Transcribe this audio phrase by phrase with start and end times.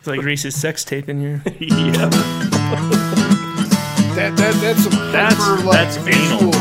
[0.00, 1.42] It's like Reese's sex tape in here.
[1.60, 2.08] yeah.
[4.16, 6.50] That, that, that's some That's- hyper, like, that's anal.
[6.50, 6.54] visual.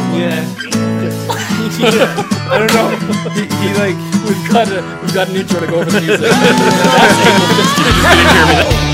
[2.51, 2.89] I don't know.
[3.31, 3.95] He, he like
[4.29, 6.29] We've got a we've got an intro to go over the music.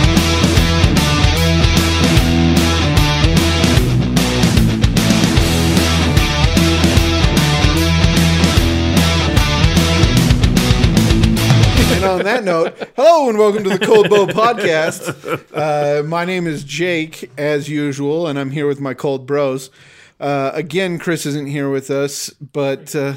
[12.45, 15.43] note, hello and welcome to the Cold Bow Podcast.
[15.51, 19.71] Uh, my name is Jake, as usual, and I'm here with my cold bros.
[20.19, 23.15] Uh, again, Chris isn't here with us, but uh,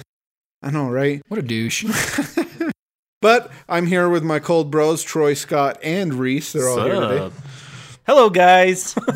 [0.62, 1.20] I know, right?
[1.29, 1.84] what a douche.
[3.20, 6.53] But I'm here with my cold bros, Troy, Scott, and Reese.
[6.53, 7.31] They're all here today.
[8.06, 8.95] Hello guys.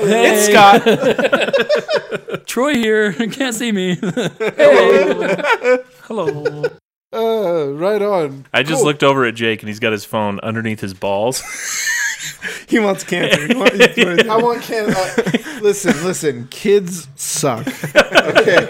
[0.00, 0.84] It's Scott.
[2.46, 3.12] Troy here.
[3.14, 3.98] Can't see me.
[6.06, 6.64] Hello.
[7.12, 8.44] Uh, right on.
[8.52, 8.84] I just Cool.
[8.86, 11.42] looked over at Jake and he's got his phone underneath his balls.
[12.66, 13.46] He wants cancer.
[13.46, 14.98] He wants- he's doing- I want cancer.
[14.98, 16.48] Uh, listen, listen.
[16.50, 17.66] Kids suck.
[17.66, 18.66] Okay.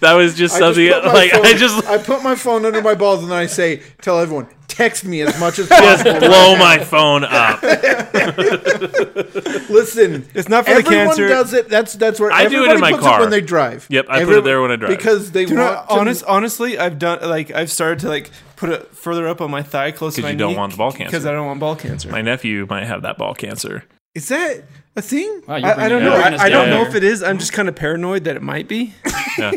[0.00, 2.80] That was just I something just like phone, I just I put my phone under
[2.80, 6.20] my balls and then I say, tell everyone, text me as much as just possible.
[6.28, 7.62] blow my phone up.
[9.70, 11.28] Listen, It's not for the everyone cancer.
[11.28, 11.68] does it.
[11.68, 13.20] That's that's where I do it everybody in my puts car.
[13.20, 13.86] when they drive.
[13.90, 14.96] Yep, I put it there when I drive.
[14.96, 15.74] because they Do you want.
[15.74, 19.40] know, to- honest, honestly, I've done like I've started to like put it further up
[19.40, 21.10] on my thigh, close to 'Cause my you don't want the ball cancer.
[21.10, 22.10] Because I don't want ball cancer.
[22.10, 23.84] My nephew might have that ball cancer.
[24.14, 24.64] Is that
[24.96, 25.42] a thing?
[25.46, 26.16] Wow, you're I, I bringing- don't you're know.
[26.16, 26.88] bringing us I, I don't down know here.
[26.88, 27.22] if it is.
[27.22, 28.94] I'm just kind of paranoid that it might be.
[29.38, 29.50] Yeah.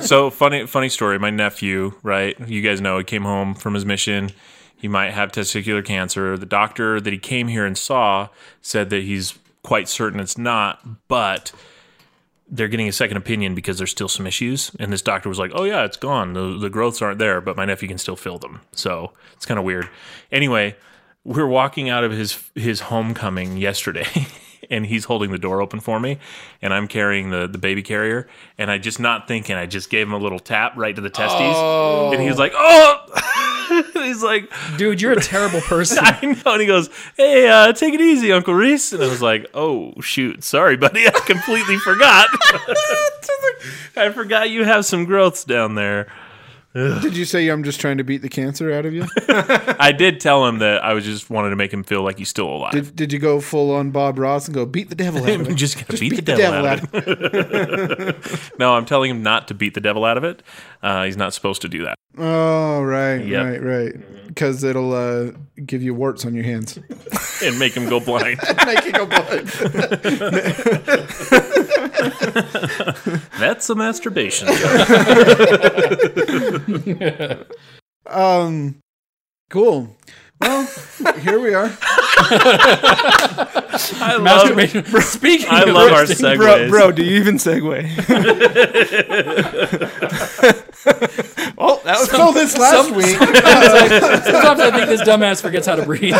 [0.00, 1.16] so funny, funny story.
[1.20, 2.34] My nephew, right?
[2.48, 4.30] You guys know he came home from his mission.
[4.80, 6.36] He might have testicular cancer.
[6.36, 8.28] The doctor that he came here and saw
[8.62, 11.52] said that he's quite certain it's not, but
[12.48, 14.72] they're getting a second opinion because there's still some issues.
[14.80, 16.32] And this doctor was like, "Oh yeah, it's gone.
[16.32, 19.58] The the growths aren't there, but my nephew can still feel them." So it's kind
[19.58, 19.88] of weird.
[20.32, 20.76] Anyway,
[21.24, 24.06] we're walking out of his his homecoming yesterday.
[24.70, 26.18] And he's holding the door open for me,
[26.62, 28.28] and I'm carrying the, the baby carrier.
[28.56, 31.10] And I just not thinking, I just gave him a little tap right to the
[31.10, 31.56] testes,
[32.14, 33.46] and he was like, "Oh!"
[33.94, 35.98] He's like, Dude, you're a terrible person.
[36.00, 36.52] I know.
[36.52, 38.92] And he goes, Hey, uh, take it easy, Uncle Reese.
[38.92, 40.42] And I was like, Oh, shoot.
[40.42, 41.06] Sorry, buddy.
[41.06, 42.28] I completely forgot.
[43.96, 46.08] I forgot you have some growths down there.
[46.72, 49.04] Did you say I'm just trying to beat the cancer out of you?
[49.28, 52.28] I did tell him that I was just wanted to make him feel like he's
[52.28, 52.72] still alive.
[52.72, 55.48] Did, did you go full on Bob Ross and go beat the devil out of
[55.50, 55.54] it?
[55.56, 58.52] just gotta beat, beat the devil, out of it.
[58.60, 60.42] no, I'm telling him not to beat the devil out of it.
[60.82, 61.96] Uh, he's not supposed to do that.
[62.16, 63.44] Oh, right, Yep.
[63.44, 63.94] right, right.
[64.30, 65.32] Because it'll uh,
[65.66, 66.78] give you warts on your hands.
[67.42, 68.38] And make him go blind.
[68.66, 69.46] Make you go blind.
[73.40, 74.46] That's a masturbation.
[78.04, 78.76] Um,
[79.48, 79.96] cool.
[80.38, 80.68] Well,
[81.20, 81.74] here we are.
[84.02, 84.84] I love, Masturbation.
[85.00, 86.36] Speaking I of love our roasting, segues.
[86.36, 87.88] Bro, bro, do you even segue?
[91.90, 95.84] That was So this last Some- week, Sometimes I think this dumbass forgets how to
[95.84, 96.14] breathe.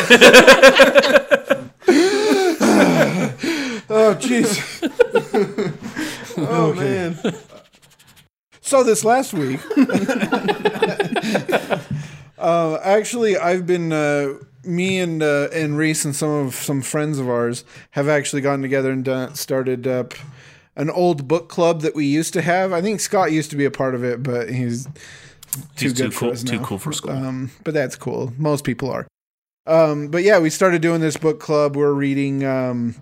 [3.92, 4.60] oh jeez.
[6.38, 7.18] oh man.
[8.60, 9.60] So this last week,
[12.38, 17.18] uh, actually, I've been uh, me and uh, and Reese and some of some friends
[17.18, 20.14] of ours have actually gotten together and done, started up
[20.76, 22.72] an old book club that we used to have.
[22.72, 24.86] I think Scott used to be a part of it, but he's
[25.52, 27.12] too He's too good for cool- us too cool for school.
[27.12, 28.32] Um, but that's cool.
[28.38, 29.06] Most people are.
[29.66, 31.76] Um, but yeah, we started doing this book club.
[31.76, 32.94] We're reading um,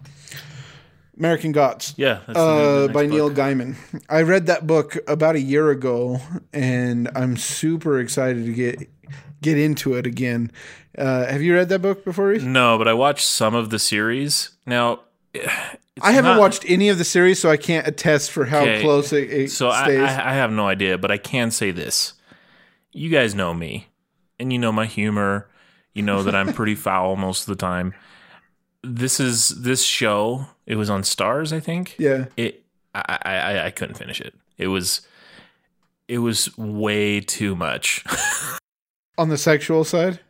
[1.19, 2.21] American Gods Yeah.
[2.27, 2.45] That's the-
[2.87, 3.11] the uh, by book.
[3.11, 3.77] Neil Gaiman.
[4.09, 6.21] I read that book about a year ago,
[6.53, 8.89] and I'm super excited to get
[9.41, 10.51] get into it again.
[10.97, 12.29] Uh, have you read that book before?
[12.29, 12.43] Reese?
[12.43, 14.51] No, but I watched some of the series.
[14.67, 15.01] Now,
[15.33, 15.47] it's
[16.03, 18.81] I haven't not- watched any of the series, so I can't attest for how Okay.
[18.83, 19.69] close it, it So.
[19.69, 22.15] I, I have no idea, but I can say this:
[22.93, 23.89] you guys know me,
[24.39, 25.49] and you know my humor.
[25.95, 27.95] You know that I'm pretty foul most of the time.
[28.83, 30.47] This is this show.
[30.67, 31.97] It was on Starz, I think.
[31.99, 32.65] yeah, It.
[32.95, 34.35] I, I I- couldn't finish it.
[34.57, 35.03] It was.
[36.09, 38.03] It was way too much.
[39.19, 40.21] on the sexual side.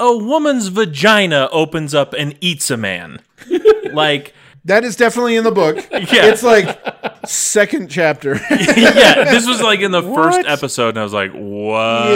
[0.00, 3.20] a woman's vagina opens up and eats a man.
[3.92, 4.32] like
[4.66, 5.76] That is definitely in the book.
[5.92, 6.26] Yeah.
[6.26, 6.78] It's like
[7.26, 8.34] second chapter.
[8.50, 12.10] yeah, this was like in the first episode, and I was like, "What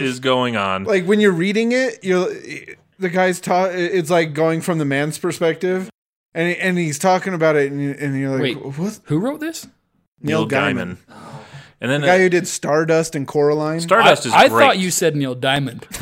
[0.00, 2.28] is like- going on?" like when you're reading it, you're
[2.98, 5.90] the guy's ta- It's like going from the man's perspective,
[6.34, 8.78] and and he's talking about it, and, you- and you're like, Wait.
[8.78, 9.00] what?
[9.04, 9.66] Who wrote this?
[10.22, 10.96] Neil Gaiman.
[11.78, 13.80] And then The guy who did Stardust and Coraline.
[13.80, 14.64] Stardust I, is I great.
[14.64, 15.86] thought you said Neil Diamond.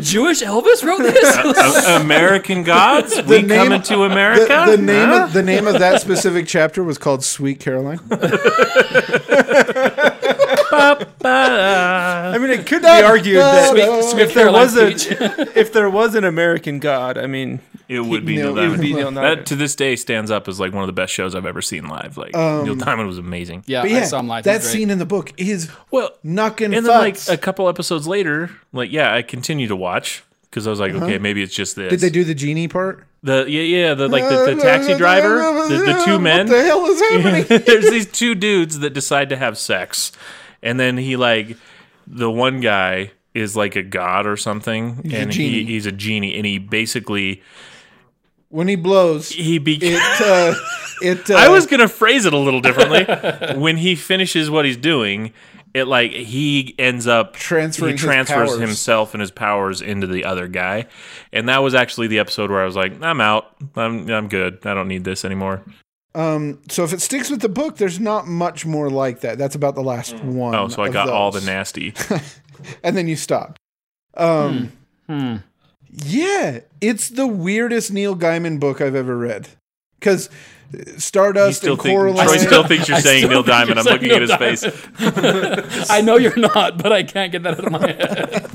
[0.00, 1.86] Jewish Elvis wrote this.
[1.86, 4.64] American Gods, we name- coming to America.
[4.66, 5.24] The, the name Huh?
[5.24, 8.00] of, the name of that specific chapter was called Sweet Caroline.
[10.70, 14.88] I mean, it could be argued that Sweet- Sweet if there was a
[15.58, 18.68] if there was an American God, I mean, it would be No, Neil it it
[18.68, 18.82] would Diamond.
[18.82, 21.34] be Neil That to this day stands up as like one of the best shows
[21.34, 22.16] I've ever seen live.
[22.18, 23.64] Like Um, Neil Diamond was amazing.
[23.66, 24.44] yeah, But I yeah, saw him live.
[24.44, 24.72] that He was great.
[24.72, 28.92] scene in the book is Well, knocking and then like a couple episodes later, like
[28.92, 31.82] yeah, I continue to watch because I was like, okay, maybe it's just this.
[31.86, 31.90] Uh-huh.
[31.90, 33.04] Did they do the genie part?
[33.20, 35.38] the yeah yeah the like the, the taxi driver,
[35.68, 36.46] the, the two men?
[36.46, 37.64] What the hell is happening?
[37.66, 40.12] There's these two dudes that decide to have sex,
[40.62, 41.56] and then he like
[42.06, 45.48] the one guy is like a god or something, a and genie.
[45.50, 47.42] he he's a genie, and he basically
[48.48, 49.94] when he blows, he became.
[50.00, 50.54] it uh,
[51.02, 51.30] it.
[51.30, 53.04] Uh, I was gonna phrase it a little differently.
[53.60, 55.32] when he finishes what he's doing,
[55.74, 58.60] it like he ends up Transferring He transfers powers.
[58.60, 60.86] himself and his powers into the other guy,
[61.32, 63.54] and that was actually the episode where I was like, "I'm out.
[63.76, 64.66] I'm I'm good.
[64.66, 65.62] I don't need this anymore."
[66.14, 69.38] Um, so if it sticks with the book, there's not much more like that.
[69.38, 70.54] That's about the last one.
[70.54, 71.94] Oh, so I of got all the nasty.
[72.82, 73.58] and then you stopped.
[74.16, 74.72] Um,
[75.06, 75.36] Hmm.
[75.90, 79.48] Yeah, it's the weirdest Neil Gaiman book I've ever read.
[79.98, 80.28] Because
[80.72, 82.26] uh, Stardust still and think- Coraline.
[82.26, 83.76] Troy still thinks you're saying Neil Diamond.
[83.76, 85.90] you're I'm looking at his saying Neil face.
[85.90, 88.50] I know you're not, but I can't get that out of my head.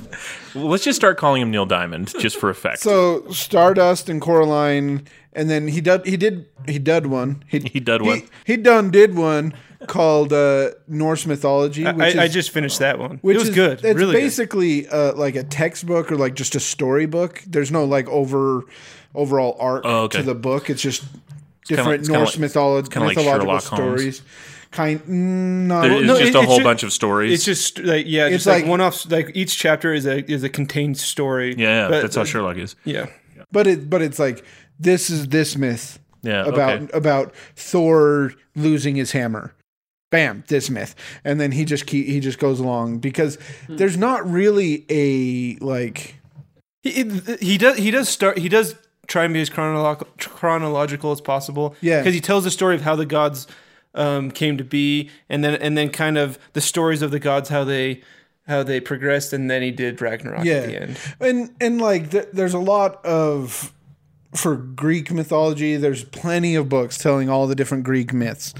[0.55, 2.79] Let's just start calling him Neil Diamond just for effect.
[2.79, 7.43] so Stardust and Coraline, and then he did he did he did one.
[7.47, 8.19] He He did one.
[8.19, 9.53] He, he done did one
[9.87, 13.19] called uh, Norse mythology, which I, is I just finished that one.
[13.21, 13.73] which it was is good.
[13.83, 14.19] It's really good.
[14.21, 17.41] basically uh, like a textbook or like just a storybook.
[17.47, 18.63] There's no like over
[19.15, 20.19] overall arc Oh, okay.
[20.19, 20.69] to the book.
[20.69, 21.01] It's just
[21.67, 23.63] kinda different kinda Norse like- kinda like mythological Sherlock Holmes.
[23.63, 24.21] stories.
[24.71, 25.07] Kind mm,
[25.67, 27.31] no, There- it's no, just it- a whole ju- bunch of stories.
[27.31, 29.09] It's just like yeah, It's just like, like- one off.
[29.11, 31.53] Like each chapter is a is a contained story.
[31.57, 32.75] yeah, yeah But- that's how Sherlock is.
[32.85, 33.05] Yeah,
[33.51, 34.43] but it but it's like
[34.79, 36.97] this is this myth Yeah, about okay.
[36.97, 39.53] about Thor losing his hammer.
[40.13, 40.93] Bam, this myth,
[41.25, 43.77] and then he just he just goes along because Hmm.
[43.77, 46.15] there's not really a like
[46.83, 47.09] he,
[47.41, 48.75] he does he does start he does
[49.07, 51.75] try and be as chronological chronological as possible.
[51.81, 51.99] Yeah.
[52.01, 53.47] because he tells the story of how the gods
[53.95, 57.49] um, came to be, and then and then kind of the stories of the gods
[57.49, 58.01] how they
[58.47, 60.97] how they progressed, and then he did Ragnarok yeah at the end.
[61.19, 63.73] and and like th- there's a lot of
[64.35, 68.51] for greek mythology there's plenty of books telling all the different greek myths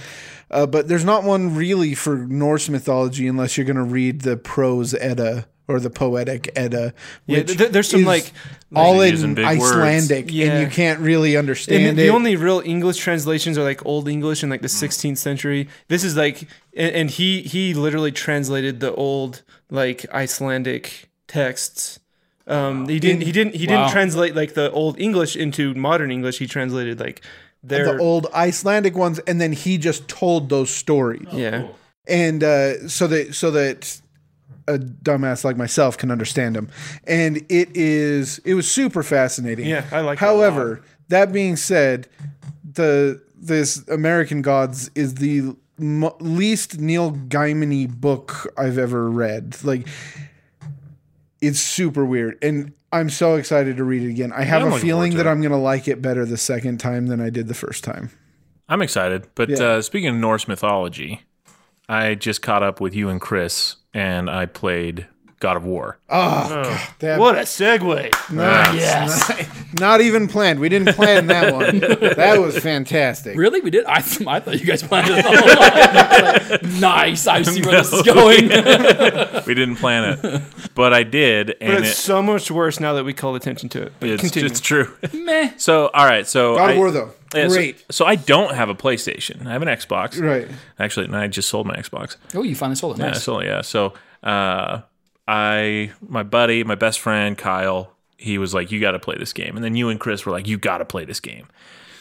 [0.53, 4.38] uh, but there's not one really for norse mythology unless you're going to read the
[4.38, 6.94] prose edda or the poetic edda
[7.25, 8.31] Yeah, which th- there's some, is like-
[8.75, 9.63] all in using big words.
[9.71, 10.45] icelandic Yeah.
[10.47, 14.07] and you can't really understand And the it only real English translations are like Old
[14.09, 15.69] English in like the 16th century.
[15.89, 22.00] This is like, and, and he he literally translated the old like Icelandic texts.
[22.45, 23.77] Um, he didn't he didn't he Wow.
[23.83, 26.39] didn't translate like the old English into modern English.
[26.39, 27.21] He translated like
[27.63, 31.68] their the old icelandic ones and then he just told those stories yeah.
[32.07, 34.01] and uh, so that so that
[34.68, 36.69] a dumbass like myself can understand them.
[37.06, 39.65] And it is it was super fascinating.
[39.65, 40.36] Yeah, I like it a lot.
[40.36, 42.07] However, that being said,
[42.63, 49.57] the this American Gods is the mo- least Neil Gaiman book I've ever read.
[49.63, 49.88] Like
[51.42, 54.31] it's super weird and I'm so excited to read it again.
[54.31, 55.29] I have I'm a feeling that it.
[55.29, 58.09] I'm going to like it better the second time than I did the first time.
[58.69, 59.27] I'm excited.
[59.35, 59.57] But Yeah.
[59.63, 61.21] uh, speaking of Norse mythology,
[61.89, 65.07] I just caught up with you and Chris, and I played
[65.43, 66.00] God of War.
[66.09, 66.13] Oh,
[66.63, 68.31] God, that- What a segue!
[68.31, 68.75] Nice.
[68.75, 69.50] Yes.
[69.77, 70.57] Not even planned.
[70.62, 71.79] We didn't plan that one.
[72.23, 73.35] That was fantastic.
[73.38, 73.59] Really?
[73.59, 73.83] We did?
[73.85, 74.01] I, I
[74.39, 75.33] thought you guys planned it all.
[76.53, 77.27] Like, nice.
[77.27, 78.43] I see where this is going.
[79.45, 80.41] we didn't plan it,
[80.75, 83.81] but I did, But it's it, so much worse now that we call attention to
[83.81, 83.93] it.
[84.00, 84.47] But it's continue.
[84.50, 84.95] just true.
[85.13, 85.51] Meh.
[85.57, 86.25] So, all right.
[86.25, 87.83] So, God I, of War though, yeah, great.
[87.91, 89.45] So, I don't have a PlayStation.
[89.45, 90.21] I have an Xbox.
[90.21, 90.47] Right.
[90.79, 92.15] Actually, and I just sold my Xbox.
[92.33, 93.03] Oh, you finally sold it.
[93.03, 93.47] Yeah, sold it.
[93.47, 93.62] yeah.
[93.62, 94.81] So uh,
[95.27, 99.34] I, my buddy, my best friend Kyle, he was like, "You got to play this
[99.34, 101.48] game," and then you and Chris were like, "You got to play this game."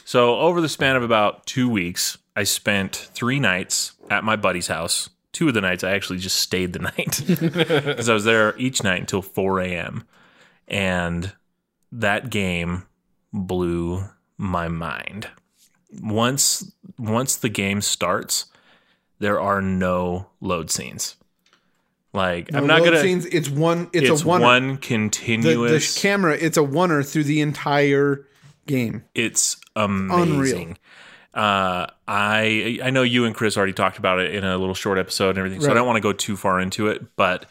[0.04, 4.66] So over the span of about two weeks, I spent three nights at my buddy's
[4.66, 5.10] house.
[5.32, 8.82] Two of the nights I actually just stayed the night because I was there each
[8.82, 10.04] night until 4 a.m.
[10.68, 11.32] And
[11.90, 12.84] that game
[13.32, 14.04] blew
[14.36, 15.28] my mind.
[16.02, 18.46] Once once the game starts,
[19.18, 21.16] there are no load scenes.
[22.12, 23.00] Like I'm not gonna.
[23.00, 23.88] Scenes, it's one.
[23.92, 24.42] It's, it's a one.
[24.42, 25.94] one continuous.
[25.94, 26.36] the camera.
[26.38, 28.26] It's a oneer through the entire
[28.66, 29.04] game.
[29.14, 30.78] it's amazing.
[31.34, 34.98] Uh, I I know you and Chris already talked about it in a little short
[34.98, 37.16] episode and everything, so I don't want to go too far into it.
[37.16, 37.46] But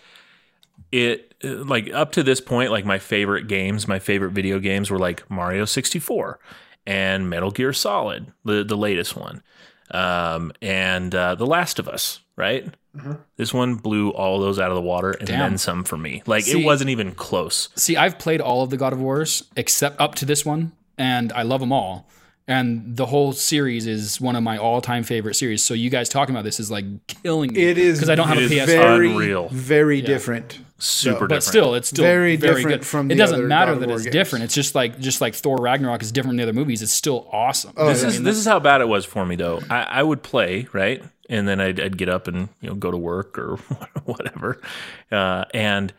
[0.92, 5.00] it like up to this point, like my favorite games, my favorite video games were
[5.00, 6.40] like Mario 64
[6.86, 9.42] and Metal Gear Solid, the the latest one,
[9.92, 12.20] um, and uh, The Last of Us.
[12.38, 12.66] Right,
[13.36, 15.40] this one blew all those out of the water and Damn.
[15.40, 16.24] then some for me.
[16.26, 17.70] Like See- it wasn't even close.
[17.76, 21.32] See, I've played all of the God of Wars except up to this one, and
[21.34, 22.08] I love them all.
[22.48, 25.64] And the whole series is one of my all-time favorite series.
[25.64, 27.62] So you guys talking about this is like killing me.
[27.62, 28.66] It is because I don't have a PS5.
[28.66, 29.48] very, Unreal.
[29.50, 30.60] very different.
[30.82, 31.44] Super but different.
[31.44, 32.88] still, it's still Very very, different good.
[32.88, 34.14] from it the doesn't other matter God that it's games.
[34.14, 34.46] different.
[34.46, 36.82] It's just like just like Thor Ragnarok is different from the other movies.
[36.82, 37.74] It's still awesome.
[37.76, 38.10] this yeah.
[38.10, 39.62] is this is how bad it was for me though.
[39.70, 42.90] I, I would play right, and then I'd, I'd get up and you know go
[42.90, 43.58] to work or
[44.06, 44.60] whatever,
[45.12, 45.94] uh, and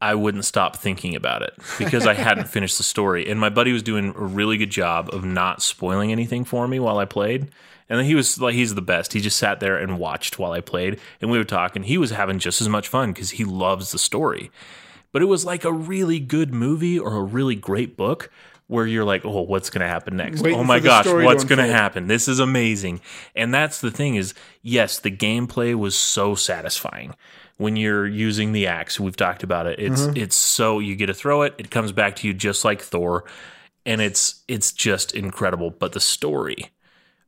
[0.00, 3.28] I wouldn't stop thinking about it because I hadn't finished the story.
[3.28, 6.78] And my buddy was doing a really good job of not spoiling anything for me
[6.80, 7.48] while I played.
[7.88, 9.12] And then he was like, he's the best.
[9.12, 11.98] He just sat there and watched while I played, and we would talk, and he
[11.98, 14.50] was having just as much fun because he loves the story
[15.12, 18.30] but it was like a really good movie or a really great book
[18.66, 20.42] where you're like, oh, what's going to happen next?
[20.42, 22.06] Waiting oh my gosh, what's going to happen?
[22.06, 23.00] This is amazing.
[23.34, 27.14] And that's the thing is, yes, the gameplay was so satisfying
[27.56, 29.00] when you're using the axe.
[29.00, 29.78] We've talked about it.
[29.78, 30.16] It's Mm-hmm.
[30.18, 33.24] it's so you get to throw it, it comes back to you just like Thor,
[33.86, 35.70] and it's it's just incredible.
[35.70, 36.70] But the story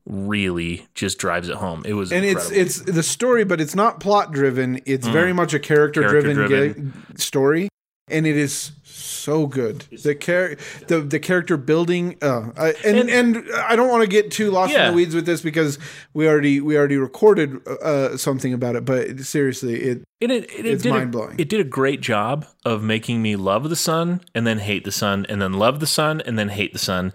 [0.09, 1.83] really just drives it home.
[1.85, 2.61] It was and it's incredible.
[2.61, 4.81] it's the story, but it's not plot driven.
[4.85, 7.69] It's very much a character driven story,
[8.09, 9.81] and it is so good.
[9.91, 10.55] The char-
[10.87, 14.73] the the character building, uh, I, and, and I don't want to get too lost
[14.73, 14.85] Yeah.
[14.87, 15.77] in the weeds with this because
[16.13, 18.85] we already we already recorded uh, something about it.
[18.85, 21.35] But seriously, it And it, it, it It's did a- mind-blowing.
[21.39, 24.91] It did a great job of making me love the son and then hate the
[24.91, 27.13] son and then love the son and then hate the son.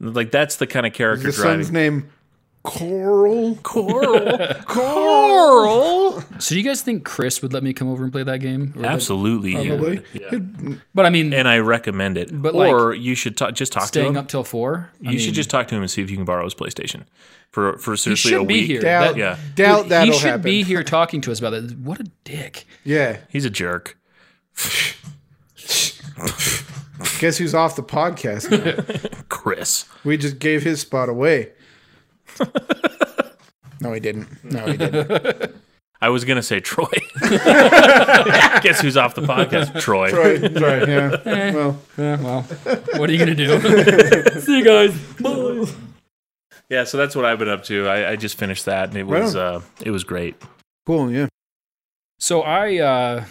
[0.00, 1.62] Like that's the kind of character the driving.
[1.64, 2.10] son's name
[2.64, 3.56] Coral.
[3.62, 6.22] Coral, Coral.
[6.38, 8.72] So do you guys think Chris would let me come over and play that game?
[8.76, 9.98] Or Absolutely, you Probably.
[9.98, 10.04] would.
[10.72, 10.76] Yeah.
[10.94, 12.30] But I mean, And I recommend it.
[12.32, 14.16] But, or you should ta- just talk to staying him.
[14.16, 14.90] up till four.
[15.00, 16.54] I you mean, should just talk to him and see if you can borrow his
[16.54, 17.04] PlayStation
[17.50, 18.66] for for He seriously a should be week.
[18.66, 18.80] here.
[18.80, 19.38] Doubt, That- Yeah.
[19.54, 20.42] doubt that'll he should happen.
[20.42, 21.78] be here talking to us about it.
[21.78, 22.66] What a dick.
[22.82, 23.18] Yeah.
[23.28, 23.96] He's a jerk.
[27.20, 28.50] Guess who's off the podcast?
[28.50, 29.20] now?
[29.28, 29.84] Chris.
[30.04, 31.52] we just gave his spot away.
[33.80, 34.28] no, he didn't.
[34.44, 35.54] No, he didn't.
[36.00, 36.86] I was gonna say Troy.
[37.22, 39.80] Guess who's off the podcast?
[39.80, 40.10] Troy.
[40.10, 40.38] Troy.
[40.40, 41.52] right, yeah.
[41.54, 42.42] Well, Yeah, well,
[42.96, 44.40] what are you gonna do?
[44.40, 44.94] See you guys.
[45.20, 45.64] Bye.
[46.68, 47.86] Yeah, so that's what I've been up to.
[47.88, 49.56] I, I just finished that, and it was on.
[49.56, 50.34] uh, it was great.
[50.86, 51.28] cool, yeah.
[52.18, 53.24] So I, uh,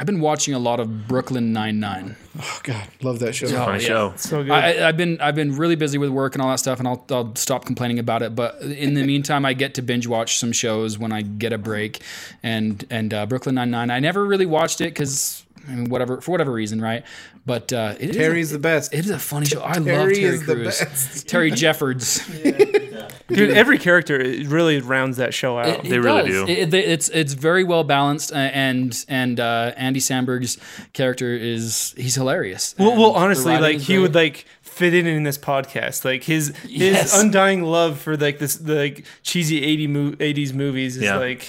[0.00, 2.16] I've been watching a lot of Brooklyn Nine Nine.
[2.40, 3.48] Oh, God, love that show.
[3.48, 3.64] Yeah.
[3.64, 3.88] Funny yeah.
[3.88, 4.12] show.
[4.16, 4.52] So good.
[4.52, 7.04] I, I've been I've been really busy with work and all that stuff, and I'll
[7.10, 8.36] I'll stop complaining about it.
[8.36, 11.58] But in the meantime, I get to binge watch some shows when I get a
[11.58, 12.00] break,
[12.44, 13.90] and and uh, Brooklyn Nine Nine.
[13.90, 17.04] I never really watched it because I mean, whatever for whatever reason, right?
[17.46, 18.92] But uh, it is a- Terry's the best.
[18.92, 19.60] It is a funny show.
[19.60, 20.78] I love Terry Terry is the Crews.
[20.80, 21.28] best.
[21.28, 22.26] Terry Jeffords.
[23.28, 25.68] Dude, every character it really rounds that show out.
[25.68, 26.46] It- They it really does.
[26.46, 26.52] do.
[26.52, 30.58] It- it- it's it's very well balanced, and and uh, Andy Samberg's
[30.92, 32.74] character is he's hilarious.
[32.78, 36.04] well, well, honestly, like he would like fit in in this podcast.
[36.04, 37.20] Like his his Yes.
[37.20, 41.16] undying love for like this the like cheesy 80 mo- 80s movies is Yeah.
[41.18, 41.46] like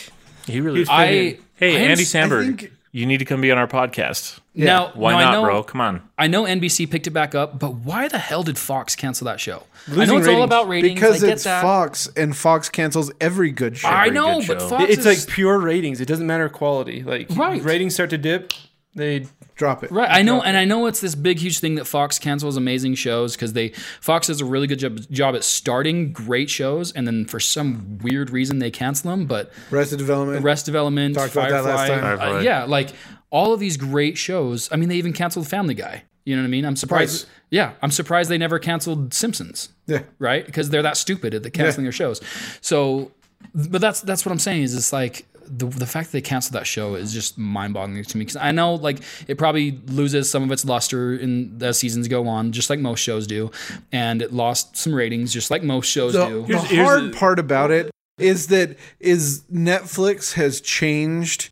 [0.48, 0.80] He really.
[0.80, 3.68] He's- I hey, I Andy s- Samberg, think- you need to come be on our
[3.68, 4.40] podcast.
[4.56, 5.64] Now, Why now not, know, bro?
[5.64, 6.02] Come on.
[6.18, 9.40] I know NBC picked it back up, but why the hell did Fox cancel that
[9.40, 9.64] show?
[9.92, 10.96] I know it's all about ratings.
[10.96, 11.62] Because I get it's that.
[11.62, 13.88] Fox, and Fox cancels every good show.
[13.88, 14.70] I know, good but show.
[14.70, 16.02] Fox it's is, like pure ratings.
[16.02, 17.04] It doesn't matter quality.
[17.04, 17.62] Like Right.
[17.64, 18.52] ratings start to dip,
[18.96, 19.28] they
[19.60, 19.92] Drop it.
[19.92, 22.96] Right, I know, and I know it's this big, huge thing that Fox cancels amazing
[22.96, 27.06] shows because they Fox does a really good job, job at starting great shows, and
[27.06, 29.26] then for some weird reason they cancel them.
[29.26, 30.44] But Arrested Development.
[30.46, 32.36] Arrest Development, Talked about that Firefly, last time.
[32.38, 32.92] uh, yeah, like
[33.32, 34.70] all of these great shows.
[34.72, 36.04] I mean, they even canceled Family Guy.
[36.24, 36.64] You know what I mean?
[36.64, 37.26] I'm surprised.
[37.26, 37.34] Right.
[37.52, 39.70] Yeah, I'm surprised they never canceled Simpsons.
[39.88, 40.04] Yeah.
[40.20, 40.46] right?
[40.46, 42.22] Because they're that stupid at the canceling their shows.
[42.62, 43.12] So,
[43.54, 46.54] but that's that's what I'm saying is it's like the the fact that they canceled
[46.54, 50.30] that show is just mind boggling to me because I know like it probably loses
[50.30, 53.50] some of its luster in as seasons go on, just like most shows do,
[53.92, 56.42] and it lost some ratings, just like most shows The, do.
[56.42, 57.90] the Here's- here's hard the- part about it
[58.20, 61.50] is that is Netflix has changed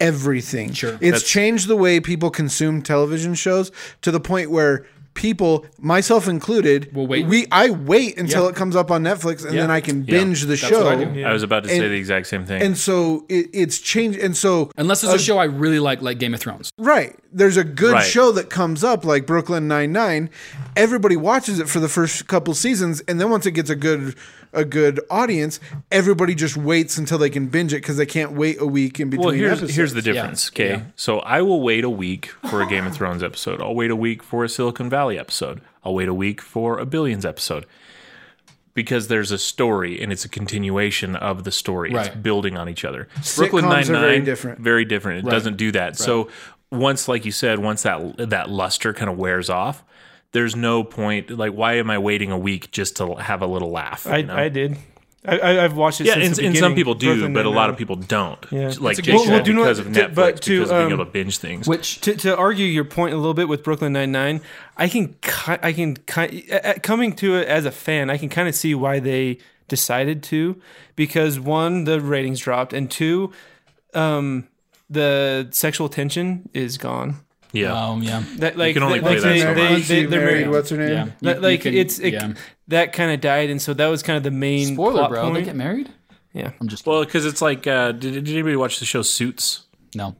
[0.00, 0.72] everything.
[0.72, 0.92] Sure.
[0.94, 3.70] It's That's- changed the way people consume television shows
[4.02, 4.86] to the point where
[5.16, 7.26] people, myself included, Will wait.
[7.26, 8.50] we I wait until Yeah.
[8.50, 9.62] it comes up on Netflix and Yeah.
[9.62, 10.84] then I can binge the show.
[10.84, 11.24] what I do.
[11.24, 12.62] I was about to say the exact same thing.
[12.62, 14.20] And so it, it's changed.
[14.20, 16.70] And so Unless there's a show I really like, like Game of Thrones.
[16.78, 17.16] Right.
[17.32, 18.04] There's a good Right.
[18.06, 20.30] show that comes up like Brooklyn Nine Nine.
[20.76, 24.14] Everybody watches it for the first couple seasons, and then once it gets a good
[24.56, 25.60] a good audience,
[25.92, 29.10] everybody just waits until they can binge it because they can't wait a week in
[29.10, 29.74] between well, here's episodes.
[29.76, 30.48] here's the difference.
[30.48, 30.82] Okay, Yeah.
[30.96, 33.60] so I will wait a week for a Game of Thrones episode.
[33.60, 35.60] I'll wait a week for a Silicon Valley episode.
[35.84, 37.66] I'll wait a week for a Billions episode
[38.74, 41.92] because there's a story and it's a continuation of the story.
[41.92, 43.08] It's building on each other.
[43.20, 44.60] Sitcoms are very different.
[44.60, 45.26] Very different.
[45.26, 45.96] It doesn't do that.
[45.96, 46.28] So
[46.70, 49.82] once, like you said, once that that luster kind of wears off.
[50.32, 51.30] There's no point.
[51.30, 54.06] Like, why am I waiting a week just to have a little laugh?
[54.06, 54.34] I, you know?
[54.36, 54.76] I did.
[55.28, 56.06] I, I, I've watched it.
[56.06, 58.38] Yeah, since and, the and some people do, Brooklyn but a lot of people don't.
[58.52, 58.72] Yeah.
[58.78, 60.42] Like It's a Jake good- Well, do you know because what- of to- Netflix, but
[60.42, 61.66] to, because of being um, able to binge things.
[61.66, 64.40] Which to, to argue your point a little bit with Brooklyn Nine Nine,
[64.76, 65.16] I can
[65.48, 68.74] I can ki- uh, coming to it as a fan, I can kind of see
[68.74, 70.60] why they decided to
[70.94, 73.32] because one the ratings dropped and two,
[73.94, 74.46] um,
[74.88, 77.16] the sexual tension is gone.
[77.52, 78.22] Yeah, um yeah.
[78.36, 79.70] That like can only like play that they, so they, much.
[79.70, 80.50] Once they, you they're married, married.
[80.50, 81.12] what's her name?
[81.20, 81.32] Yeah.
[81.34, 82.32] Like, You- you can- it's it, yeah.
[82.68, 85.22] that kind of died, and so that was kind of the main spoiler, plot bro.
[85.22, 85.34] point.
[85.34, 85.90] They get married.
[86.32, 89.62] yeah, I'm just well, because it's like, uh, did, did anybody watch the show Suits?
[89.94, 90.16] no.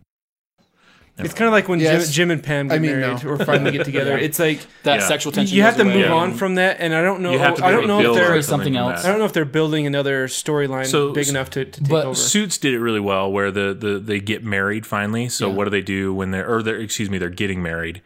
[1.18, 2.06] It's kind of like when Yes.
[2.06, 3.30] Jim, Jim and Pam get I mean, married no.
[3.30, 4.18] or finally get together.
[4.26, 5.06] It's like That Yeah.
[5.08, 5.56] sexual tension.
[5.56, 5.98] you have goes to away.
[6.02, 6.14] move Yeah.
[6.14, 7.32] on from that, and I don't know.
[7.32, 8.98] You have to be I don't to know if build they're something from else.
[9.00, 9.08] I that.
[9.08, 12.14] don't know if they're building another storyline So- big enough to, to take but over.
[12.14, 15.28] Suits did it really well, where the, the they get married finally.
[15.28, 15.54] So Yeah.
[15.54, 18.02] what do they do when they're or they're excuse me, they're getting married,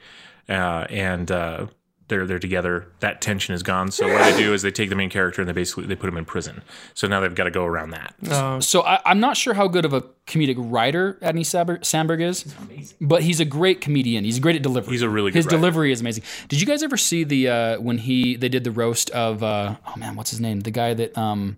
[0.48, 1.66] uh, and uh,
[2.10, 2.86] they're they're together.
[3.00, 3.90] That tension is gone.
[3.90, 6.08] So what they do is they take the main character and they basically they put
[6.10, 6.60] him in prison.
[6.92, 8.14] So now they've got to go around that.
[8.30, 12.20] Uh, So I, I'm not sure how good of a comedic writer Andy Samberg, Samberg
[12.20, 12.54] is,
[13.00, 14.24] but he's a great comedian.
[14.24, 14.92] He's great at delivery.
[14.92, 15.56] He's a really good His writer.
[15.56, 16.24] delivery is amazing.
[16.48, 19.76] Did you guys ever see the uh, when he they did the roast of uh,
[19.86, 21.56] oh man what's his name the guy that um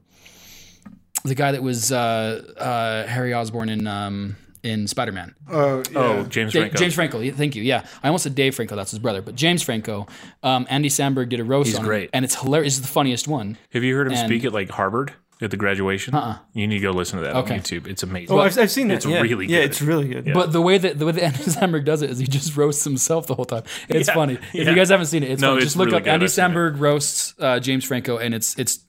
[1.24, 5.34] the guy that was uh, uh, Harry Osborn in um, in Spider Man.
[5.50, 5.98] Oh, yeah.
[5.98, 6.78] Oh, James Da- Franco.
[6.78, 7.62] James Franco, thank you.
[7.62, 8.76] Yeah, I almost said Dave Franco.
[8.76, 10.06] That's his brother, but James Franco.
[10.42, 12.04] Um, Andy Samberg did a roast He's on great.
[12.04, 12.78] him, and it's hilarious.
[12.78, 13.58] It's the funniest one.
[13.72, 15.12] Have you heard him And- speak at like Harvard
[15.42, 16.14] at the graduation?
[16.14, 16.38] Uh-uh.
[16.54, 17.54] You need to go listen to that Okay.
[17.54, 17.86] on YouTube.
[17.86, 18.34] It's amazing.
[18.36, 18.94] oh, I've, I've seen that.
[18.94, 19.20] it's yeah.
[19.20, 19.52] really good.
[19.54, 20.26] Yeah, it's really good.
[20.26, 20.34] Yeah.
[20.34, 22.84] But the way that the way that Andy Samberg does it is he just roasts
[22.84, 23.62] himself the whole time.
[23.88, 24.34] It's Yeah, funny.
[24.34, 24.70] If yeah.
[24.70, 25.56] you guys haven't seen it, it's No, funny.
[25.58, 26.10] it's Just look really up good.
[26.14, 26.30] Andy I've.
[26.30, 28.80] Samberg roasts uh, James Franco, and it's it's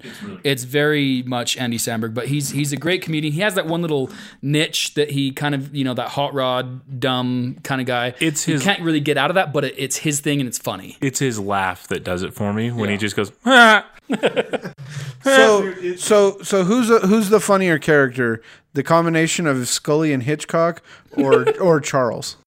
[0.43, 2.13] it's, very much Andy Samberg.
[2.13, 3.33] But he's he's a great comedian.
[3.33, 4.09] He has that one little
[4.41, 8.13] niche that he kind of you know that hot rod dumb kind of guy.
[8.19, 10.57] It's he can't really get out of that, but it, it's his thing and it's
[10.57, 10.97] funny.
[11.01, 13.31] it's his laugh that does it for me when he just goes.
[13.45, 18.41] "Ah." So, so, so who's the, who's the funnier character?
[18.73, 20.81] The combination of Scully and Hitchcock,
[21.15, 22.37] or or Charles?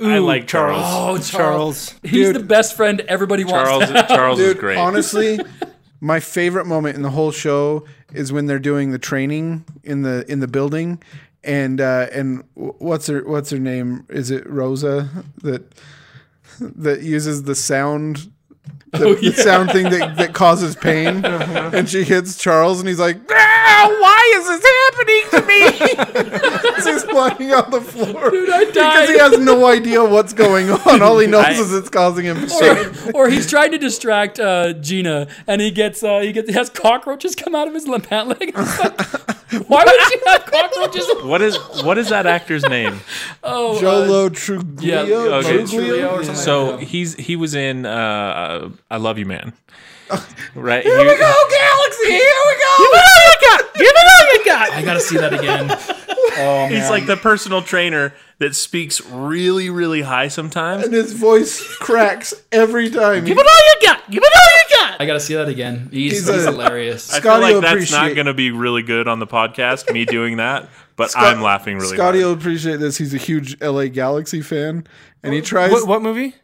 [0.00, 0.82] I like Charles.
[0.84, 1.94] Oh, Charles.
[2.02, 3.90] He's the best friend everybody wants.
[3.90, 4.78] Charles, Charles is Dude, great.
[4.78, 5.38] honestly,
[6.00, 10.24] my favorite moment in the whole show is when they're doing the training in the
[10.30, 11.02] in the building,
[11.44, 14.06] and uh, and what's her what's her name?
[14.08, 15.10] Is it Rosa
[15.42, 15.74] that
[16.58, 18.32] that uses the sound?
[18.92, 23.18] The, the sound thing that, that causes pain, and she hits Charles, and he's like,
[23.30, 29.18] "Ah, "Why is this happening to me?" He's lying on the floor I because he
[29.18, 31.02] has no idea what's going on.
[31.02, 33.12] All he knows I- is it's causing him pain.
[33.12, 36.70] or he's trying to distract uh, Gina, and he gets uh, he gets he has
[36.70, 38.56] cockroaches come out of his pant leg.
[38.56, 39.35] Like,
[39.68, 41.06] Why would you have cockroaches?
[41.24, 43.00] what is what is that actor's name?
[43.48, 44.82] Oh, uh, Joe Lo Truglio.
[45.06, 45.58] yeah, Okay.
[45.58, 49.52] Truglio or something So he's he was in uh, uh, I Love You Man.
[50.54, 50.82] Right?
[50.84, 52.06] Here we go, Galaxy.
[52.10, 52.74] Here we go.
[52.78, 53.74] Give it all you got.
[53.74, 54.70] Give it all you got.
[54.72, 55.66] I gotta see that again.
[56.38, 60.84] Oh, He's like the personal trainer that speaks really, really high sometimes.
[60.84, 63.24] And his voice cracks every time.
[63.24, 64.10] Give He- all you got.
[64.10, 64.55] Give it all you
[64.96, 65.02] got.
[65.02, 65.88] I gotta see that again.
[65.92, 67.10] He's, He's he's, a- hilarious.
[67.10, 69.26] I feel Scotty like will that's appreciate- not going to be really good on the
[69.26, 72.34] podcast, me doing that, but Scott- I'm laughing really Scotty hard.
[72.34, 72.96] will appreciate this.
[72.98, 74.86] He's a huge LA Galaxy fan,
[75.22, 75.70] and he tries.
[75.72, 76.34] What, what movie?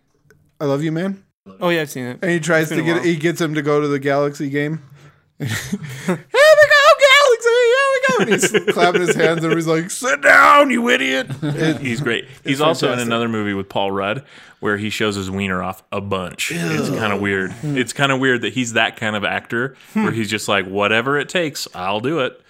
[0.61, 1.25] I love you, man.
[1.61, 2.19] Oh yeah, I've seen it.
[2.23, 3.05] And he tries to get.
[3.05, 4.83] He gets him to go to the Galaxy game.
[5.39, 7.49] Here we go, Galaxy.
[7.49, 8.17] Here we go.
[8.23, 12.27] And he's clapping his hands, and he's like, "Sit down, you idiot." It- He's great.
[12.45, 14.25] He's also in another movie with Paul Rudd
[14.61, 16.53] where he shows his wiener off a bunch.
[16.55, 17.51] It's kind of weird.
[17.53, 17.77] Hmm.
[17.77, 20.15] It's kind of weird that he's that kind of actor where hmm.
[20.17, 22.41] he's just like, whatever it takes, I'll do it.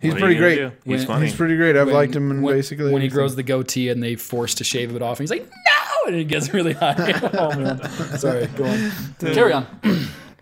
[0.00, 0.56] he's What pretty great.
[0.56, 0.72] do?
[0.86, 1.26] He's funny.
[1.26, 1.76] He's pretty great.
[1.76, 3.14] I've When- liked him in when, basically when he everything.
[3.16, 6.16] grows the goatee and they force to shave it off, and he's like, "No!" and
[6.16, 6.94] he gets really high.
[7.38, 7.82] oh man,
[8.18, 8.46] sorry.
[8.56, 8.90] Go on.
[9.20, 9.66] Carry on.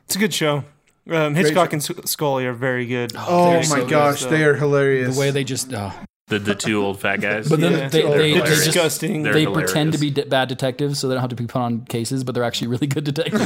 [0.05, 0.65] It's a good show.
[1.11, 3.13] Um, Hitchcock and S- Scully are very good.
[3.17, 5.15] Oh They're my so good, gosh, so- they are hilarious.
[5.15, 5.73] The way they just.
[5.75, 5.93] Oh.
[6.29, 7.49] The the two old fat guys.
[7.49, 7.89] But then Yeah.
[7.89, 8.55] they, They're they, they hilarious.
[8.55, 9.23] just disgusting.
[9.25, 9.71] They're they hilarious.
[9.73, 12.23] pretend to be de- bad detectives so they don't have to be put on cases,
[12.25, 13.43] but they're actually really good detectives.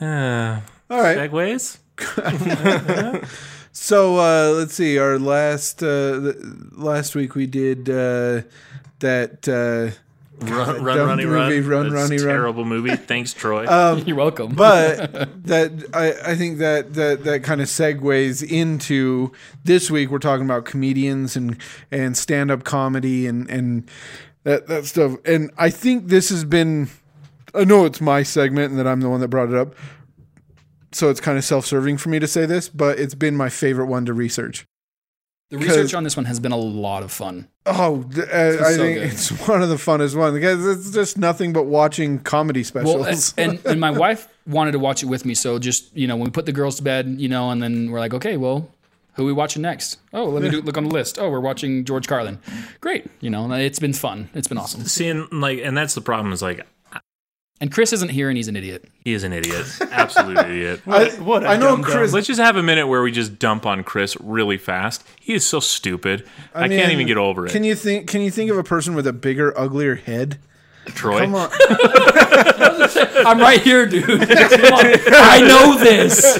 [0.00, 1.18] Ah, All right.
[1.18, 1.78] segways.
[3.76, 4.98] So uh, let's see.
[4.98, 6.32] Our last uh,
[6.70, 8.42] last week we did uh,
[9.00, 9.48] that.
[10.46, 11.68] Run, run, dumb runny, movie, run.
[11.68, 12.34] Run, That's Runny, a Run.
[12.34, 12.96] Terrible movie.
[12.96, 13.66] Thanks, Troy.
[13.68, 14.54] Um, You're welcome.
[14.54, 15.12] but
[15.46, 19.32] that I, I think that that that kind of segues into
[19.64, 20.10] this week.
[20.10, 21.56] We're talking about comedians and
[21.90, 23.90] and stand up comedy and and
[24.44, 25.16] that that stuff.
[25.24, 26.88] And I think this has been.
[27.54, 29.74] I know it's my segment and that I'm the one that brought it up.
[30.92, 33.86] So it's kind of self-serving for me to say this, but it's been my favorite
[33.86, 34.64] one to research.
[35.50, 37.48] The research on this one has been a lot of fun.
[37.66, 39.12] Oh, uh, I so think good.
[39.12, 43.34] it's one of the funnest ones because it's just nothing but watching comedy Well, specials.
[43.36, 46.16] and, and and my wife wanted to watch it with me, so just you know
[46.16, 48.68] when we put the girls to bed, you know, and then we're like, okay, well,
[49.14, 49.98] who are we watching next?
[50.12, 51.18] Oh, let me do, look on the list.
[51.18, 52.38] Oh, we're watching George Carlin.
[52.80, 54.28] Great, you know, it's been fun.
[54.34, 54.84] It's been awesome.
[54.84, 56.32] Seeing like, and that's the problem.
[56.32, 56.66] Is like
[57.64, 58.84] And Chris isn't here, and he's an idiot.
[59.06, 60.82] he is an idiot, absolute idiot.
[60.86, 62.12] I, what a I know dumb Chris.
[62.12, 65.02] Let's just have a minute where we just dump on Chris really fast.
[65.18, 66.28] He is so stupid.
[66.54, 67.52] I, mean, can't even get over it.
[67.52, 68.06] Can you think?
[68.06, 70.38] Can you think of a person with a bigger, uglier head?
[70.86, 71.20] Troy?
[71.20, 71.50] Come on.
[73.26, 74.04] I'm right here, dude.
[74.08, 76.38] I know this.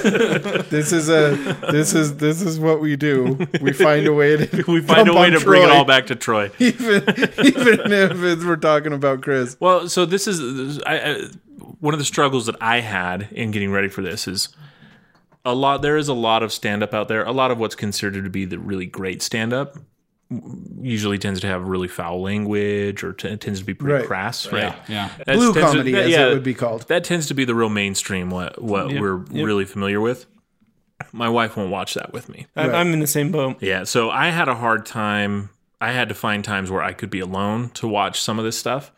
[0.68, 1.56] this is a.
[1.70, 3.38] This is this is what we do.
[3.60, 4.64] We find a way to.
[4.74, 6.50] We find a way on to bring it all back to Troy.
[6.58, 7.02] even
[7.44, 9.56] even if it's, we're talking about Chris.
[9.60, 11.20] Well, so this is I, I,
[11.80, 14.48] one of the struggles that I had in getting ready for this is
[15.44, 15.82] a lot.
[15.82, 17.24] There is a lot of stand up out there.
[17.24, 19.76] A lot of what's considered to be the really great stand up
[20.80, 24.06] usually tends to have really foul language or t- tends to be pretty Right.
[24.06, 24.74] crass, right?
[24.88, 25.08] Yeah.
[25.26, 26.86] That Blue tends to- comedy, that- as yeah, it would be called.
[26.88, 28.30] That tends to be the real mainstream.
[28.30, 29.46] What what Yep, we're yep.
[29.46, 30.26] really familiar with.
[31.12, 32.46] My wife won't watch that with me.
[32.56, 33.56] I'm, I'm in the same boat.
[33.60, 35.50] Yeah, so I had a hard time.
[35.80, 38.56] I had to find times where I could be alone to watch some of this
[38.58, 38.90] stuff.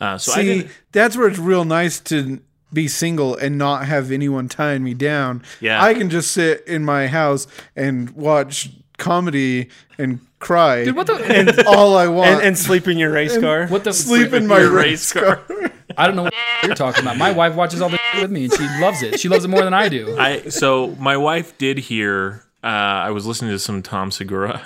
[0.00, 0.70] Uh, so I See, didn't.
[0.92, 2.40] that's where it's real nice to
[2.72, 5.42] be single and not have anyone tying me down.
[5.60, 5.82] Yeah.
[5.84, 9.68] I can just sit in my house and watch comedy
[9.98, 10.84] and cry.
[10.84, 11.14] Dude, what the?
[11.14, 12.30] and all I want.
[12.30, 13.66] And, and sleep in your race car.
[13.66, 13.92] What the?
[14.04, 15.42] sleep in my race race car.
[15.96, 17.16] I don't know what you're talking about.
[17.16, 19.20] My wife watches all this with me, and she loves it.
[19.20, 20.16] She loves it more than I do.
[20.18, 22.44] I so my wife did hear.
[22.62, 24.62] Uh, I was listening to some Tom Segura,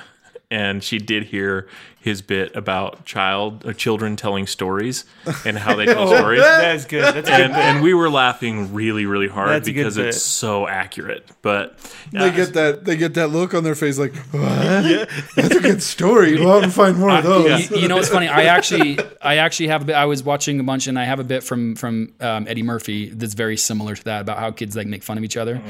[0.50, 1.68] and she did hear
[2.00, 5.04] his bit about child uh, children telling stories
[5.44, 6.40] and how they tell stories.
[6.40, 7.02] That's good.
[7.14, 7.40] That's a good.
[7.40, 11.28] And, and we were laughing really, really hard That's because it's so accurate.
[11.42, 11.78] But
[12.12, 12.84] They get that.
[12.84, 15.08] They get that look on their face, like, "What?
[15.36, 16.36] That's a good story.
[16.36, 18.28] Go out and find more of those." you, you know what's funny?
[18.28, 19.96] I actually, I actually have a bit.
[19.96, 23.08] I was watching a bunch, and I have a bit from from um, Eddie Murphy
[23.10, 25.60] that's very similar to that about how kids like make fun of each other.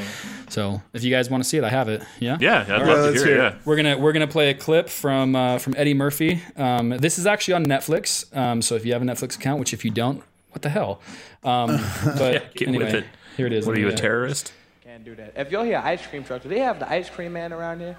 [0.49, 2.03] So if you guys want to see it, I have it.
[2.21, 2.39] Yeah.
[2.41, 3.35] yeah, I'd love let's to hear.
[3.37, 3.47] hear it.
[3.49, 3.55] it.
[3.55, 3.59] Yeah.
[3.65, 6.18] We're gonna we're gonna play a clip from uh, from Eddie Murphy.
[6.57, 8.35] Um, this is actually on Netflix.
[8.37, 11.01] Um, so if you have a Netflix account, which if you don't, what the hell?
[11.45, 13.05] Um, but get anyway, with it.
[13.37, 13.67] here it is.
[13.67, 14.53] What are you, a terrorist?
[14.83, 15.35] Can't do that.
[15.37, 17.97] If y'all hear ice cream truck, do they have the ice cream man around here?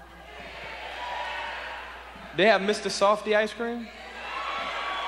[2.36, 2.90] They have Mr.
[2.90, 3.88] Softy ice cream?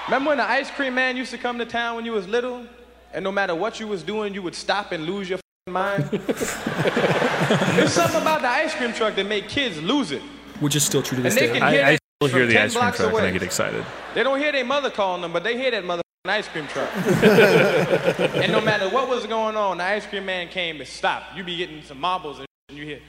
[0.07, 2.67] Remember when the ice cream man used to come to town when you was little?
[3.15, 6.05] And no matter what you was doing, you would stop and lose your f***ing mind?
[6.11, 10.23] There's something about the ice cream truck that make kids lose it.
[10.61, 11.61] Which is still true to this And day.
[11.61, 13.85] I, I still hear the ice cream truck and I get excited.
[14.15, 16.89] They don't hear their mother calling them, but they hear that mother ice cream truck.
[16.97, 21.37] and no matter what was going on, the ice cream man came and stopped.
[21.37, 23.01] You be getting some marbles and you hear.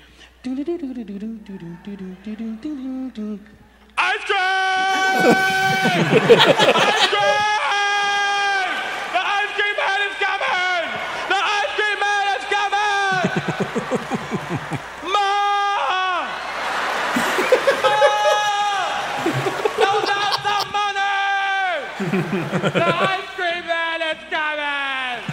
[3.97, 4.39] Ice cream!
[6.75, 7.53] ice cream!
[9.13, 10.89] The ice cream man is coming!
[11.29, 13.29] The ice cream man is coming!
[15.13, 15.29] Ma!
[19.77, 21.92] Those are some money!
[22.09, 25.23] The ice cream man is coming!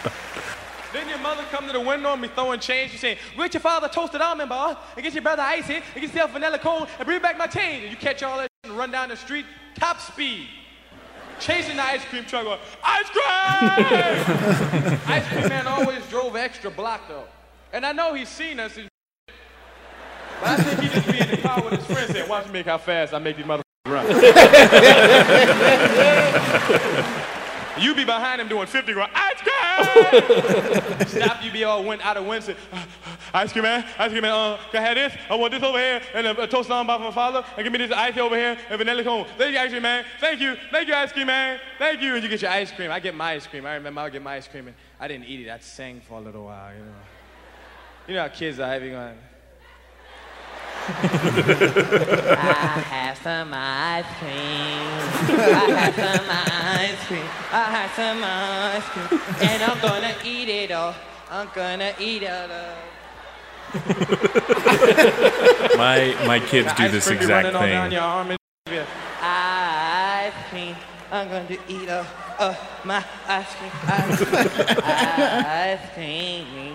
[0.92, 2.92] then your mother come to the window and be throwing change.
[2.92, 6.02] She's saying, get your father toasted almond bar, and get your brother icy, and get
[6.02, 7.82] yourself vanilla cone, and bring back my change.
[7.84, 10.46] And you catch all that and run down the street, top speed.
[11.38, 13.24] Chasing the ice cream truck, going, ice cream!
[15.06, 17.24] ice cream man always drove extra block though.
[17.72, 18.88] And I know he's seen us and
[19.26, 22.52] but I think he just be in the car with his friends saying, watch me
[22.52, 24.06] make how fast I make these motherfuckers run.
[27.80, 31.06] you be behind him doing 50 going, ice cream!
[31.06, 32.56] Stop, you be all went out of wind, say,
[33.32, 35.14] ice cream man, ice cream man, uh, can I have this?
[35.28, 37.72] I want this over here, and a, a toast on by my father, and give
[37.72, 39.26] me this ice cream over here, and vanilla cone.
[39.38, 40.04] Thank you, ice cream man.
[40.20, 41.58] Thank you, thank you, ice cream man.
[41.78, 42.90] Thank you, and you get your ice cream.
[42.90, 43.66] I get my ice cream.
[43.66, 45.50] I remember I would get my ice cream, and I didn't eat it.
[45.50, 46.92] I sang for a little while, you know.
[48.08, 49.16] You know how kids are having on.
[50.90, 54.32] I have some ice cream.
[55.38, 57.28] I have some ice cream.
[57.52, 59.20] I have some ice cream.
[59.40, 60.94] And I'm gonna eat it all.
[61.30, 62.76] I'm gonna eat it all.
[65.76, 67.92] My my kids do this cream exact running all down thing.
[67.92, 68.36] your arm
[69.22, 70.76] Ice cream.
[71.12, 72.06] I'm going to eat all
[72.38, 73.72] of my ice cream.
[73.86, 74.36] Ice cream.
[74.84, 76.69] ice cream.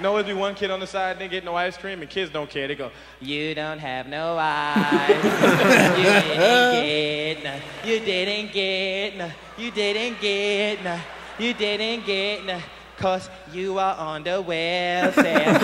[0.00, 2.30] No, always be one kid on the side, didn't get no ice cream, and kids
[2.30, 2.68] don't care.
[2.68, 5.08] They go, You don't have no ice.
[5.08, 7.60] you didn't get none.
[7.84, 9.32] You didn't get none.
[9.56, 11.00] You didn't get none.
[11.38, 12.62] You didn't get none.
[12.98, 15.46] Cause you are on the welfare.
[15.46, 15.58] you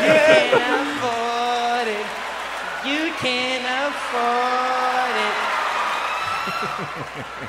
[0.00, 2.06] can't afford it.
[2.86, 5.34] You can't afford it.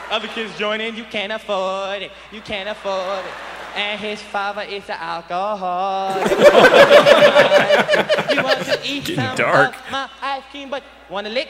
[0.12, 0.96] other kids join in.
[0.96, 2.12] You You can't afford it.
[2.32, 3.55] You can't afford it.
[3.76, 6.30] And his father is an alcoholic.
[8.36, 9.76] you want to eat Getting some dark.
[9.76, 11.50] of my ice cream, but want to lick?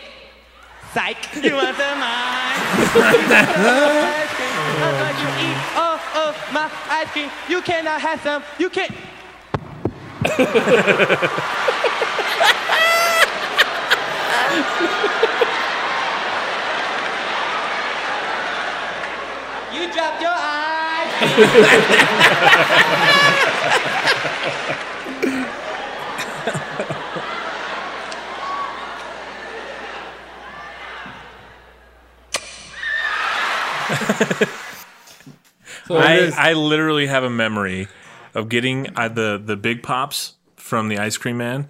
[0.93, 1.17] Psych.
[1.43, 2.57] You want some ice
[2.95, 4.49] ice cream?
[4.81, 7.29] I'm going to eat all of my ice cream.
[7.47, 8.43] You cannot have some.
[8.57, 8.91] You can't.
[19.73, 20.31] You dropped your
[21.33, 21.95] cream.
[35.89, 37.87] I, I literally have a memory
[38.33, 41.67] of getting uh, the the big pops from the ice cream man,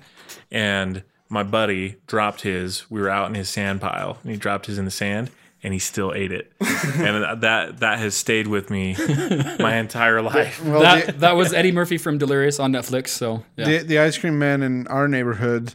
[0.52, 2.90] and my buddy dropped his.
[2.90, 5.32] We were out in his sand pile, and he dropped his in the sand,
[5.66, 8.96] and he still ate it, and that that has stayed with me
[9.60, 10.64] my entire life.
[10.64, 13.08] Well, that the, that was Eddie Murphy from Delirious on Netflix.
[13.10, 13.66] So yeah.
[13.66, 15.74] the, the ice cream man in our neighborhood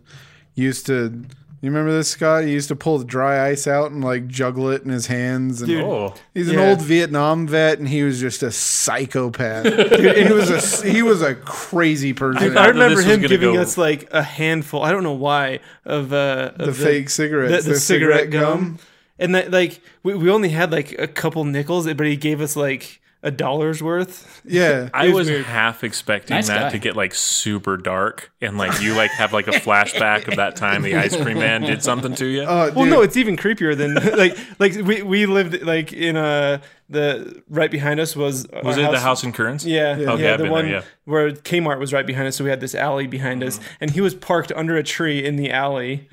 [0.55, 1.25] used to.
[1.63, 2.45] You remember this, Scott?
[2.45, 5.61] He used to pull the dry ice out and like juggle it in his hands.
[5.61, 6.71] And Oh, he's an Yeah.
[6.71, 9.65] old Vietnam vet, and he was just a psychopath.
[9.65, 10.49] Dude, he was
[10.83, 12.55] a he was a crazy person.
[12.55, 14.83] thought I remember him giving go- us like a handful.
[14.83, 18.41] I don't know why of uh, the of fake cigarettes, the, the cigarette gum.
[18.43, 18.79] gum.
[19.21, 22.57] And that like we, we only had like a couple nickels, but he gave us
[22.57, 24.27] like a dollar's worth.
[24.51, 25.45] Yeah, I was was weird.
[25.45, 26.71] half expecting Nice that guy.
[26.71, 30.57] to get like super dark, and like you like have like a flashback of that
[30.57, 32.43] time the ice cream man did something to you.
[32.43, 36.63] Oh, Well, no, it's even creepier than like like we, we lived like in a
[36.89, 39.67] the right behind us was was our it the house in Currents?
[39.67, 40.83] Yeah, yeah, oh, Okay, I've the one there, yeah.
[41.05, 43.63] where Kmart was right behind us, so we had this alley behind us, mm.
[43.83, 46.09] and he was parked under a tree in the alley,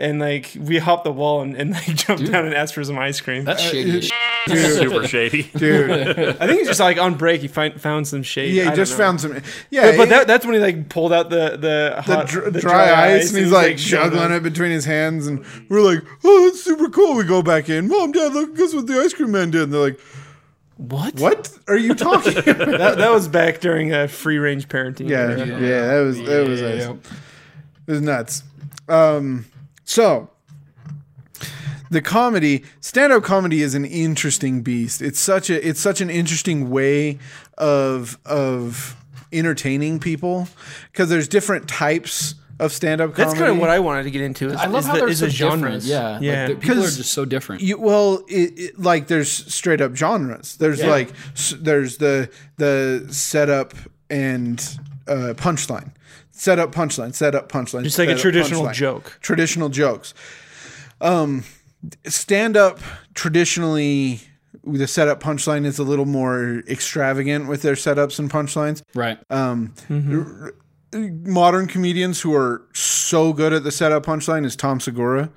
[0.00, 2.96] and like we hopped the wall and, and like jumped down and asked for some
[2.98, 3.44] ice cream.
[3.44, 3.98] That's shady.
[3.98, 4.04] as
[4.46, 4.74] shit.
[4.76, 5.42] super shady.
[5.56, 5.90] dude.
[6.40, 7.40] I think he's just like on break.
[7.40, 8.54] He find, found some shade.
[8.54, 9.42] Yeah, he don't just found some.
[9.70, 13.14] Yeah, But that, that's when he like pulled out the the, the, dr- the dry,
[13.14, 16.62] ice, and he's was, like juggling it between his hands, and we're like, "Oh, that's
[16.62, 19.50] super cool." We go back in, Mom, Dad, look, guess what the ice cream man
[19.50, 19.62] did?
[19.62, 20.00] And they're like,
[20.76, 21.16] What?
[21.18, 22.58] "What are you talking?" about?
[22.78, 25.08] That, that was back during uh, free range parenting.
[25.08, 25.46] yeah, era.
[25.60, 26.92] yeah, that was that was Yeah.
[26.92, 28.44] it was nuts.
[28.88, 29.44] Um,
[29.88, 30.28] so
[31.90, 35.00] the comedy, stand-up comedy, is an interesting beast.
[35.00, 37.18] It's such a it's such an interesting way
[37.56, 38.94] of of
[39.32, 40.48] entertaining people
[40.92, 43.24] because there's different types of stand-up comedy.
[43.30, 44.48] That's kind of what I wanted to get into.
[44.48, 45.84] Is, I love is how the, they're is so the different.
[45.84, 46.46] Yeah, yeah.
[46.48, 47.62] Like, the- people are just so different.
[47.62, 50.56] You, well, it, it, like there's straight up genres.
[50.58, 53.72] There's like s- there's the the setup
[54.10, 54.58] and
[55.06, 55.92] uh, punchline,
[56.38, 57.82] setup punchline, set up punchline.
[57.84, 58.74] Just like a traditional punchline.
[58.74, 59.18] joke.
[59.20, 60.14] Traditional jokes.
[61.00, 61.44] Um,
[62.06, 62.80] stand up
[63.14, 64.20] traditionally.
[64.64, 68.82] The setup punchline is a little more extravagant with their setups and punchlines.
[68.94, 69.18] right.
[69.30, 69.74] um
[70.90, 75.30] Modern comedians who are so good at the setup punchline is Tom Segura.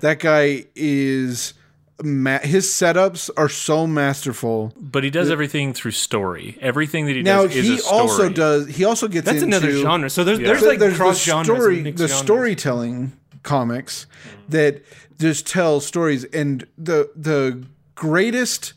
[0.00, 1.54] That guy is
[2.02, 4.72] ma- his setups are so masterful.
[4.80, 6.58] But he does everything through story.
[6.60, 8.00] Everything that he Now does is he a story.
[8.00, 8.66] also does.
[8.68, 10.10] He also gets That's into another genre.
[10.10, 11.46] So there's there's So like there's cross the genres.
[11.46, 12.12] story, and the genres.
[12.14, 13.12] storytelling
[13.42, 14.06] comics
[14.48, 14.82] that
[15.18, 18.72] just tell stories, and the the greatest,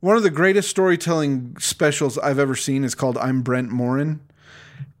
[0.00, 4.20] one of the greatest storytelling specials I've ever seen is called "I'm Brent Morin."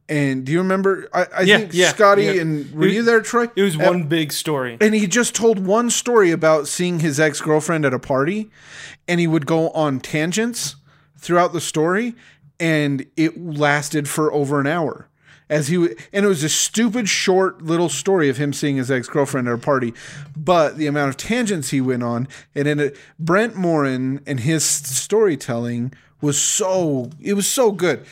[0.08, 1.08] And do you remember?
[1.12, 2.40] I, I Yeah, think yeah, Scotty yeah.
[2.42, 3.48] and were It- you there, Troy?
[3.56, 4.76] It was one big story.
[4.80, 8.50] and he just told one story about seeing his ex girlfriend at a party,
[9.08, 10.76] and he would go on tangents
[11.18, 12.14] throughout the story,
[12.60, 15.08] and it lasted for over an hour.
[15.48, 18.90] As he w- and it was a stupid short little story of him seeing his
[18.90, 19.92] ex girlfriend at a party,
[20.36, 24.64] but the amount of tangents he went on, and then it, Brent Morin and his
[24.64, 28.04] storytelling was so it was so good.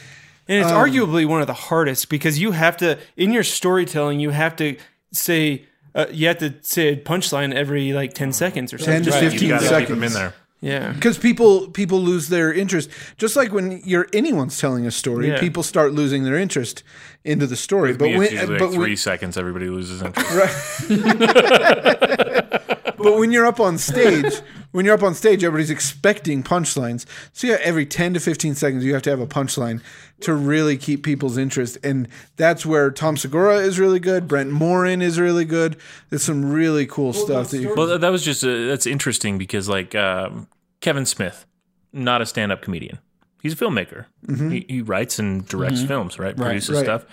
[0.48, 4.30] And it's arguably one of the hardest because you have to in your storytelling you
[4.30, 4.76] have to
[5.12, 9.04] say uh, you have to say a punchline every like ten seconds or 10 something.
[9.04, 10.34] to Just- 15 You got to keep them in there.
[10.60, 10.92] Yeah.
[10.92, 15.38] because people people lose their interest just like when you're anyone's telling a story Yeah.
[15.38, 16.82] people start losing their interest
[17.22, 20.90] into the story But but when but like three when, seconds, everybody loses interest.
[23.04, 24.32] but when you're up on stage
[24.72, 28.84] when you're up on stage everybody's expecting punchlines so yeah every 10 to 15 seconds
[28.84, 29.80] you have to have a punchline
[30.20, 35.00] to really keep people's interest and that's where tom segura is really good brent morin
[35.02, 35.76] is really good
[36.10, 38.86] there's some really cool stuff that you Can- Well, that- that was just uh, that's
[38.86, 40.48] interesting because like um,
[40.80, 41.46] Kevin Smith,
[41.92, 42.98] not a stand-up comedian.
[43.42, 44.06] He's a filmmaker.
[44.26, 46.36] He, he writes and directs films, right?
[46.36, 46.76] Produces Mm-hmm.
[46.90, 47.00] right.
[47.02, 47.04] stuff.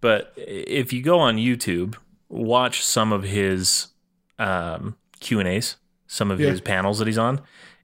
[0.00, 1.96] But if you go on YouTube,
[2.28, 3.88] watch some of his
[4.38, 6.50] um, Q and A's, some of Yeah.
[6.50, 7.40] his panels that he's on,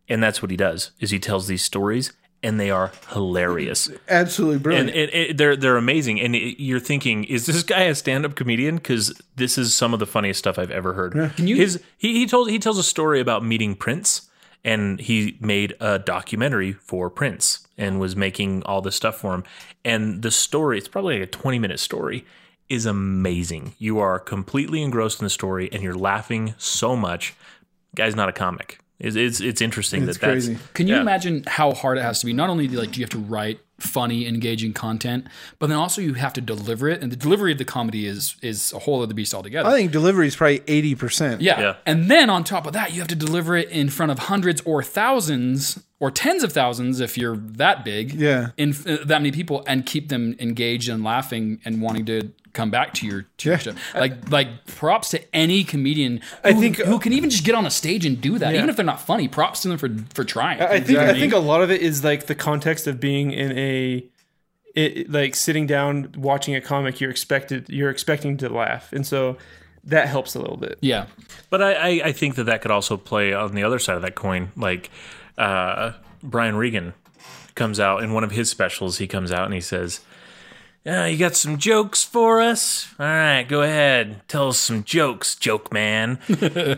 [0.09, 0.91] and that's what he does.
[1.01, 3.91] Is he tells these stories, and they are hilarious.
[4.09, 6.21] absolutely brilliant and it, it, they're they're amazing.
[6.21, 8.77] And it, you're thinking, is this guy a stand-up comedian?
[8.77, 11.13] Because this is some of the funniest stuff I've ever heard.
[11.37, 14.29] Can you- His he he told he tells a story about meeting Prince,
[14.65, 19.45] and he made a documentary for Prince and was making all this stuff for him.
[19.85, 22.25] And the story, it's probably like a 20 minute story,
[22.69, 23.75] is amazing.
[23.79, 27.35] You are completely engrossed in the story, and you're laughing so much.
[27.95, 28.79] Guy's not a comic.
[28.99, 30.59] It's it's, it's interesting It's that that's crazy.
[30.75, 31.01] Can you Yeah.
[31.03, 32.33] imagine how hard it has to be?
[32.33, 35.25] Not only like do you have to write funny, engaging content,
[35.61, 38.35] but then also you have to deliver it, and the delivery of the comedy is
[38.43, 39.69] is a whole other beast altogether.
[39.69, 41.61] i think delivery is probably 80% yeah.
[41.61, 41.75] Yeah.
[41.87, 44.61] and then on top of that, you have to deliver it in front of hundreds
[44.63, 48.15] or thousands or tens of thousands if you're that big.
[48.15, 48.49] Yeah.
[48.57, 52.71] in uh, that many people, and keep them engaged and laughing and wanting to come
[52.71, 53.73] back to your, to your show.
[53.95, 56.19] Like like props to any comedian.
[56.19, 58.69] Who, I think- who can even just get on a stage and do that, even
[58.69, 59.29] if they're not funny.
[59.29, 60.61] Props to them for for trying.
[60.61, 63.57] I think I think a lot of it is like the context of being in
[63.57, 64.05] a
[64.75, 69.37] it, like sitting down watching a comic you're expected you're expecting to laugh and so
[69.85, 70.77] that helps a little bit.
[70.83, 71.07] yeah.
[71.51, 74.03] But I, I, I think that that could also play on the other side of
[74.03, 74.53] that coin.
[74.55, 74.91] Like
[75.39, 75.93] uh,
[76.23, 76.93] Brian Regan
[77.55, 78.99] comes out in one of his specials.
[78.99, 80.01] He comes out and he says,
[80.85, 82.89] "Yeah, you got some jokes for us?
[82.99, 86.19] All right, go ahead, tell us some jokes, joke man."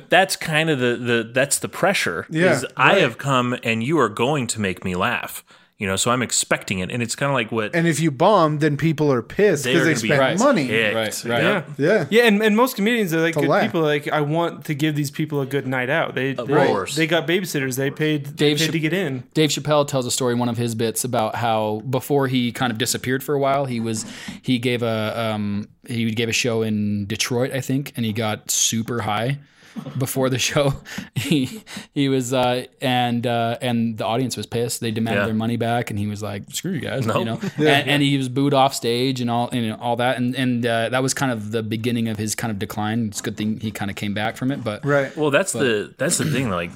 [0.08, 2.26] that's kind of the, the that's the pressure.
[2.30, 5.44] Yeah, is I have come and you are going to make me laugh.
[5.80, 8.10] You know, so I'm expecting it, and it's kind of like what And if you
[8.10, 10.38] bomb, then people are pissed because are they gonna be spent Right.
[10.38, 10.70] money.
[10.70, 11.42] Right, right.
[11.42, 11.64] Yeah.
[11.78, 12.06] Yeah.
[12.10, 13.62] Yeah, and, and most comedians are like good laugh.
[13.62, 13.80] people.
[13.80, 16.14] Like I want to give these people a good night out.
[16.14, 16.96] They they, course.
[16.96, 17.78] they got babysitters.
[17.78, 19.24] They paid Dave they paid Chapp- to get in.
[19.32, 22.70] Dave Chappelle tells a story in one of his bits about how before he kind
[22.70, 24.04] of disappeared for a while, he was
[24.42, 28.50] he gave a um, he gave a show in Detroit, I think, and he got
[28.50, 29.38] super high
[29.98, 30.74] before the show.
[31.14, 34.80] He he was uh, and uh, and the audience was pissed.
[34.80, 35.26] They demanded Yeah.
[35.26, 37.18] their money back, and he was like, "Screw you guys," No.
[37.18, 37.38] you know.
[37.58, 40.34] and, and he was booed off stage and all and you know, all that, and
[40.34, 43.06] and uh, that was kind of the beginning of his kind of decline.
[43.08, 45.14] It's a good thing he kind of came back from it, but Right.
[45.16, 46.48] Well, that's the that's the thing.
[46.50, 46.70] Like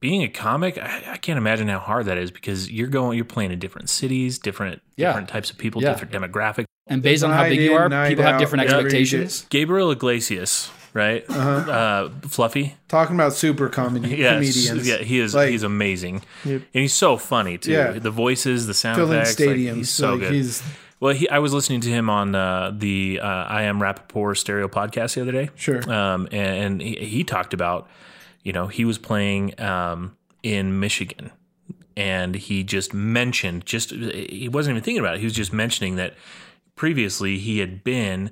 [0.00, 3.24] being a comic, I, I can't imagine how hard that is because you're going, you're
[3.24, 5.08] playing in different cities, different Yeah.
[5.08, 5.92] different types of people, Yeah.
[5.94, 6.66] different demographics.
[6.86, 9.46] and based on how big you are, night people have different every expectations.
[9.48, 11.28] Gabriel Iglesias, right?
[11.28, 14.88] uh Fluffy, Talking about super comedy yeah, comedians.
[14.88, 17.72] yeah, he is Like- he's amazing, and he's so funny too.
[17.72, 17.92] Yeah.
[17.92, 19.74] The voices, the sound filling effects, like, stadiums.
[19.74, 20.32] he's so like, good.
[20.32, 20.62] He's
[21.00, 24.68] Well, he, I was listening to him on uh, the uh, I Am Rapaport stereo
[24.68, 25.50] podcast the other day.
[25.56, 25.82] Sure.
[25.92, 27.88] Um, and, and he, he talked about,
[28.42, 31.30] you know, he was playing um, in Michigan
[31.96, 35.18] and he just mentioned, just he wasn't even thinking about it.
[35.20, 36.14] He was just mentioning that
[36.74, 38.30] previously he had been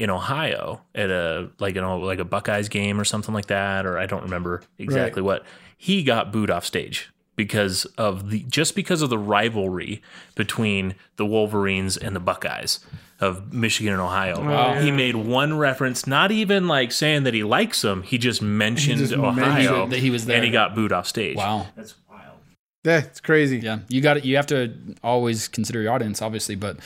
[0.00, 3.84] in Ohio at a like you know like a Buckeyes game or something like that,
[3.84, 5.44] or I don't remember exactly what.
[5.76, 10.02] He got booed off stage because of the just because of the rivalry
[10.34, 12.80] between the Wolverines and the Buckeyes
[13.20, 14.36] of Michigan and Ohio.
[14.38, 18.02] Oh, he made one reference, not even like saying that he likes them.
[18.02, 20.36] He just mentioned just Ohio mentioned that he was there.
[20.36, 21.36] and he got booed off stage.
[21.36, 21.66] Wow.
[21.76, 22.38] That's wild.
[22.84, 23.58] Yeah, it's crazy.
[23.58, 24.24] Yeah, you got it.
[24.24, 26.78] You have to always consider your audience, obviously, but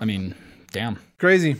[0.00, 0.34] I mean,
[0.72, 0.98] damn.
[1.18, 1.56] Crazy.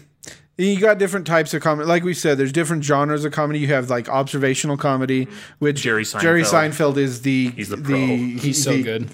[0.59, 1.87] You got different types of comedy.
[1.87, 3.59] Like we said, there's different genres of comedy.
[3.59, 6.95] You have like observational comedy, which Jerry Seinfeld, Jerry Seinfeld.
[6.95, 7.97] Seinfeld is the He's the pro.
[7.97, 9.11] He's so the- good.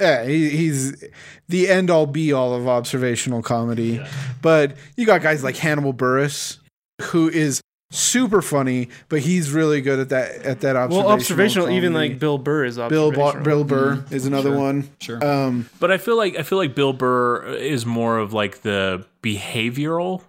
[0.00, 1.04] Yeah, he, he's
[1.48, 4.00] the end all be all of observational comedy.
[4.42, 6.58] But you got guys like Hannibal Buress,
[7.02, 7.60] who is
[7.94, 11.04] super funny, but he's really good at that at that observational.
[11.06, 11.70] Well, observational.
[11.70, 13.10] Even like Bill Burr is Bill.
[13.12, 14.88] Ba- Bill Burr is another one.
[15.00, 15.24] Sure.
[15.24, 19.04] Um, But I feel like I feel like Bill Burr is more of like the
[19.22, 20.22] behavioral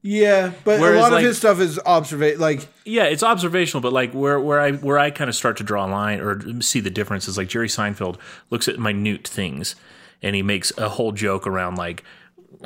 [0.00, 2.38] yeah, but Whereas, a lot like- of his stuff is observate.
[2.38, 5.64] Like Yeah, it's observational, but like where where I where I kind of start to
[5.64, 8.16] draw a line or see the difference is like Jerry Seinfeld
[8.48, 9.74] looks at minute things
[10.22, 12.04] and he makes a whole joke around like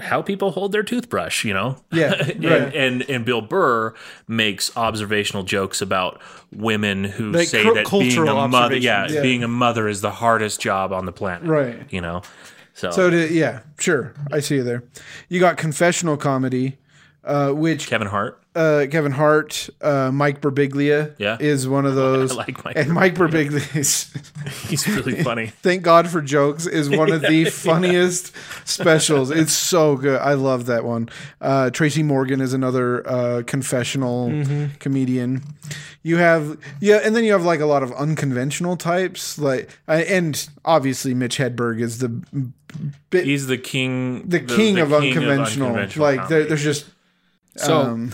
[0.00, 1.76] how people hold their toothbrush, you know?
[1.92, 2.74] Yeah, and, right.
[2.74, 3.94] and and Bill Burr
[4.26, 6.20] makes observational jokes about
[6.50, 9.06] women who Like say that being a mother, yeah.
[9.08, 9.22] Yeah.
[9.22, 11.80] being a mother is the hardest job on the planet, Right.
[11.90, 12.22] You know,
[12.74, 14.84] so, So to, yeah, sure, I see you there.
[15.28, 16.78] You got confessional comedy,
[17.24, 21.36] uh, which Kevin Hart, uh, Kevin Hart, uh, Mike Birbiglia, Yeah.
[21.40, 22.32] is one of those.
[22.32, 24.12] I like Mike and Mike Birbiglia is.
[24.68, 25.46] he's really funny.
[25.62, 28.32] Thank God for jokes is one of the funniest
[28.64, 29.30] specials.
[29.30, 30.20] It's so good.
[30.20, 31.08] I love that one.
[31.40, 34.74] Uh, Tracy Morgan is another uh, confessional Mm-hmm.
[34.80, 35.42] comedian.
[36.02, 40.02] You have yeah, and then you have like a lot of unconventional types, like uh,
[40.08, 42.08] and obviously Mitch Hedberg is the
[43.10, 45.68] bit, He's the king, the, king, of, unconventional.
[45.68, 46.86] unconventional Like there, there's just
[47.56, 48.12] So, um,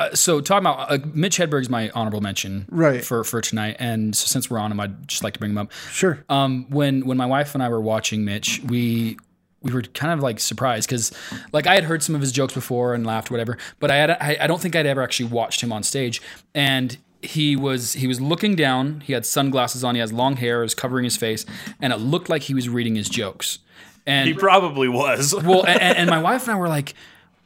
[0.00, 3.04] uh, so talking about uh, Mitch Hedberg's my honorable mention, Right.
[3.04, 3.76] for for tonight.
[3.78, 5.72] And so since we're on him, I'd just like to bring him up.
[5.90, 6.24] sure.
[6.28, 9.18] Um, when when my wife and I were watching Mitch, we
[9.62, 11.12] we were kind of like surprised because
[11.52, 14.10] like I had heard some of his jokes before and laughed whatever, but I had
[14.10, 16.22] I, I don't think I'd ever actually watched him on stage.
[16.54, 19.02] And he was he was looking down.
[19.02, 19.94] He had sunglasses on.
[19.94, 20.60] He has long hair.
[20.60, 21.44] It was covering his face,
[21.80, 23.58] and it looked like he was reading his jokes.
[24.06, 25.34] And he probably was.
[25.34, 26.94] well, and, and my wife and I were like, what,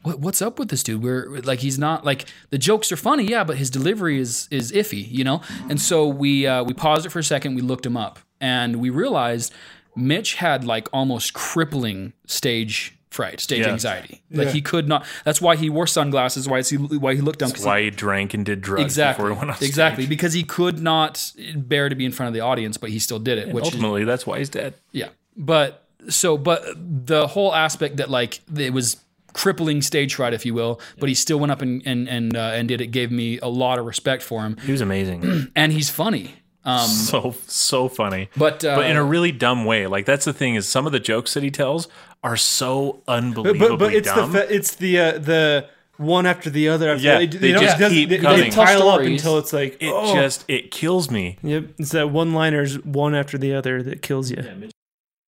[0.05, 1.03] "What's up with this dude?
[1.03, 4.71] We're like, he's not like the jokes are funny, yeah, but his delivery is is
[4.71, 7.55] iffy, you know." And so we uh, we paused it for a second.
[7.55, 9.53] We looked him up, and we realized
[9.95, 13.71] Mitch had like almost crippling stage fright, stage Yeah.
[13.71, 14.21] anxiety.
[14.29, 15.05] Like he could not.
[15.23, 16.49] That's why he wore sunglasses.
[16.49, 17.39] Why he why he looked?
[17.39, 19.23] 'cause he- Why he drank and did drugs Exactly.
[19.23, 19.69] before he went on stage.
[19.69, 22.99] Exactly, because he could not bear to be in front of the audience, but he
[22.99, 23.53] still did it.
[23.53, 24.73] Which is, Ultimately, that's why he's dead.
[24.91, 25.07] yeah.
[25.37, 28.97] But so, but the whole aspect that like it was
[29.35, 32.51] crippling stage fright, if you will, but he still went up and and and, uh,
[32.55, 32.87] and did it.
[32.87, 35.51] Gave me a lot of respect for him, He was amazing.
[35.55, 36.35] and he's funny.
[36.63, 38.29] Um, so so funny.
[38.37, 39.85] but uh, but in a really dumb way.
[39.87, 41.87] Like that's the thing is some of the jokes that he tells
[42.23, 44.31] are so But unbelievably but, but it's dumb.
[44.31, 45.67] the fe- it's the uh, the
[45.97, 46.89] one after the other.
[46.91, 48.49] After Yeah, they, they don't- just it keep they, coming.
[48.49, 50.13] they pile up until it's like it oh.
[50.15, 51.37] just it kills me.
[51.43, 54.69] Yep, it's that one-liners one after the other that kills you.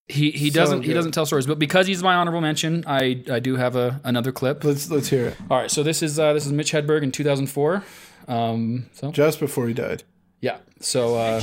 [0.09, 3.23] He he So doesn't he doesn't tell stories, but because he's my honorable mention, I
[3.31, 4.63] I do have a another clip.
[4.63, 5.37] Let's let's hear it.
[5.49, 7.83] All right, so this is uh, this is Mitch Hedberg in 2004.
[8.27, 10.03] Um, so Just before he died.
[10.41, 11.41] yeah, so uh,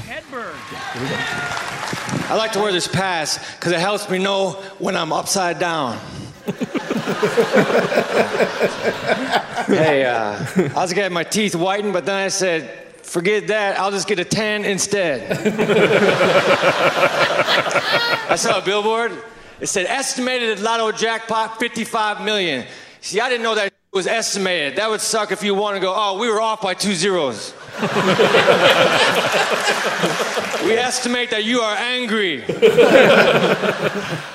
[2.29, 5.99] I like to wear this pass because it helps me know when I'm upside down.
[9.67, 13.91] hey, uh, I was getting my teeth whitened, but then I said, forget that, I'll
[13.91, 15.31] just get a tan instead.
[18.29, 19.13] I saw a billboard.
[19.61, 22.67] It said estimated lotto jackpot 55 million.
[23.01, 24.77] See, I didn't know that was estimated.
[24.77, 27.55] That would suck if you want to go, oh, we were off by two zeros.
[30.65, 32.43] we estimate that you are angry.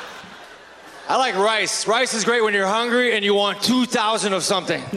[1.09, 1.87] I like rice.
[1.87, 4.83] Rice is great when you're hungry and you want 2,000 of something.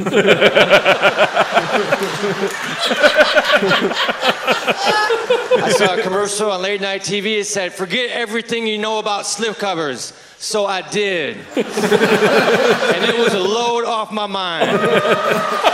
[5.56, 7.38] I saw a commercial on late night TV.
[7.38, 10.12] It said, forget everything you know about slipcovers.
[10.38, 11.36] So I did.
[11.56, 14.68] and it was a load off my mind.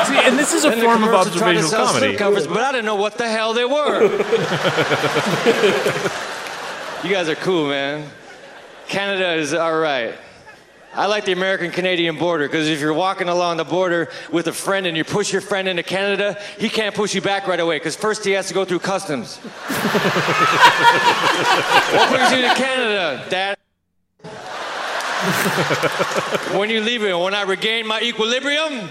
[0.06, 2.16] See, and this is a And the form of commercial tried to observational sell comedy.
[2.16, 4.02] covers, but I didn't know what the hell they were.
[7.02, 8.08] you guys are cool, man.
[8.86, 10.14] Canada is all right.
[10.94, 14.52] I like the American Canadian border because if you're walking along the border with a
[14.52, 17.76] friend and you push your friend into Canada, he can't push you back right away
[17.76, 19.36] because first he has to go through customs.
[19.36, 19.50] what
[22.10, 23.56] brings you to Canada, Dad?
[26.56, 28.88] when you leave it, when I regain my equilibrium,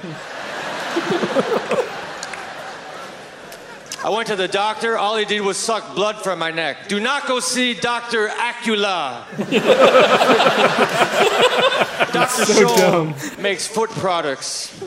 [4.04, 4.98] I went to the doctor.
[4.98, 6.88] All he did was suck blood from my neck.
[6.88, 8.28] Do not go see Dr.
[8.28, 9.26] Acula.
[12.14, 12.44] Dr.
[12.44, 14.80] Scholl makes foot products.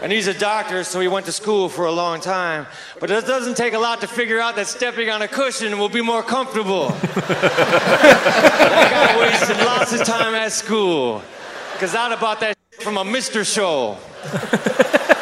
[0.00, 2.66] And he's a doctor, so he went to school for a long time.
[3.00, 5.88] But it doesn't take a lot to figure out that stepping on a cushion will
[5.88, 6.88] be more comfortable.
[6.90, 11.22] that guy wasted lots of time at school.
[11.72, 13.44] Because I'd have bought that from a Mr.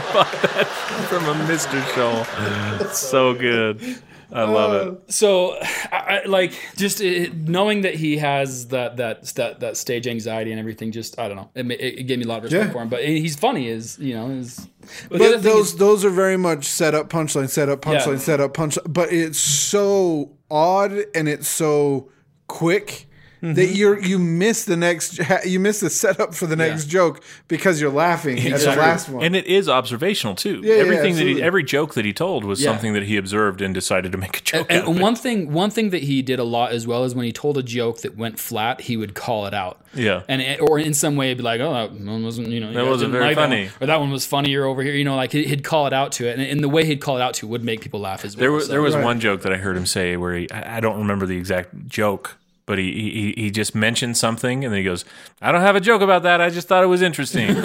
[0.00, 0.66] Scholl.
[1.08, 1.80] from a Mr.
[1.92, 2.92] Scholl.
[2.94, 4.00] so good.
[4.32, 4.92] I love it.
[4.94, 5.52] Uh, so
[5.92, 10.50] I, I, like just it, knowing that he has that that that that stage anxiety
[10.50, 12.66] and everything just i don't know it, it, it gave me a lot of respect
[12.66, 12.72] Yeah.
[12.72, 14.66] for him but he's funny is you know is
[15.08, 18.18] but, But those is- those are very much set up punchline, set up punchline, Yeah.
[18.18, 18.92] set up punchline.
[18.92, 22.10] But it's so odd and it's so
[22.48, 23.06] quick
[23.44, 23.74] that mm-hmm.
[23.74, 27.90] you're you miss the next you miss the setup for the next joke because you're
[27.92, 29.22] laughing at the last one.
[29.22, 30.60] And it is observational too.
[30.64, 32.70] Yeah, yeah, Everything that he, every joke that he told was Yeah.
[32.70, 34.94] something that he observed and decided to make a joke And, out of.
[34.94, 37.32] and one thing, one thing that he did a lot as well is when he
[37.32, 39.80] told a joke that went flat, he would call it out.
[39.94, 40.22] Yeah.
[40.26, 42.74] and it, or in some way, be like, "Oh, that one wasn't, you know, you
[42.74, 43.70] That wasn't didn't very that funny.
[43.80, 46.10] or that one was funnier over here." You know, like he- he'd call it out
[46.12, 48.24] to it, and, and the way he'd call it out to would make people laugh
[48.24, 48.40] as well.
[48.40, 48.72] There was so.
[48.72, 49.04] there was Right.
[49.04, 51.86] one joke that I heard him say where he I I don't remember the exact
[51.86, 52.36] joke,
[52.66, 52.92] but he
[53.36, 55.04] he he just mentioned something and then he goes,
[55.42, 56.40] "I don't have a joke about that.
[56.40, 57.58] I just thought it was interesting," and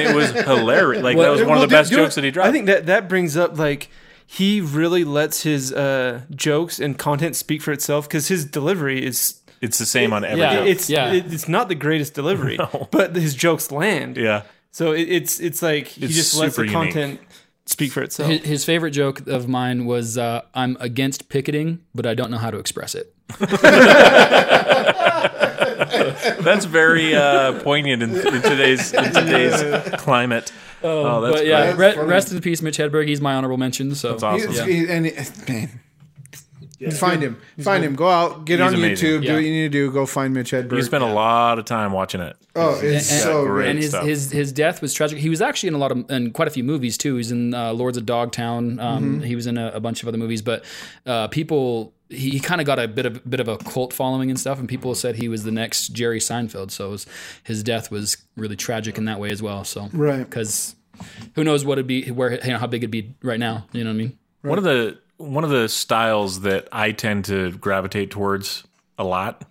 [0.00, 1.02] it was hilarious.
[1.02, 2.48] Like that was one Well, of the do- best do jokes it- that he dropped.
[2.48, 3.88] I think that that brings up like
[4.26, 9.40] he really lets his uh, jokes and content speak for itself because his delivery is
[9.60, 10.54] it's the same on every Yeah.
[10.54, 10.66] joke.
[10.68, 11.12] it's Yeah.
[11.12, 12.58] it- it's not the greatest delivery,
[12.90, 14.16] but his jokes land.
[14.16, 16.74] Yeah, So it, it's it's like he It's just lets the unique.
[16.74, 17.20] content
[17.66, 18.30] speak for itself.
[18.30, 22.38] His, his favorite joke of mine was, uh, "I'm against picketing, but I don't know
[22.38, 23.14] how to express it."
[26.42, 29.60] that's very uh, poignant in, in today's in today's
[30.00, 30.52] climate.
[30.82, 31.96] Oh, that's But yeah, great.
[31.96, 33.06] re- rest in peace, Mitch Hedberg.
[33.06, 33.94] He's my honorable mention.
[33.94, 34.50] So That's awesome.
[34.52, 34.74] He's- Yeah.
[34.74, 35.80] he- and it- man,
[36.90, 37.94] find him, find him.
[37.94, 39.08] Go out, get He's on amazing.
[39.08, 39.90] YouTube, do what you need to do.
[39.92, 40.76] Go find Mitch Hedberg.
[40.76, 42.36] You spent a lot of time watching it.
[42.56, 43.52] oh, it's And- so great.
[43.52, 43.70] great.
[43.70, 44.04] and his, stuff.
[44.04, 45.18] his his death was tragic.
[45.18, 47.16] He was actually in a lot of in quite a few movies too.
[47.16, 48.78] He's in uh, Lords of Dogtown.
[48.80, 50.64] Um, He was in a, a bunch of other movies, but
[51.06, 54.28] uh, people he, he kind of got a bit of bit of a cult following
[54.30, 54.58] and stuff.
[54.58, 56.70] And people said he was the next Jerry Seinfeld.
[56.70, 57.06] So it was,
[57.44, 59.64] his death was really tragic in that way as well.
[59.64, 60.18] So Right.
[60.18, 60.74] because
[61.36, 63.66] who knows what it'd be where you know how big it'd be right now.
[63.72, 64.18] You know what I mean?
[64.42, 68.64] One of the one of the styles that I tend to gravitate towards
[68.98, 69.44] a lot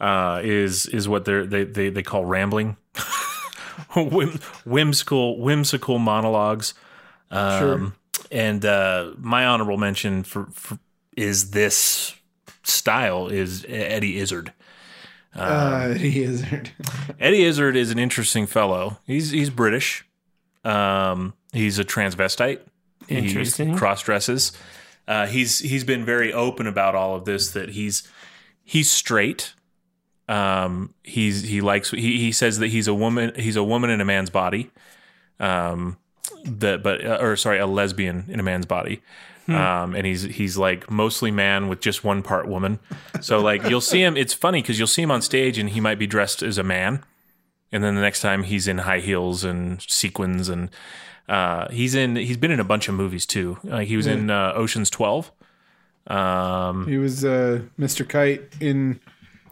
[0.00, 2.76] uh, is is what they're, they they they call rambling,
[3.96, 6.74] Whim, whimsical whimsical monologues.
[7.30, 7.94] Um,
[8.30, 10.78] And uh, my honorable mention for, for
[11.16, 12.14] is this
[12.62, 14.52] style is Eddie Izzard.
[15.34, 16.44] Uh, he is.
[17.20, 18.98] Eddie Izzard is an interesting fellow.
[19.06, 20.04] He's he's British.
[20.64, 22.60] Um, he's a transvestite.
[23.08, 23.72] Interesting.
[23.72, 24.52] He cross dresses.
[25.06, 27.50] Uh, he's he's been very open about all of this.
[27.50, 28.08] That he's
[28.64, 29.54] he's straight.
[30.28, 33.32] Um, he's he likes he he says that he's a woman.
[33.36, 34.70] He's a woman in a man's body.
[35.40, 35.98] Um,
[36.44, 39.02] that but uh, or sorry, a lesbian in a man's body.
[39.48, 42.78] Um, and he's he's like mostly man with just one part woman.
[43.20, 44.16] So like you'll see him.
[44.16, 46.62] It's funny because you'll see him on stage and he might be dressed as a
[46.62, 47.04] man,
[47.72, 50.70] and then the next time he's in high heels and sequins and
[51.28, 53.58] uh, he's in he's been in a bunch of movies too.
[53.64, 55.30] Like he was in uh, Ocean's Twelve.
[56.06, 58.08] Um, He was uh, Mr.
[58.08, 58.98] Kite in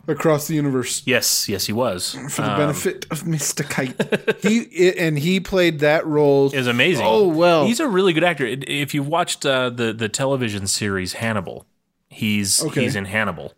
[0.09, 2.15] Across the Universe yes, yes, he was.
[2.31, 3.63] for the benefit of Mr.
[3.69, 3.95] Kite.
[4.43, 6.53] he and he played that role.
[6.53, 7.07] is amazing.
[7.07, 7.67] Oh, well.
[7.67, 8.45] he's a really good actor.
[8.47, 11.67] If you watched uh, the the television series Hannibal,
[12.09, 12.83] he's Okay.
[12.83, 13.53] he's in Hannibal,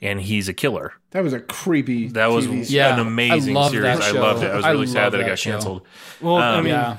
[0.00, 0.94] and he's a killer.
[1.10, 2.08] That was a creepy.
[2.08, 2.70] That was TV.
[2.70, 4.00] Yeah, an amazing I series.
[4.00, 4.50] I loved it.
[4.50, 5.50] I was I really sad love that it got show.
[5.50, 5.86] canceled.
[6.22, 6.96] well, I mean, Yeah.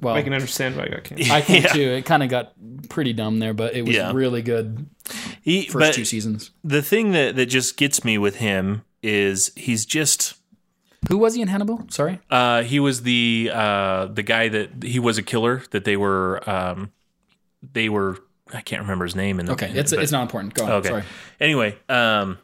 [0.00, 1.30] Well, I can understand why I got canceled.
[1.30, 1.68] I can Yeah.
[1.72, 1.80] too.
[1.90, 2.52] It kind of got
[2.88, 4.12] pretty dumb there, but it was Yeah.
[4.12, 4.86] really good
[5.42, 6.50] He, first but two seasons.
[6.62, 10.34] the thing that that just gets me with him is he's just
[11.08, 11.84] Who was he in Hannibal?
[11.90, 12.20] Sorry.
[12.30, 16.42] uh, he was the uh, the guy that he was a killer that they were
[16.48, 16.90] um,
[17.72, 18.18] they were
[18.52, 20.54] I can't remember his name in the Okay, it's but- it's not important.
[20.54, 20.70] Go on.
[20.72, 20.88] okay.
[20.88, 21.02] Sorry.
[21.40, 22.38] Anyway, um,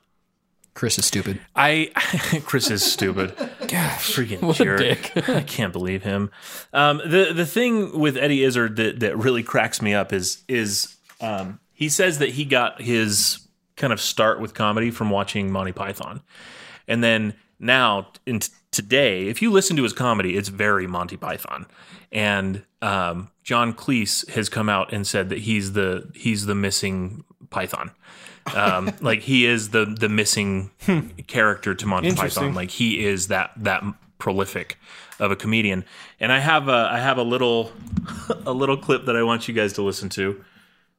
[0.75, 1.41] Chris is stupid.
[1.55, 1.91] I
[2.45, 3.31] Chris is stupid.
[3.37, 4.79] freaking what a jerk!
[4.81, 5.29] dick.
[5.29, 6.31] I can't believe him.
[6.73, 10.97] Um, the the thing with Eddie Izzard that that really cracks me up is is
[11.21, 13.47] um, he says that he got his
[13.77, 16.23] kind of start with comedy from watching Monty Python,
[16.87, 21.17] and then now in t- today, if you listen to his comedy, it's very Monty
[21.17, 21.67] Python,
[22.13, 27.25] and um, John Cleese has come out and said that he's the he's the missing
[27.51, 27.91] Python.
[28.55, 30.71] Um, like he is the the missing
[31.27, 32.55] character to Monty Python.
[32.55, 33.83] Like he is that that
[34.19, 34.79] prolific
[35.19, 35.85] of a comedian.
[36.19, 37.73] And I have a I have a little
[38.47, 40.45] a little clip that I want you guys to listen to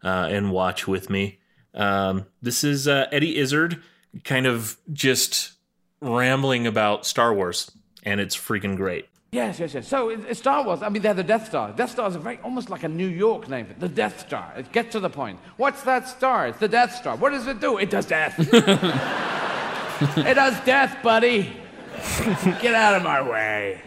[0.03, 1.39] uh, and watch with me.
[1.73, 3.81] Um, this is uh, Eddie Izzard
[4.25, 5.53] kind of just
[6.01, 7.71] rambling about Star Wars,
[8.03, 9.07] and it's freaking great.
[9.33, 9.87] Yes, yes, yes.
[9.87, 10.83] So it's Star Wars.
[10.83, 11.71] I mean, they're the Death Star.
[11.71, 13.65] Death Star is a very almost like a New York name.
[13.79, 14.51] The Death Star.
[14.57, 15.39] It get to the point.
[15.55, 16.47] What's that star?
[16.47, 17.15] It's the Death Star.
[17.15, 17.77] What does it do?
[17.77, 18.37] It does death.
[20.17, 21.53] it does death, buddy.
[22.61, 23.79] Get out of my way.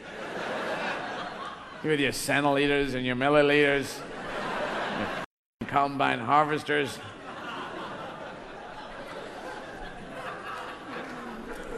[1.83, 4.01] You with your centiliters and your milliliters,
[5.61, 6.99] your combine harvesters.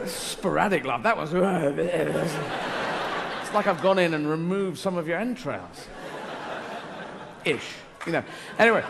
[0.05, 1.03] Sporadic laugh.
[1.03, 1.33] That was.
[1.33, 2.63] Uh,
[3.47, 5.87] It's like I've gone in and removed some of your entrails.
[7.45, 7.75] Ish.
[8.05, 8.23] You know.
[8.59, 8.83] Anyway,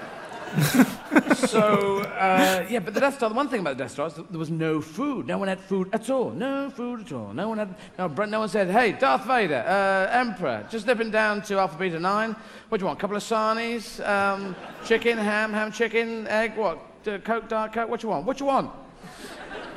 [1.36, 4.16] so, uh, yeah, but the Death Star, the one thing about the Death Star is
[4.16, 5.28] there was no food.
[5.28, 6.32] No one had food at all.
[6.32, 7.34] No food at all.
[7.34, 11.44] No one had, no, no one said, hey, Darth Vader, uh, Emperor, just nipping down
[11.44, 12.36] to Alpha Beta 9.
[12.70, 12.98] What do you want?
[12.98, 14.56] A couple of sarnies, um,
[14.86, 16.80] chicken, ham, ham, chicken, egg, what?
[17.06, 17.90] Uh, Coke, Dark Coke?
[17.90, 18.26] What you want?
[18.26, 18.72] What you want?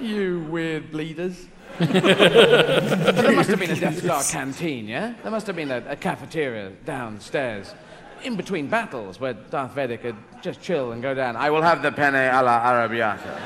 [0.00, 1.48] You weird leaders.
[1.78, 5.14] But there must have been a Death Star canteen, yeah?
[5.22, 7.74] There must have been a, a cafeteria downstairs
[8.22, 11.36] in between battles where Darth Vader could just chill and go down.
[11.36, 13.38] I will have the penne alla arrabbiata.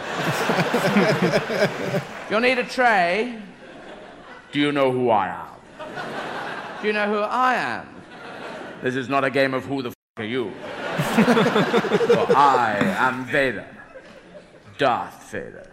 [2.31, 3.41] You'll need a tray.
[4.53, 5.47] Do you know who I am?
[6.81, 7.89] Do you know who I am?
[8.83, 10.51] This is not a game of who the f are you.
[10.97, 13.67] For I am Vader.
[14.79, 15.71] Darth Vader.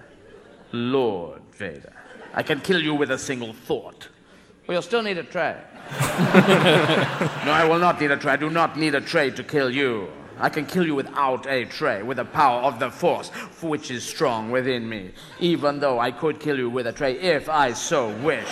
[0.71, 2.00] Lord Vader.
[2.33, 4.07] I can kill you with a single thought.
[4.67, 5.57] Well, you'll still need a tray.
[5.91, 8.33] no, I will not need a tray.
[8.33, 10.07] I do not need a tray to kill you.
[10.39, 13.29] I can kill you without a tray, with the power of the Force,
[13.61, 15.11] which is strong within me.
[15.39, 18.47] Even though I could kill you with a tray if I so wished.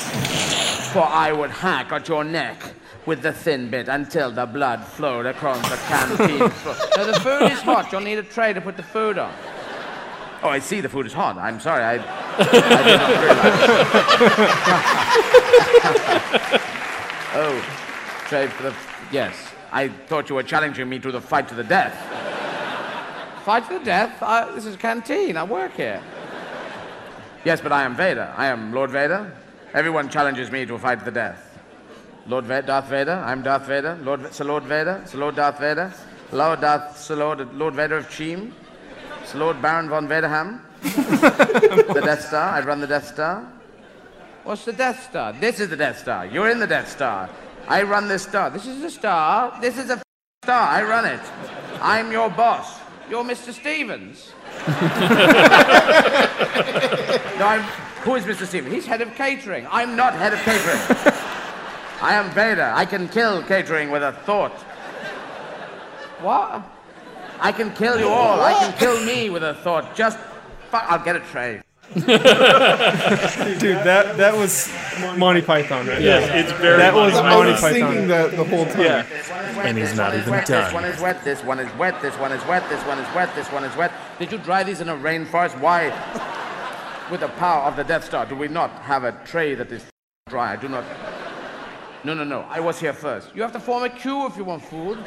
[0.93, 2.61] For I would hack at your neck
[3.05, 6.75] with the thin bit until the blood flowed across the canteen floor.
[6.97, 7.91] No, the food is hot.
[7.91, 9.33] You'll need a tray to put the food on.
[10.41, 11.37] Oh, I see the food is hot.
[11.37, 11.83] I'm sorry.
[11.83, 13.09] I, I did not
[17.35, 17.61] oh,
[18.27, 18.73] tray for the.
[19.11, 19.35] Yes.
[19.71, 21.93] I thought you were challenging me to the fight to the death.
[23.43, 24.23] fight to the death?
[24.23, 25.35] I, this is a canteen.
[25.35, 26.01] I work here.
[27.43, 28.33] Yes, but I am Vader.
[28.37, 29.31] I am Lord Vader.
[29.73, 31.59] Everyone challenges me to a fight to the death.
[32.27, 33.21] Lord Va- Darth Vader.
[33.25, 33.97] I'm Darth Vader.
[34.03, 35.03] Lord Sir Lord Vader.
[35.05, 35.93] Sir Lord Darth Vader.
[36.31, 38.53] Lord Darth Sir Lord Lord Vader of Cheam.
[39.29, 40.59] Sir Lord Baron von Vaderham.
[40.81, 42.49] the Death Star.
[42.49, 43.47] I run the Death Star.
[44.43, 45.33] What's the Death Star?
[45.33, 46.25] This is the Death Star.
[46.25, 47.29] You're in the Death Star.
[47.67, 48.49] I run this star.
[48.49, 49.55] This is a star.
[49.61, 50.01] This is a
[50.43, 50.67] star.
[50.67, 51.19] I run it.
[51.79, 52.79] I'm your boss.
[53.07, 53.53] You're Mr.
[53.53, 54.33] Stevens.
[57.37, 57.61] no, I'm.
[58.01, 58.47] Who is Mr.
[58.47, 58.73] Stevens?
[58.73, 59.67] He's head of catering.
[59.69, 60.79] I'm not head of catering.
[62.01, 62.71] I am Vader.
[62.73, 64.57] I can kill catering with a thought.
[66.19, 66.78] What?
[67.39, 68.41] I can kill you all.
[68.41, 69.95] I can kill me with a thought.
[69.95, 70.17] Just.
[70.71, 71.61] Fuck, I'll get a tray.
[71.95, 74.71] Dude, that that was
[75.17, 75.99] Monty Python, right?
[75.99, 76.77] Yeah, it's very.
[76.77, 77.89] That was I Monty was Python.
[77.89, 78.81] thinking that the whole time.
[78.81, 79.01] Yeah.
[79.01, 80.63] This one is wet, And he's not even wet, done.
[80.65, 83.15] This one is wet, this one is wet, this one is wet, this one is
[83.15, 83.91] wet, this one is wet.
[84.19, 85.59] Did you dry these in a rainforest?
[85.59, 85.89] Why?
[87.09, 89.83] With the power of the Death Star, do we not have a tray that is
[90.29, 90.53] dry?
[90.53, 90.83] I do not.
[92.03, 92.41] No, no, no.
[92.49, 93.35] I was here first.
[93.35, 94.99] You have to form a queue if you want food.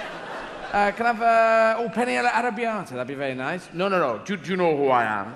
[0.73, 2.93] Uh, can I have uh, oh penne alla arrabbiata?
[2.93, 3.69] That'd be very nice.
[3.75, 4.25] No, no, no.
[4.25, 5.35] Do, do you know who I am?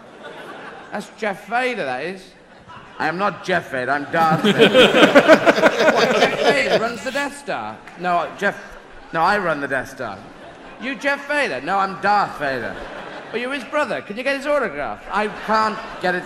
[0.91, 1.84] That's Jeff Vader.
[1.84, 2.30] That is.
[2.99, 3.91] I am not Jeff Vader.
[3.91, 4.87] I'm Darth Vader.
[5.93, 7.76] What, Jeff Vader runs the Death Star.
[8.01, 8.78] No, Jeff.
[9.12, 10.18] No, I run the Death Star.
[10.80, 11.61] You Jeff Vader?
[11.61, 12.74] No, I'm Darth Vader.
[13.32, 14.01] Are you're his brother.
[14.01, 15.05] Can you get his autograph?
[15.11, 16.24] I can't get it.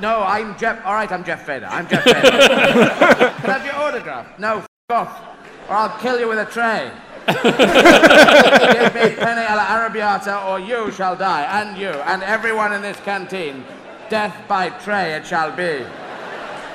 [0.00, 0.86] No, I'm Jeff.
[0.86, 1.66] All right, I'm Jeff Vader.
[1.66, 2.20] I'm Jeff Vader.
[2.20, 4.38] Can I have your autograph?
[4.38, 5.20] No, f off,
[5.68, 6.92] or I'll kill you with a tray.
[7.26, 12.98] Give me penne alla arrabbiata, or you shall die, and you, and everyone in this
[13.00, 13.64] canteen.
[14.08, 15.84] Death by tray it shall be.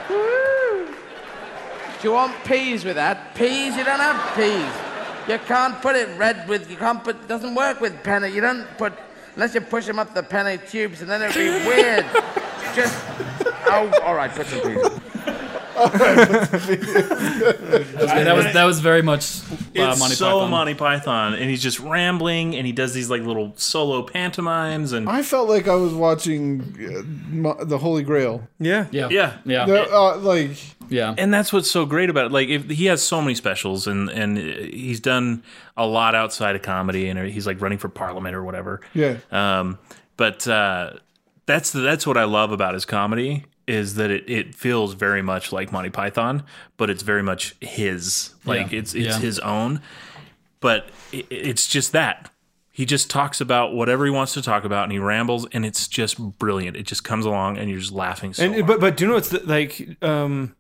[0.10, 0.88] Woo.
[0.88, 3.36] Do you want peas with that?
[3.36, 3.76] Peas?
[3.76, 4.88] You don't have peas.
[5.28, 8.34] You can't put it red with, you can't put, it doesn't work with penne.
[8.34, 8.94] You don't put,
[9.36, 12.06] unless you push them up the penne tubes and then it'll be weird.
[12.76, 12.98] Just,
[13.68, 15.00] oh, all right, put some peas.
[16.98, 20.50] Yeah, that was that was very much uh, It's Monty so Python.
[20.52, 25.08] Monty Python, and he's just rambling, and he does these like little solo pantomimes, and
[25.10, 27.04] I felt like I was watching uh,
[27.34, 28.48] Mo- the Holy Grail.
[28.60, 28.88] Yeah.
[28.92, 30.52] Yeah, yeah, yeah, The, uh, like
[30.90, 31.14] yeah.
[31.18, 32.32] and that's what's so great about it.
[32.32, 35.44] Like, if he has so many specials, and and he's done
[35.76, 38.82] a lot outside of comedy, and he's like running for parliament or whatever.
[38.94, 39.78] yeah, Um,
[40.16, 40.94] but uh,
[41.46, 45.52] that's that's what I love about his comedy is that it, it feels very much
[45.52, 46.44] like Monty Python,
[46.78, 48.34] but it's very much his.
[48.46, 48.80] Like Yeah.
[48.80, 49.20] it's it's Yeah.
[49.20, 49.82] his own.
[50.60, 52.32] But it, it's just that
[52.72, 55.88] he just talks about whatever he wants to talk about, and he rambles, and it's
[55.88, 56.78] just brilliant.
[56.78, 58.34] It just comes along, and you're just laughing.
[58.34, 58.68] So And hard.
[58.68, 60.56] but but do you know what's the, like um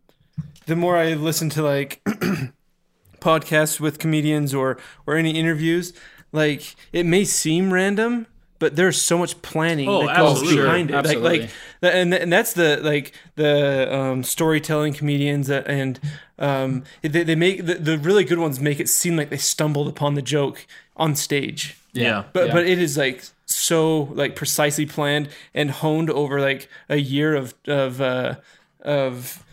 [0.65, 2.01] the more I listen to like
[3.19, 5.93] podcasts with comedians or or any interviews,
[6.31, 8.27] like it may seem random,
[8.59, 10.61] but there's so much planning Oh, that goes absolutely.
[10.63, 10.95] behind it.
[10.95, 11.39] Absolutely.
[11.39, 11.49] Like
[11.81, 15.99] like and and that's the like the um, storytelling comedians that- and
[16.39, 19.87] um they, they make the, the really good ones make it seem like they stumbled
[19.87, 21.77] upon the joke on stage.
[21.93, 22.53] yeah, But Yeah.
[22.53, 27.53] but it is like so like precisely planned and honed over like a year of
[27.67, 28.35] of uh,
[28.81, 29.43] of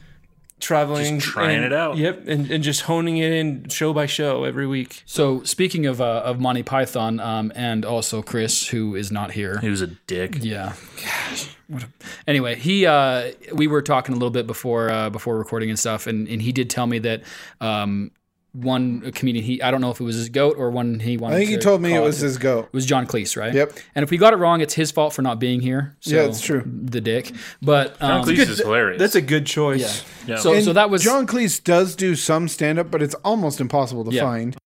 [0.60, 1.96] traveling, Just trying and- it out.
[1.96, 5.02] Yep, and, and just honing it in show by show every week.
[5.06, 9.58] So speaking of uh, of Monty Python, um, and also Chris, who is not here.
[9.60, 10.38] He was a dick.
[10.40, 10.74] Yeah.
[11.02, 11.50] Gosh.
[11.68, 11.86] What a,
[12.26, 16.06] anyway, he uh, we were talking a little bit before uh, before recording and stuff,
[16.06, 17.22] and, and he did tell me that
[17.60, 18.10] um,
[18.54, 21.34] one comedian he I don't know if it was his goat or one he wanted.
[21.34, 22.66] I think he to told me it call was his goat.
[22.66, 23.52] It was John Cleese, right?
[23.52, 23.72] Yep.
[23.96, 25.96] And if we got it wrong, it's his fault for not being here.
[26.00, 26.62] So, Yeah, it's true.
[26.64, 27.32] The dick.
[27.60, 28.98] But John um, Cleese is hilarious.
[29.00, 30.04] That's a good choice.
[30.26, 30.36] Yeah.
[30.36, 33.60] so so And that was John Cleese does do some stand up, but it's almost
[33.60, 34.22] impossible to Yeah.
[34.22, 34.56] find.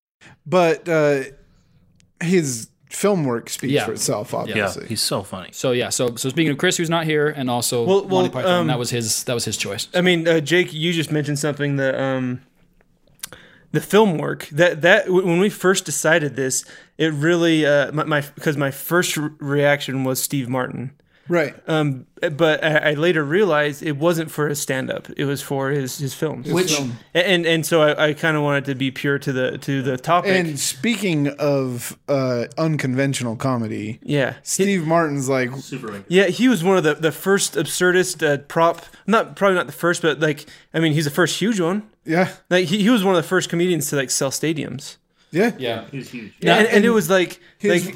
[0.47, 1.20] But uh,
[2.22, 3.84] his film work speaks Yeah.
[3.84, 4.86] for itself, yeah, obviously.
[4.86, 5.51] he's so funny.
[5.53, 8.51] So yeah, so so speaking of Chris, who's not here, and also Well- Monty Python,
[8.62, 9.89] um, that was his that was his choice.
[9.95, 12.41] I mean, uh, Jake, you just mentioned something that um,
[13.72, 16.64] the film work that that when we first decided this,
[16.96, 20.92] it really uh, my because my, first re- reaction was Steve Martin.
[21.28, 21.54] Right.
[21.68, 25.68] Um, but I, I later realized it wasn't for his stand up; it was for
[25.70, 26.50] his his films.
[26.50, 26.80] Which
[27.14, 29.98] and and so I, I kind of wanted to be pure to the to the
[29.98, 30.30] topic.
[30.30, 36.02] And speaking of uh, unconventional comedy, yeah, Steve Martin's like, super.
[36.08, 38.82] Yeah, he was one of the, the first absurdist uh, prop.
[39.06, 41.88] Not probably not the first, but like I mean, he's the first huge one.
[42.09, 44.96] Yeah, Like he, he was one of the first comedians to like sell stadiums.
[45.30, 46.32] yeah, yeah, He was huge.
[46.42, 47.94] and, and it was like His, like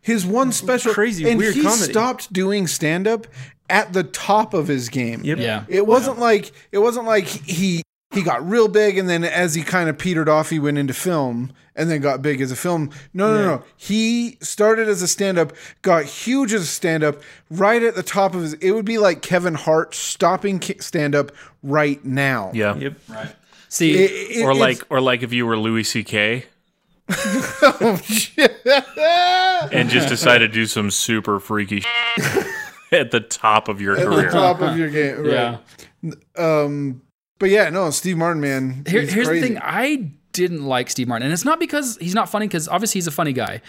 [0.00, 1.90] his one special crazy, and weird he comedy.
[1.92, 3.26] stopped doing stand up
[3.68, 5.20] at the top of his game.
[5.24, 5.38] Yep.
[5.38, 5.64] yeah.
[5.68, 7.82] It wasn't like it wasn't like he
[8.12, 10.94] he got real big and then as he kind of petered off he went into
[10.94, 12.90] film and then got big as a film.
[13.12, 13.64] No, no, no.
[13.76, 15.52] He started as a stand-up,
[15.82, 19.20] got huge as a stand-up right at the top of his it would be like
[19.20, 21.30] Kevin Hart stopping ki- stand-up
[21.62, 22.50] right now.
[22.54, 22.76] Yeah.
[22.76, 22.94] yep.
[23.68, 26.44] See, It- it- Or like or like if you were Louis C.K.
[27.10, 28.00] oh,
[29.72, 32.46] and just decided to do some super freaky shit
[32.92, 34.30] at the top of your at the career.
[34.30, 35.22] top of your game.
[35.22, 35.58] Right.
[36.02, 36.12] yeah.
[36.36, 37.02] Um
[37.38, 38.84] but yeah, no, Steve Martin, man.
[38.86, 39.40] Here, here's crazy.
[39.40, 42.48] the thing: I didn't like Steve Martin, and it's not because he's not funny.
[42.48, 43.60] Because obviously he's a funny guy.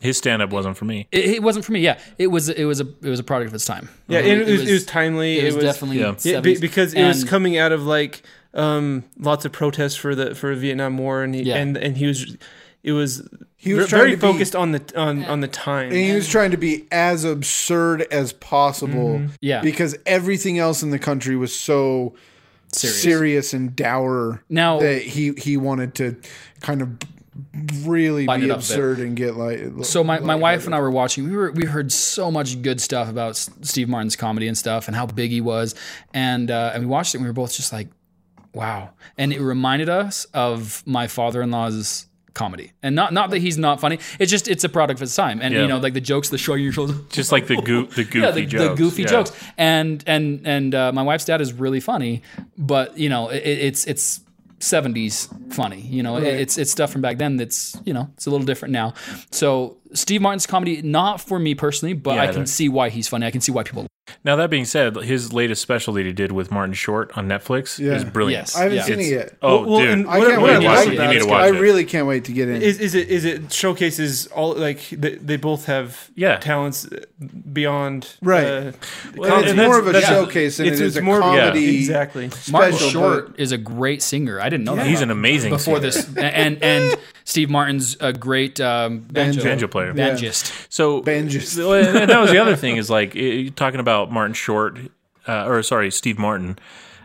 [0.00, 1.08] His stand up wasn't for me.
[1.12, 1.80] It, it wasn't for me.
[1.80, 2.48] Yeah, it was.
[2.48, 2.86] It was a.
[3.02, 3.90] It was a product of its time.
[4.08, 5.38] Yeah, and it, was, it was timely.
[5.40, 6.14] It was, it was definitely yeah.
[6.22, 6.60] yeah, be- 70s.
[6.62, 8.22] because it was coming out of like
[8.54, 11.56] um, lots of protests for the for the Vietnam War, and he, Yeah.
[11.56, 12.36] and and he was
[12.82, 13.22] it was
[13.56, 15.86] He was very to be- focused on the on on the time.
[15.88, 19.34] and he was trying to be as absurd as possible Mm-hmm.
[19.40, 19.60] Yeah.
[19.62, 22.14] because everything else in the country was so
[22.74, 23.02] Serious.
[23.02, 26.16] serious, and dour Now- that he he wanted to
[26.60, 26.88] kind of
[27.84, 28.56] really be it up a bit.
[28.56, 31.24] absurd and get like So my, my wife and I were watching.
[31.24, 34.96] We were we heard so much good stuff about Steve Martin's comedy and stuff, and
[34.96, 35.74] how big he was,
[36.12, 37.18] and uh, and we watched it.
[37.18, 37.88] and We were both just like,
[38.54, 38.90] wow.
[39.18, 43.58] And it reminded us of my father in law's comedy, and not not that he's
[43.58, 43.98] not funny.
[44.18, 45.62] It's just it's a product of its time, and Yeah.
[45.62, 46.96] you know like the jokes, the shrugging your shoulders.
[47.10, 48.68] Just like the goo the goofy yeah, the, jokes.
[48.68, 49.08] the goofy Yeah.
[49.08, 52.22] jokes, and and and uh, my wife's dad is really funny,
[52.56, 54.20] but you know it, it's it's.
[54.62, 58.26] 70s funny you know It- it's it's stuff from back then that's you know it's
[58.26, 58.94] a little different now
[59.32, 63.08] so steve martin's comedy not for me personally but Yeah, i can see why he's
[63.08, 63.88] funny i can see why people
[64.24, 67.78] Now that being said, his latest special that he did with Martin Short on Netflix
[67.78, 67.92] Yeah.
[67.94, 68.42] is brilliant.
[68.48, 68.56] Yes.
[68.56, 68.82] I haven't Yeah.
[68.84, 69.36] seen it yet.
[69.42, 69.88] Oh, Well, well, dude.
[69.90, 70.84] and I what- can't what I wait.
[70.84, 71.60] you need about to it watch I it.
[71.60, 72.62] really can't wait to get in.
[72.62, 76.36] is is it is it showcases all like they, they both have Yeah.
[76.36, 76.86] talents
[77.52, 78.44] beyond Right.
[78.44, 78.72] uh,
[79.16, 81.38] Well, it's more of a that's- showcase than it's, it it's a more of a-
[81.38, 81.78] comedy.
[81.78, 85.18] exactly martin special, short is a great singer i didn't know that He's an him
[85.18, 85.80] amazing before singer.
[85.80, 89.92] this and and steve martin's a great um, banjo, banjo player.
[89.94, 91.56] banjist So Banjist.
[92.00, 94.78] and that was the other thing is like eh, talking about Martin Short,
[95.28, 96.58] uh, or sorry, Steve Martin.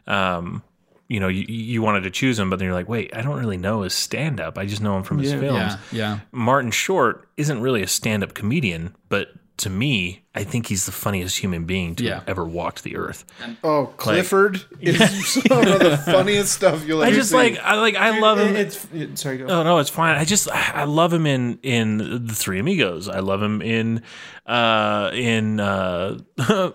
[0.07, 0.63] Um,
[1.09, 3.39] you know, you, you wanted to choose him, but then you're like, wait, I don't
[3.39, 4.57] really know his stand up.
[4.57, 5.39] I just know him from his Yeah.
[5.39, 5.73] films.
[5.91, 10.67] yeah yeah Martin Short isn't really a stand up comedian, but to me, I think
[10.67, 12.15] he's the funniest human being to Yeah.
[12.19, 13.25] have ever walked the earth.
[13.63, 14.97] Oh, Clifford is
[15.33, 17.35] some of the funniest stuff you'll ever I just see.
[17.35, 18.55] like I like I love him.
[18.55, 20.15] it's it- sorry go Oh no, it's fine.
[20.15, 21.97] I just I love him in in
[22.27, 23.09] the Three Amigos.
[23.09, 24.03] I love him in
[24.45, 26.19] uh in uh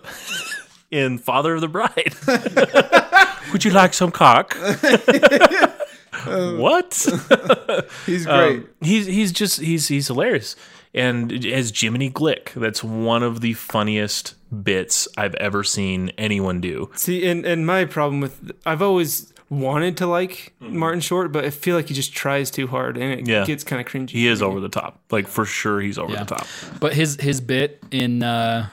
[0.91, 2.13] in Father of the Bride.
[3.53, 4.55] Would you like some cock?
[6.25, 6.93] what?
[8.05, 8.57] he's great.
[8.59, 10.55] Um, he's he's just he's he's hilarious.
[10.93, 16.91] And as Jiminy Glick, that's one of the funniest bits I've ever seen anyone do.
[16.95, 21.49] See, and and my problem with I've always wanted to like Martin Short, but I
[21.49, 23.45] feel like he just tries too hard, and it Yeah.
[23.45, 24.11] gets kind of cringy.
[24.11, 24.99] He is over the top.
[25.11, 26.23] Like for sure he's over Yeah.
[26.23, 26.47] the top.
[26.79, 28.69] But his his bit in uh,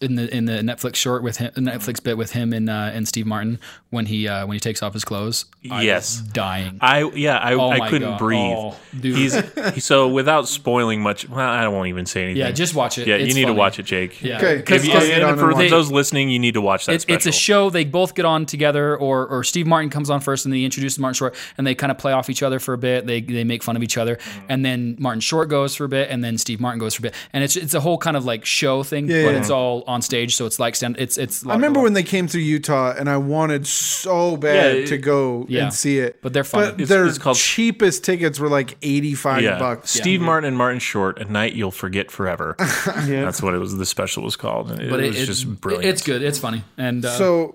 [0.00, 3.06] in the in the Netflix short with him, Netflix bit with him and uh, and
[3.06, 3.58] Steve Martin
[3.90, 5.44] when he uh, when he takes off his clothes.
[5.70, 6.20] I Yes.
[6.22, 6.78] was dying.
[6.80, 8.18] I yeah, I, Oh I couldn't God.
[8.18, 8.54] breathe.
[8.56, 9.16] Oh, dude.
[9.16, 9.34] He's
[9.74, 11.28] he, so without spoiling much.
[11.28, 12.40] Well, I won't even say anything.
[12.40, 13.06] yeah, just watch it.
[13.06, 13.16] yeah.
[13.16, 14.22] You It's need to watch it, Jake.
[14.22, 16.38] Yeah, Okay, because If you, Let's get on and for and watch those listening, you
[16.38, 16.94] need to watch that.
[16.94, 17.68] It's, it's a show.
[17.70, 20.98] They both get on together, or or Steve Martin comes on first, and they introduce
[20.98, 23.06] Martin Short, and they kind of play off each other for a bit.
[23.06, 26.08] They they make fun of each other, and then Martin Short goes for a bit,
[26.10, 28.24] and then Steve Martin goes for a bit, and it's it's a whole kind of
[28.24, 29.38] like show thing, Yeah, but yeah.
[29.40, 30.96] it's all on stage, so it's like stand.
[30.98, 31.44] It's it's.
[31.44, 34.98] I remember when they came through Utah, and I wanted so bad Yeah, it- to
[34.98, 35.64] go Yeah.
[35.64, 36.22] and see it.
[36.22, 36.62] But they're fun.
[36.64, 39.58] But It's- their it's called- cheapest tickets were like eighty five yeah.
[39.58, 39.90] bucks.
[39.90, 42.54] Steve Martin and Martin Short, a night you'll forget forever.
[42.86, 43.76] That's what it was.
[43.76, 44.70] The special was called.
[44.70, 45.86] and It, but it, was it- just brilliant.
[45.86, 46.22] It's good.
[46.22, 47.54] It's funny, and uh, So,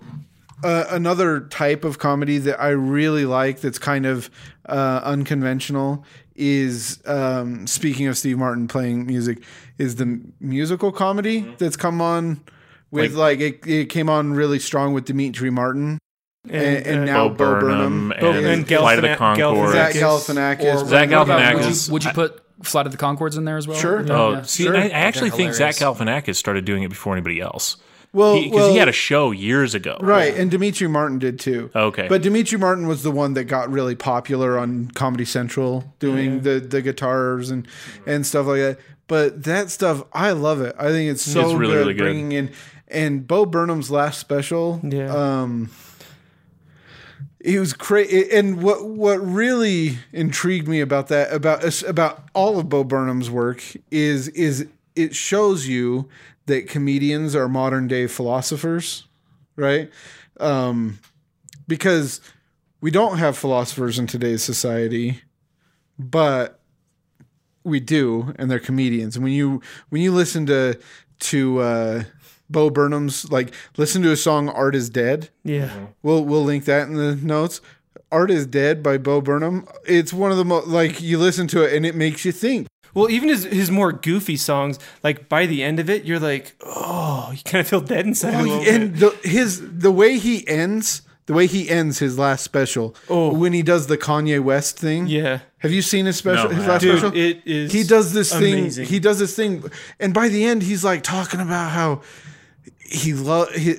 [0.63, 4.29] uh, another type of comedy that I really like that's kind of
[4.67, 6.03] uh, unconventional
[6.35, 9.41] is um, speaking of Steve Martin playing music
[9.77, 11.53] is the musical comedy Mm-hmm.
[11.57, 12.41] that's come on
[12.91, 15.97] with like, it, it came on really strong with Demetri Martin
[16.49, 19.71] and, and, uh, now Bo Bo Burnham, Burnham, and, and Flight of the Galfina- Concord.
[19.71, 20.59] Zach Galifianakis.
[20.59, 21.55] Galifianakis, Zach Galifianakis.
[21.57, 23.77] Would you, would you put Flight of the Concords in there as well?
[23.77, 24.05] Sure.
[24.11, 24.41] Oh, Yeah.
[24.43, 24.77] see, Sure.
[24.77, 25.99] I, I actually They're think Zach hilarious.
[25.99, 27.77] Galifianakis started doing it before anybody else.
[28.15, 29.97] Well, Because well, he had a show years ago.
[29.99, 31.69] Right, and Demetri Martin did too.
[31.75, 32.07] Okay.
[32.07, 36.59] but Demetri Martin was the one that got really popular on Comedy Central, doing the
[36.59, 37.67] the guitars and
[38.07, 38.79] and stuff like that.
[39.07, 40.75] But that stuff, I love it.
[40.79, 42.03] I think it's so It's really, good, really good.
[42.03, 42.51] bringing in
[42.87, 44.79] and Bo Burnham's last special.
[44.83, 45.13] Yeah.
[45.13, 45.69] um,
[47.43, 48.31] he was crazy.
[48.31, 53.61] And what what really intrigued me about that about about all of Bo Burnham's work
[53.91, 56.09] is is it shows you
[56.45, 59.07] that comedians are modern day philosophers,
[59.55, 59.89] right?
[60.39, 60.99] Um,
[61.67, 62.21] because
[62.81, 65.21] we don't have philosophers in today's society,
[65.97, 66.59] but
[67.63, 69.15] we do, and they're comedians.
[69.15, 70.79] And when you when you listen to
[71.19, 72.03] to uh,
[72.49, 75.87] Bo Burnham's like listen to a song "Art Is Dead," Yeah.
[76.03, 77.61] We'll we'll link that in the notes.
[78.11, 79.67] Art is Dead by Bo Burnham.
[79.87, 82.67] It's one of the most like you listen to it and it makes you think.
[82.95, 86.55] Well, even his his more goofy songs, like by the end of it, you're like,
[86.65, 88.67] oh, you kind of feel dead inside a little bit.
[88.73, 93.33] and the, his the way he ends, the way he ends his last special, Oh.
[93.33, 95.07] when he does the Kanye West thing.
[95.07, 95.41] Yeah.
[95.59, 96.49] Have you seen his special?
[96.49, 97.17] No, his last Dude, special.
[97.17, 98.85] it is he does this amazing.
[98.85, 98.93] thing.
[98.93, 99.63] He does this thing,
[99.99, 102.01] and by the end, he's like talking about how
[102.79, 103.73] he love he,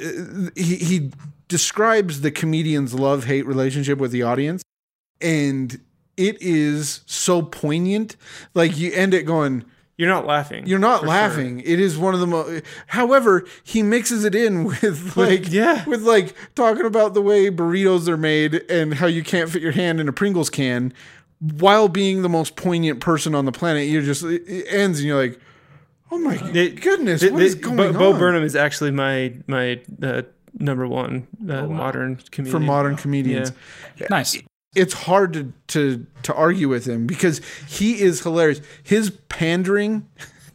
[0.57, 1.11] he he
[1.49, 4.63] describes the comedian's love hate relationship with the audience,
[5.21, 5.81] and
[6.17, 8.17] it is so poignant.
[8.55, 9.65] Like you end it going,
[9.97, 10.67] You're not laughing.
[10.67, 11.61] you're not for laughing.
[11.61, 12.63] It is one of the most.
[12.89, 15.85] However, he mixes it in with like yeah.
[15.87, 19.73] with like talking about the way burritos are made and how you can't fit your
[19.73, 20.93] hand in a Pringles can,
[21.41, 23.89] while being the most poignant person on the planet.
[23.89, 25.39] You're just it it ends and you're like,
[26.11, 27.93] oh my It- goodness, Th- what is th- going Bo, on?
[27.95, 30.23] Bo Burnham is actually my my uh,
[30.59, 33.53] number one uh, Oh, modern comedian for modern comedians.
[34.11, 34.39] Nice.
[34.77, 38.61] It's hard to, to to argue with him because he is hilarious.
[38.83, 40.07] His pandering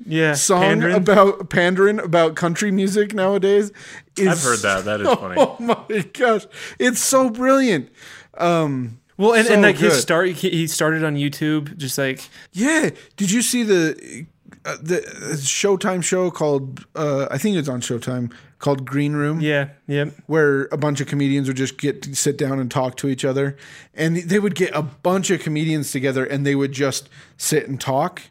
[0.06, 0.96] Yeah, song pandering.
[0.96, 3.72] about pandering about country music nowadays
[4.18, 4.86] is I've heard that.
[4.86, 5.36] That is funny.
[5.38, 6.46] Oh my gosh,
[6.80, 7.90] it's so brilliant.
[8.38, 12.28] Um, well, and, so and like his start, he, he started on YouTube, just like
[12.54, 14.26] yeah, did you see the
[14.66, 15.02] uh, the
[15.38, 16.86] Showtime show called?
[16.96, 18.32] Uh, I think it's on Showtime
[18.62, 19.42] called Green Room.
[19.42, 20.14] yeah, yep.
[20.28, 23.26] where a bunch of comedians would just get to sit down and talk to each
[23.26, 23.58] other.
[23.94, 27.82] And they would get a bunch of comedians together and they would just sit and
[27.82, 28.22] talk.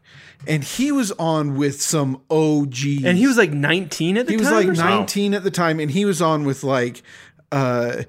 [0.46, 3.04] And he was on with some OGs.
[3.04, 4.38] And he was like 19 at the time.
[4.38, 4.96] he was like something?
[4.96, 7.02] 19 at the time and he was on with like
[7.52, 8.04] uh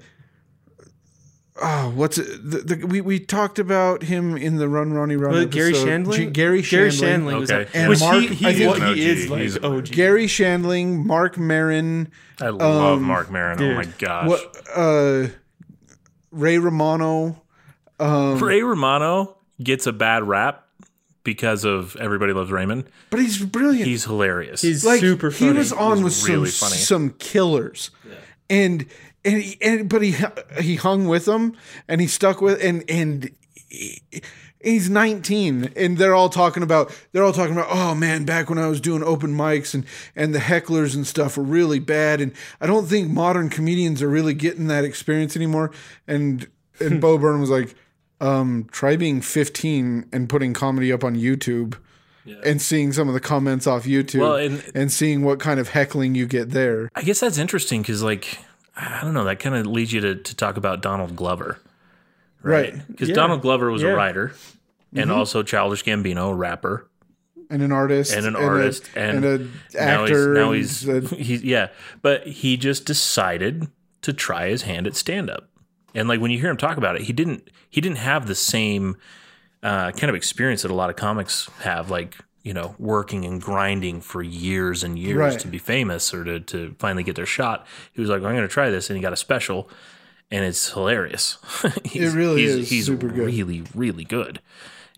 [1.64, 2.26] Oh, what's it?
[2.42, 5.32] The, the, we we talked about him in the Run Ronnie Run.
[5.32, 5.86] Was Garry episode.
[5.88, 6.16] Shandling?
[6.16, 6.70] G- Garry Shandling.
[6.70, 7.62] Garry Shandling was Okay.
[7.64, 9.84] on, And which Mark- he, he, I think- he is like He's- OG.
[9.92, 12.08] Garry Shandling, Mark Maron,
[12.40, 13.62] I love Um, Mark Maron.
[13.62, 14.28] Oh my gosh.
[14.28, 15.28] what uh
[16.32, 17.42] Ray Romano.
[18.00, 20.66] Ray Romano gets a bad rap
[21.24, 22.84] because of Everybody Loves Raymond.
[23.10, 23.86] But he's brilliant.
[23.86, 24.60] He's hilarious.
[24.62, 25.52] He's like super funny.
[25.52, 26.80] he was on He's with really some funny.
[26.80, 27.90] some killers,
[28.50, 28.86] and
[29.24, 30.14] and he, and but he
[30.60, 31.56] he hung with them
[31.88, 33.30] and he stuck with and and.
[33.68, 34.02] He,
[34.64, 38.58] He's 19 and they're all talking about they're all talking about oh man back when
[38.60, 42.30] I was doing open mics and and the hecklers and stuff were really bad and
[42.60, 45.72] I don't think modern comedians are really getting that experience anymore
[46.06, 46.46] and
[46.78, 47.74] and Bo Burnham was like
[48.20, 51.74] um try being 15 and putting comedy up on YouTube
[52.44, 55.70] and seeing some of the comments off YouTube Well, and- and seeing what kind of
[55.70, 56.88] heckling you get there.
[56.94, 58.38] I guess that's interesting because, like,
[58.76, 61.58] I don't know, that kind of leads you to, to talk about Donald Glover.
[62.42, 62.86] Right.
[62.88, 63.14] Because Yeah.
[63.14, 63.90] Donald Glover was Yeah.
[63.90, 64.32] a writer
[64.94, 66.88] and also Childish Gambino, a rapper.
[67.50, 70.32] and an artist and an a- artist and, an actor.
[70.34, 71.68] Now he's, and now a- he's, he's yeah,
[72.00, 73.68] but he just decided
[74.00, 75.48] to try his hand at stand up.
[75.94, 78.34] And like when you hear him talk about it, he didn't he didn't have the
[78.34, 78.96] same
[79.62, 83.40] uh, kind of experience that a lot of comics have, like you know, working and
[83.40, 85.38] grinding for years and years Right.
[85.40, 87.66] to be famous or to to finally get their shot.
[87.92, 89.68] He was like, I'm going to try this, and he got a special,
[90.30, 91.38] and it's hilarious.
[91.84, 93.26] He's- really he's, is He's super good.
[93.26, 94.40] really really good.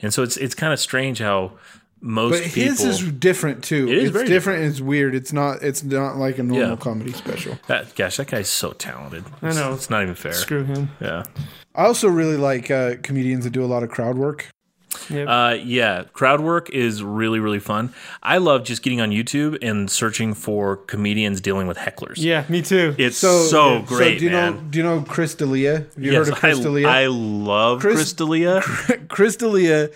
[0.00, 1.52] And so it's it's kind of strange how
[2.00, 3.88] most but people his is different too.
[3.88, 4.60] It is it's very different.
[4.62, 5.14] and It's weird.
[5.14, 5.62] It's not.
[5.62, 6.76] It's not like a normal Yeah.
[6.76, 7.58] comedy special.
[7.68, 9.24] That gosh, that guy's so talented.
[9.40, 9.72] I know.
[9.72, 10.32] It's, it's not even fair.
[10.34, 10.90] Screw him.
[11.00, 11.24] Yeah.
[11.74, 14.48] I also really like uh, comedians that do a lot of crowd work.
[15.10, 16.04] Uh, yeah.
[16.12, 17.92] Crowd work is really really fun.
[18.22, 22.14] I love just getting on YouTube and searching for comedians dealing with hecklers.
[22.16, 22.94] Yeah, me too.
[22.98, 24.54] It's so, great, do you man.
[24.54, 24.60] know?
[24.70, 25.78] Do you know Chris D'Elia?
[25.80, 26.88] Have you yes, heard of Chris I, D'Elia?
[26.88, 28.60] I love Chris- Chris, D'Elia.
[29.08, 29.90] Chris D'Elia.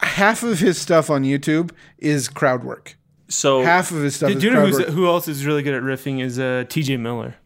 [0.00, 2.96] Half of his stuff on YouTube is crowd work.
[3.28, 4.88] So Half of his stuff Do is you know crowd who's, work.
[4.88, 6.20] who else is really good at riffing?
[6.20, 6.98] Is uh, T.J.
[6.98, 7.36] Miller.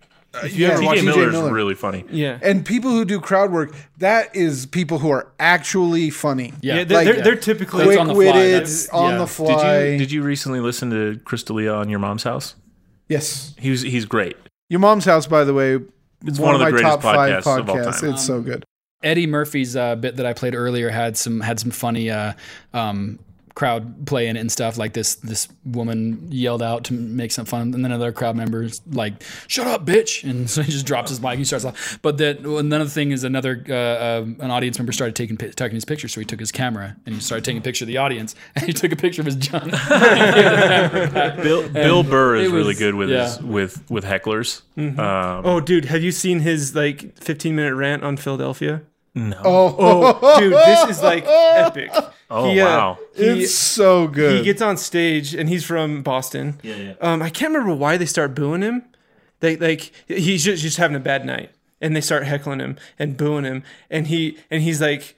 [0.45, 1.53] If you ever TJ watch Miller's Miller.
[1.53, 2.05] really funny.
[2.11, 6.53] Yeah, And people who do crowd work, that is people who are actually funny.
[6.61, 6.77] Yeah.
[6.77, 8.25] yeah, they're, like- they're, they're typically That's on the fly.
[8.25, 9.19] Quick-witted, That's- on yeah.
[9.19, 9.85] the Did fly.
[9.85, 12.55] you did you recently listen to Chris D'Elia on your mom's house?
[13.09, 13.55] yes.
[13.59, 14.37] He was he's great.
[14.69, 15.79] Your mom's house, by the way,
[16.27, 18.01] It's one, one of the my greatest top five podcasts of all podcasts.
[18.03, 18.11] time.
[18.11, 18.65] It's so good.
[19.03, 22.33] Eddie Murphy's uh, bit that I played earlier had some had some funny uh,
[22.75, 23.19] um,
[23.59, 24.79] crowd playing it and stuff.
[24.79, 28.81] Like this this woman yelled out to make some fun, and then another crowd members
[28.87, 31.99] like "Shut up, bitch!" And so he just drops his mic and he starts laughing.
[32.01, 35.85] But that another thing is another uh, uh, an audience member started taking taking his
[35.85, 38.37] picture, so he took his camera and he started taking a picture of the audience,
[38.55, 39.73] and he took a picture of his junk.
[41.43, 43.25] Bill Bill Burr is it really good with yeah.
[43.25, 44.63] his with with hecklers.
[44.77, 45.01] Mm-hmm.
[45.01, 48.83] Um, Oh, dude, have you seen his like 15 minute rant on Philadelphia?
[49.17, 49.75] Oh,
[50.25, 51.91] Oh, dude, this is like epic.
[52.31, 52.99] Oh, He, uh, wow.
[53.17, 54.39] he, it's so good.
[54.39, 56.59] he gets on stage and he's from Boston.
[56.63, 56.95] Yeah, yeah.
[57.01, 58.83] Um, I can't remember why they start booing him.
[59.41, 61.51] They like he's just, just having a bad night,
[61.81, 65.17] and they start heckling him and booing him, and he and he's like,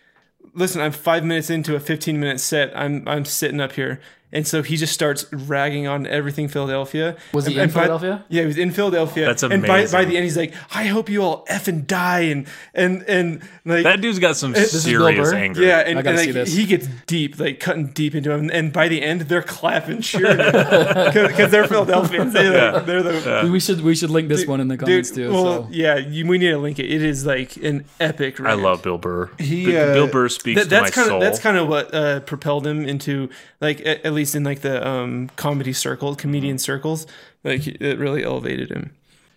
[0.54, 2.70] "Listen, I'm five minutes into a 15 minute set.
[2.76, 3.98] I'm I'm sitting up here."
[4.32, 7.16] And so he just starts ragging on everything Philadelphia.
[7.32, 8.24] Was he And- in and by- Philadelphia?
[8.28, 9.26] yeah, he was in Philadelphia.
[9.26, 9.64] That's amazing.
[9.64, 13.02] And by, by the end, he's like, "I hope you all effing die," and and
[13.08, 15.62] and like That dude's got some is serious anger.
[15.62, 16.54] yeah, and, I gotta and, see like, this.
[16.54, 20.36] he gets deep, like cutting deep into him, and by the end, they're clapping, cheering,
[20.36, 22.32] because they're Philadelphians.
[22.32, 25.28] They, like, They're the we should we should link this one in the comments dude.
[25.28, 25.32] too.
[25.32, 25.68] Well, so.
[25.72, 26.86] yeah, you, we need to link it.
[26.90, 28.40] It is like an epic.
[28.40, 29.30] I love Bill Burr.
[29.38, 30.70] He, uh, Bill Burr speaks that.
[30.70, 31.16] That's to my kind soul.
[31.16, 33.28] of that's kind of what uh, propelled him into
[33.60, 37.06] like at, at least in like the um, comedy circle, comedian circles.
[37.44, 38.90] Like it really elevated him.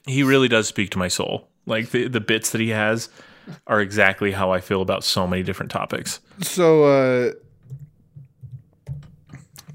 [0.06, 1.48] he really does speak to my soul.
[1.66, 3.10] Like the the bits that he has
[3.68, 6.20] are exactly how I feel about so many different topics.
[6.42, 7.32] so uh,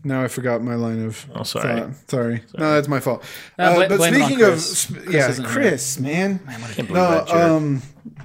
[0.05, 1.27] now I forgot my line of.
[1.35, 1.81] Oh, sorry.
[1.81, 2.11] thought.
[2.11, 2.43] Sorry.
[2.57, 3.25] No, that's my fault.
[3.59, 4.79] Uh, Uh, bla- but blame it speaking of, Chris.
[4.79, 5.53] sp- Chris yeah, isn't here.
[5.55, 6.39] Chris, man.
[6.39, 7.83] Can't believe No, that um,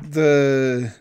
[0.09, 0.93] the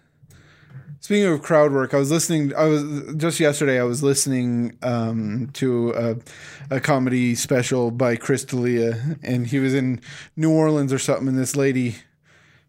[1.03, 2.55] speaking of crowd work, I was listening.
[2.55, 3.79] I was just yesterday.
[3.79, 9.75] I was listening um, to a, a comedy special by Chris D'Elia, and he was
[9.75, 10.01] in
[10.37, 11.29] New Orleans or something.
[11.29, 11.97] And this lady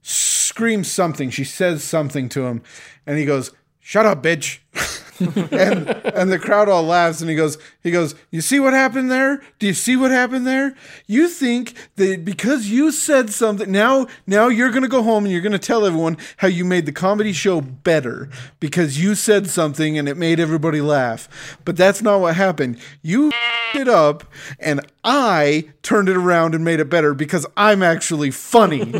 [0.01, 1.29] screams something.
[1.29, 2.63] She says something to him,
[3.05, 4.59] and he goes, "Shut up, bitch."
[5.51, 9.11] and and the crowd all laughs and he goes he goes you see what happened
[9.11, 9.41] there?
[9.59, 10.75] Do you see what happened there?
[11.07, 15.41] You think that because you said something now now you're gonna go home and you're
[15.41, 20.09] gonna tell everyone how you made the comedy show better because you said something and
[20.09, 21.57] it made everybody laugh.
[21.65, 22.79] But that's not what happened.
[23.01, 23.31] You
[23.73, 24.23] it up
[24.59, 28.81] and i turned it around and made it better because i'm actually funny.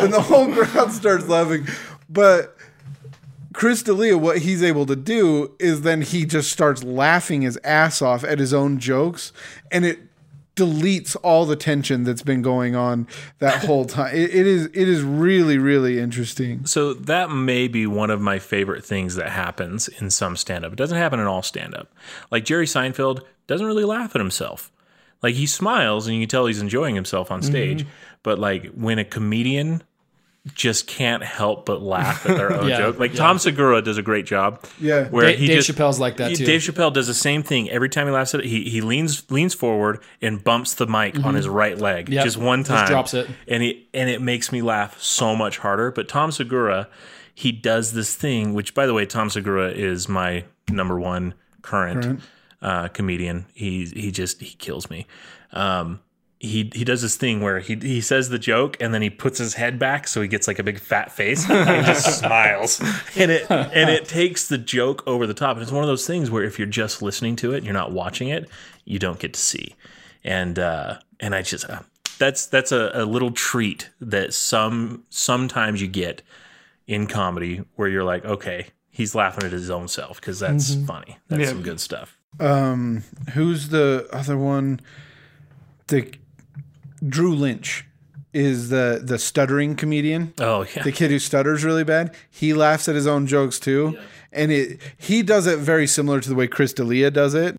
[0.00, 1.66] And the whole crowd starts laughing.
[2.08, 2.56] But
[3.52, 8.00] Chris D'Elia, what he's able to do is then he just starts laughing his ass
[8.00, 9.32] off at his own jokes,
[9.72, 10.00] and it
[10.56, 14.14] deletes all the tension that's been going on that whole time.
[14.14, 16.66] It, it is it is really really interesting.
[16.66, 20.72] So that may be one of my favorite things that happens in some stand up.
[20.72, 21.92] It doesn't happen in all stand up.
[22.30, 24.70] Like Jerry Seinfeld doesn't really laugh at himself.
[25.22, 27.50] Like he smiles and you can tell he's enjoying himself on mm-hmm.
[27.50, 27.86] stage.
[28.22, 29.82] But like when a comedian
[30.54, 32.98] just can't help but laugh at their own Yeah, joke.
[32.98, 34.64] Like Tom Segura does a great job.
[34.80, 35.06] Yeah.
[35.08, 36.46] Where Dave- he Dave just, Chappelle's like that, too.
[36.46, 38.46] Dave Chappelle does the same thing every time he laughs at it.
[38.46, 42.14] He he leans leans forward and bumps the mic on his right leg Mm-hmm.
[42.14, 42.24] Yep.
[42.24, 42.86] just one Just time.
[42.88, 43.28] drops it.
[43.48, 45.90] and it and it makes me laugh so much harder.
[45.90, 46.88] But Tom Segura,
[47.34, 52.20] he does this thing, which by the way, Tom Segura is my number one current,
[52.62, 53.44] Uh, comedian.
[53.52, 55.06] He he just he kills me.
[55.52, 56.00] Um,
[56.42, 59.38] he he does this thing where he he says the joke and then he puts
[59.38, 62.80] his head back so he gets like a big fat face and just smiles.
[63.14, 65.56] And it and it takes the joke over the top.
[65.56, 67.74] And it's one of those things where if you're just listening to it and you're
[67.74, 68.48] not watching it
[68.86, 69.74] you don't get to see.
[70.24, 71.80] And uh and I just uh,
[72.18, 76.22] that's that's a, a little treat that some sometimes you get
[76.86, 81.18] in comedy where you're like okay he's laughing at his own self because that's funny.
[81.28, 81.48] That's Yeah.
[81.50, 82.16] some good stuff.
[82.38, 84.80] Um, who's the other one?
[85.88, 86.12] The
[87.06, 87.86] Drew Lynch
[88.32, 90.32] is the the stuttering comedian.
[90.38, 92.14] oh yeah The kid who stutters really bad.
[92.30, 93.98] He laughs at his own jokes too,
[94.32, 97.56] and it he does it very similar to the way Chris D'Elia does it,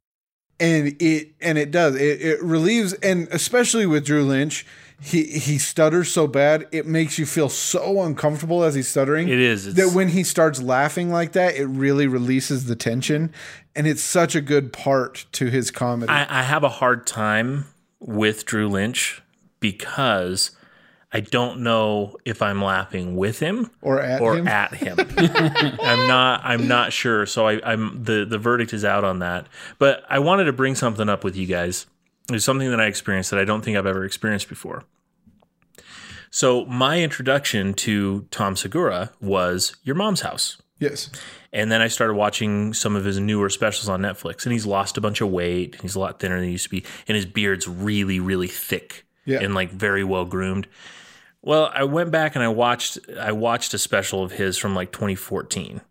[0.60, 4.66] and it and it does it, it relieves and especially with Drew Lynch.
[5.04, 9.30] He, he stutters so bad it makes you feel so uncomfortable as he's stuttering.
[9.30, 9.74] It is.
[9.74, 13.34] that when he starts laughing like that, it really releases the tension,
[13.76, 16.12] and it's such a good part to his comedy.
[16.12, 17.66] I, I have a hard time
[18.00, 19.21] with Drew Lynch
[19.62, 20.52] because
[21.14, 24.48] I don't know if I'm laughing with him Or at or him?
[24.48, 24.98] at him.
[25.18, 26.42] I'm not.
[26.44, 27.26] I'm not sure.
[27.26, 29.48] So I, I'm the the verdict is out on that.
[29.80, 31.86] But I wanted to bring something up with you guys.
[32.30, 34.84] It's something that I experienced that I don't think I've ever experienced before.
[36.30, 40.62] So my introduction to Tom Segura was Your Mom's House.
[40.80, 41.10] yes,
[41.52, 44.98] And then I started watching some of his newer specials on Netflix, and he's lost
[44.98, 45.76] a bunch of weight.
[45.82, 49.06] He's a lot thinner than he used to be, and his beard's really, really thick
[49.26, 49.40] Yeah.
[49.42, 50.68] and like very well groomed.
[51.42, 54.92] Well, I went back and I watched I watched a special of his from like
[54.92, 55.82] 2014,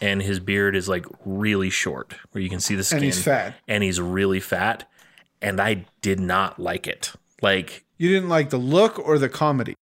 [0.00, 2.98] and his beard is like really short, where you can see the skin.
[2.98, 3.54] And he's fat.
[3.68, 4.88] and he's really fat,
[5.42, 7.12] and I did not like it.
[7.42, 9.74] Like you didn't like the look or the comedy.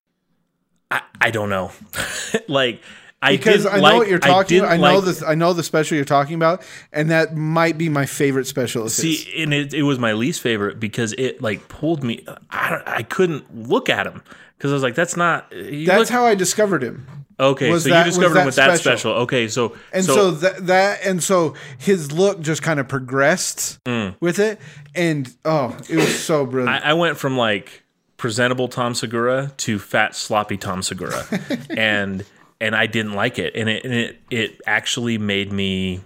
[0.89, 1.71] I, I don't know,
[2.47, 2.81] like.
[3.21, 4.59] I because I know like- what you're talking.
[4.59, 5.23] didn't I, know like- this.
[5.23, 8.89] I know the special you're talking about, and that might be my favorite special.
[8.89, 12.25] See, and it, it was my least favorite because it like pulled me.
[12.49, 14.23] I don't, I couldn't look at him
[14.57, 17.05] because I was like, "That's not." That's look, how I discovered him.
[17.39, 17.69] okay.
[17.77, 18.81] So that- you discovered him with that special.
[18.97, 19.11] special.
[19.23, 24.15] Okay, so And so, that that and so his look just kind of progressed mm.
[24.19, 24.59] with it,
[24.95, 26.83] and oh, it was so brilliant.
[26.83, 27.83] I, I went from like
[28.17, 31.23] presentable Tom Segura to fat sloppy Tom Segura,
[31.69, 32.23] and
[32.61, 35.99] and I didn't like it, and it and it it actually made me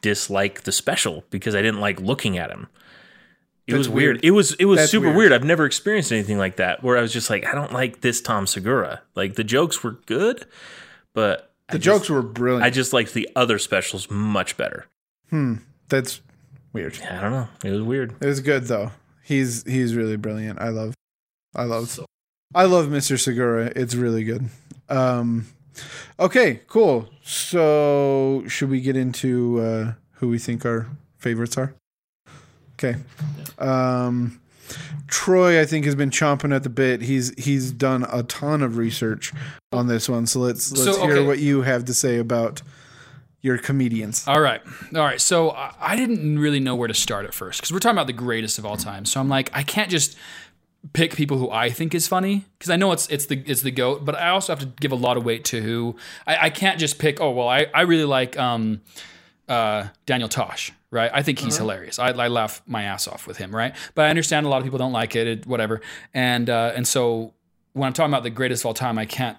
[0.00, 2.66] dislike the special because I didn't like looking at him.
[3.66, 4.16] It was weird.
[4.16, 4.24] weird.
[4.24, 5.16] It was it was That's super weird.
[5.16, 5.32] weird.
[5.32, 8.20] I've never experienced anything like that where I was just like, I don't like this
[8.22, 9.02] Tom Segura.
[9.14, 10.46] Like the jokes were good,
[11.14, 12.64] but I the just- jokes were brilliant.
[12.64, 14.86] I just liked the other specials much better.
[15.28, 15.56] Hmm.
[15.90, 16.20] That's
[16.72, 16.98] weird.
[17.10, 17.48] I don't know.
[17.62, 18.14] It was weird.
[18.22, 18.92] It was good though.
[19.22, 20.58] He's he's really brilliant.
[20.62, 20.94] I love,
[21.54, 22.00] I love,
[22.54, 23.20] I love Mr.
[23.20, 23.70] Segura.
[23.76, 24.48] It's really good.
[24.88, 25.46] Um,
[26.18, 27.08] okay, cool.
[27.22, 31.74] So should we get into uh, who we think our favorites are?
[32.74, 32.96] Okay.
[33.58, 34.40] Um,
[35.08, 37.02] Troy, I think, has been chomping at the bit.
[37.02, 39.32] He's he's done a ton of research
[39.72, 40.26] on this one.
[40.26, 42.62] So let's let's So, hear what you have to say about
[43.40, 44.26] your comedians.
[44.28, 44.60] All right.
[44.94, 45.20] All right.
[45.20, 48.06] So I I didn't really know where to start at first because we're talking about
[48.06, 49.04] the greatest of all time.
[49.06, 50.16] So I'm like, I can't just
[50.92, 53.70] pick people who I think is funny because I know it's it's the it's the
[53.70, 56.50] goat, but I also have to give a lot of weight to who I, I
[56.50, 57.20] can't just pick.
[57.20, 58.80] Oh well, I I really like um,
[59.48, 60.72] uh, Daniel Tosh.
[60.90, 61.98] Right, I think he's hilarious.
[61.98, 63.54] I, I laugh my ass off with him.
[63.54, 65.82] Right, but I understand a lot of people don't like it, it whatever.
[66.14, 67.34] And uh, and so
[67.74, 69.36] when I'm talking about the greatest of all time, I can't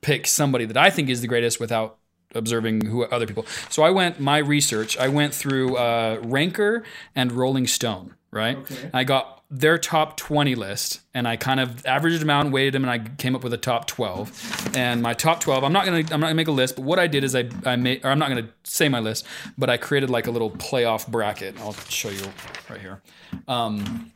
[0.00, 1.98] pick somebody that I think is the greatest without
[2.34, 3.46] observing who other people.
[3.70, 4.98] So I went my research.
[4.98, 8.14] I went through uh, Ranker and Rolling Stone.
[8.30, 8.58] Right,
[8.92, 12.74] I got their top 20 list and I kind of averaged them out and weighted
[12.74, 15.86] them and I came up with a top 12 and my top 12 I'm not
[15.86, 17.48] going to I'm not going to make a list but what I did is I
[17.64, 19.24] I made or I'm not going to say my list
[19.56, 22.24] but I created like a little playoff bracket I'll show you
[22.68, 23.00] right here
[23.46, 24.10] um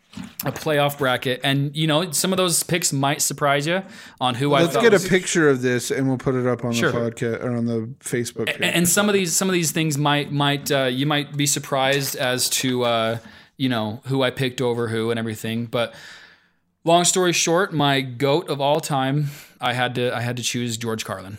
[0.45, 3.83] a playoff bracket and you know some of those picks might surprise you
[4.21, 6.73] on who I Let's get a picture of this and we'll put it up on
[6.73, 6.93] Sure.
[6.93, 8.47] the podcast or on the Facebook.
[8.47, 8.57] page.
[8.57, 11.47] and, and some of these some of these things might might uh, you might be
[11.47, 13.19] surprised as to uh,
[13.57, 15.67] you know who I picked over who and everything.
[15.67, 15.93] But
[16.85, 19.27] long story short, my goat of all time,
[19.61, 21.39] I had to I had to choose George Carlin,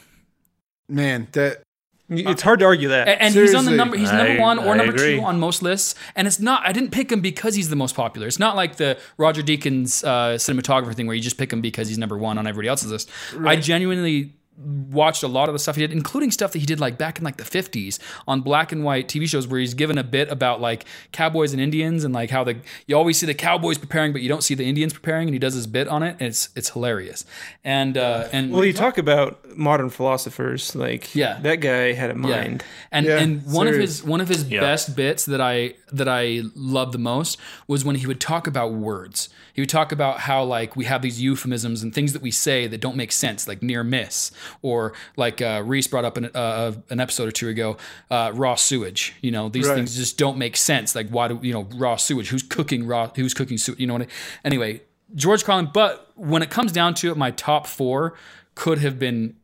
[0.90, 1.62] Man, that
[2.10, 3.08] It's hard to argue that.
[3.08, 5.18] and, and he's on the number he's I- number one or I number agree.
[5.18, 5.96] two on most lists.
[6.16, 8.26] And it's not I didn't pick him because he's the most popular.
[8.28, 11.88] It's not like the Roger Deakins uh, cinematographer thing where you just pick him because
[11.88, 13.10] he's number one on everybody else's list.
[13.46, 16.80] I genuinely watched a lot of the stuff he did, including stuff that he did
[16.80, 17.98] like back in like the 50s
[18.28, 21.62] on black and white TV shows where he's given a bit about like cowboys and
[21.62, 24.56] Indians and like how the you always see the cowboys preparing but you don't see
[24.56, 27.26] the Indians preparing and he does his bit on it and it's it's hilarious.
[27.64, 31.40] And uh and Well, you talk about modern philosophers, like Yeah.
[31.42, 32.20] that guy had a Yeah.
[32.20, 32.64] mind.
[32.92, 36.44] And Yeah, and one of his one of his best bits that I that I
[36.56, 37.38] loved the most
[37.68, 39.30] was when he would talk about words.
[39.54, 42.68] He would talk about how like we have these euphemisms and things that we say
[42.68, 44.32] that don't make sense, like near miss,
[44.62, 47.78] or like uh, Reese brought up an, uh, an episode or two ago,
[48.12, 49.14] uh, raw sewage.
[49.22, 49.76] You know, these Right.
[49.76, 50.96] things just don't make sense.
[50.96, 52.30] Like why do you know raw sewage?
[52.30, 53.10] Who's cooking raw?
[53.16, 53.80] Who's cooking sewage?
[53.80, 54.04] You know what?
[54.04, 54.08] I,
[54.44, 54.82] anyway,
[55.16, 55.70] George Carlin.
[55.74, 58.16] But when it comes down to it, my top four
[58.56, 59.36] could have been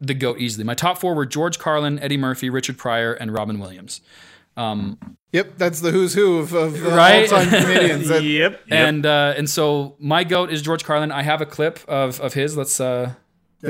[0.00, 0.64] the goat easily.
[0.64, 4.00] My top four were George Carlin, Eddie Murphy, Richard Pryor, and Robin Williams.
[4.56, 7.32] Yep, that's the who's who of, of uh, Right?
[7.32, 8.08] all-time comedians.
[8.08, 8.60] That- Yep.
[8.70, 11.10] And uh, and so my goat is George Carlin.
[11.10, 12.56] I have a clip of of his.
[12.56, 13.14] Let's uh, yeah,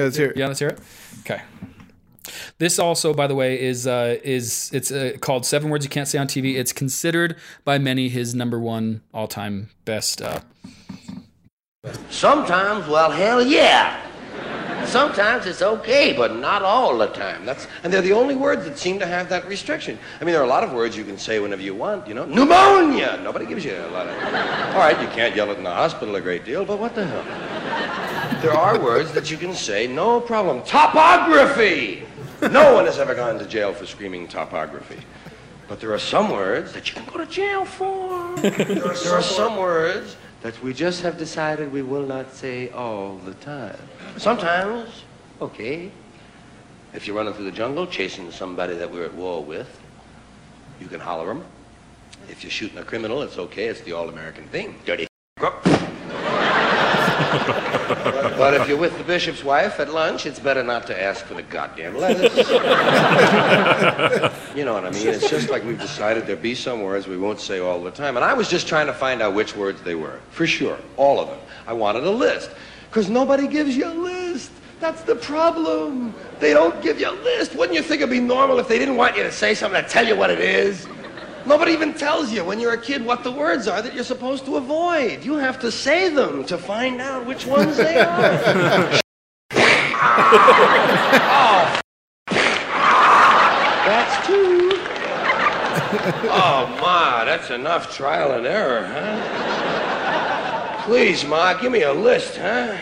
[0.03, 0.37] let's hear it.
[0.37, 0.81] yeah, let's hear it.
[1.21, 1.43] Okay.
[2.59, 6.09] This also, by the way, is uh, is it's uh, called Seven Words You Can't
[6.09, 6.57] Say on TV.
[6.57, 10.23] It's considered by many his number one all time best.
[10.23, 10.41] Uh,
[12.09, 14.01] Sometimes, well, hell yeah.
[14.87, 17.45] Sometimes it's okay, but not all the time.
[17.45, 19.99] That's and they're the only words that seem to have that restriction.
[20.21, 22.07] I mean, there are a lot of words you can say whenever you want.
[22.07, 23.21] You know, pneumonia.
[23.23, 24.15] Nobody gives you a lot of.
[24.75, 27.07] All right, you can't yell it in the hospital a great deal, but what the
[27.07, 28.24] hell?
[28.45, 30.63] There are words that you can say no problem.
[30.65, 32.03] Topography.
[32.43, 35.01] No one has ever gone to jail for screaming topography.
[35.67, 38.37] But there are some words that you can go to jail for.
[38.37, 42.69] There are, there are some words that we just have decided we will not say
[42.69, 43.79] all the time.
[44.19, 45.05] Sometimes,
[45.41, 45.91] okay.
[46.93, 49.81] If you're running through the jungle chasing somebody that we're at war with,
[50.83, 51.47] you can holler them.
[52.29, 53.69] If you're shooting a criminal, it's okay.
[53.69, 54.79] It's the all-American thing.
[54.85, 55.07] Dirty.
[58.45, 61.33] but if you're with the bishop's wife at lunch, it's better not to ask for
[61.33, 62.37] the goddamn lettuce.
[64.55, 65.09] You know what I mean?
[65.09, 68.17] It's just like we've decided there be some words we won't say all the time.
[68.17, 70.21] And I was just trying to find out which words they were.
[70.31, 70.79] For sure.
[70.97, 71.41] All of them.
[71.67, 72.51] I wanted a list.
[72.89, 74.53] Because nobody gives you a list.
[74.79, 76.15] That's the problem.
[76.39, 77.57] They don't give you a list.
[77.57, 79.89] Wouldn't you think it'd be normal if they didn't want you to say something to
[79.89, 80.87] tell you what it is?
[81.47, 84.47] Nobody even tells you when you're a kid what the words are that you're supposed
[84.47, 85.23] to avoid.
[85.23, 89.01] You have to say them to find out which ones they are.
[89.53, 91.81] oh.
[93.87, 94.71] That's two.
[96.31, 100.83] Oh, Ma, that's enough trial and error, huh?
[100.85, 102.75] Please, Ma, give me a list, huh?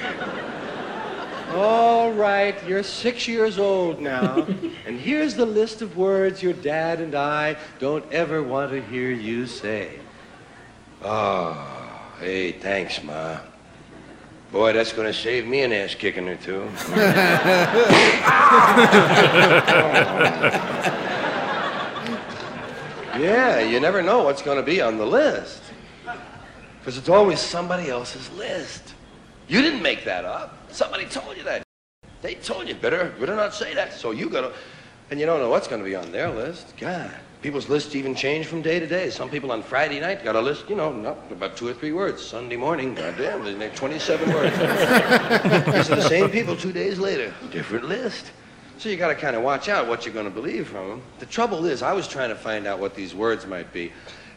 [1.54, 4.46] All right, you're six years old now,
[4.86, 9.10] and here's the list of words your dad and I don't ever want to hear
[9.10, 9.98] you say.
[11.02, 13.38] Oh, hey, thanks, Ma.
[14.50, 16.68] Boy, that's going to save me an ass kicking or two.
[23.18, 25.62] Yeah, you never know what's going to be on the list.
[26.78, 28.94] Because it's always somebody else's list.
[29.48, 30.56] You didn't make that up.
[30.72, 31.62] Somebody told you that.
[32.22, 33.92] They told you better, better not say that.
[33.92, 34.52] So you gotta,
[35.10, 36.74] and you don't know what's going to be on their list.
[36.78, 39.10] God, people's lists even change from day to day.
[39.10, 41.92] Some people on Friday night got a list, you know, not about two or three
[41.92, 42.24] words.
[42.24, 44.56] Sunday morning, goddamn, they make 27 words.
[44.58, 48.32] These are the same people two days later, different list.
[48.78, 51.02] So you got to kind of watch out what you're going to believe from them.
[51.18, 53.92] The trouble is, I was trying to find out what these words might be,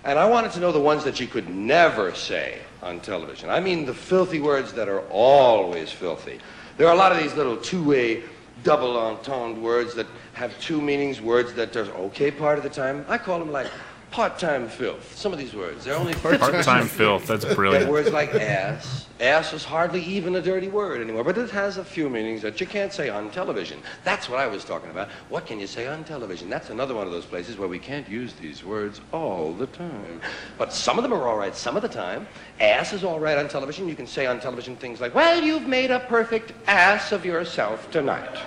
[0.06, 3.49] and I wanted to know the ones that you could never say on television.
[3.49, 6.40] I mean, the filthy words that are always filthy.
[6.77, 8.23] There are a lot of these little two-way,
[8.64, 13.03] double entendre words that have two meanings, words that are okay part of the time.
[13.10, 13.68] I call them like
[14.16, 15.14] part-time filth.
[15.18, 17.28] Some of these words, they're only 50 Part-time filth.
[17.28, 17.92] That's brilliant.
[17.92, 19.08] words like ass.
[19.20, 22.62] Ass is hardly even a dirty word anymore, but it has a few meanings that
[22.62, 23.78] you can't say on television.
[24.06, 25.10] That's what I was talking about.
[25.28, 26.50] What can you say on television?
[26.50, 30.22] That's another one of those places where we can't use these words all the time.
[30.58, 32.26] But some of them are all right some of the time.
[32.62, 33.90] Ass is all right on television.
[33.90, 37.92] You can say on television things like, well, you've made a perfect ass of yourself
[37.92, 38.38] tonight.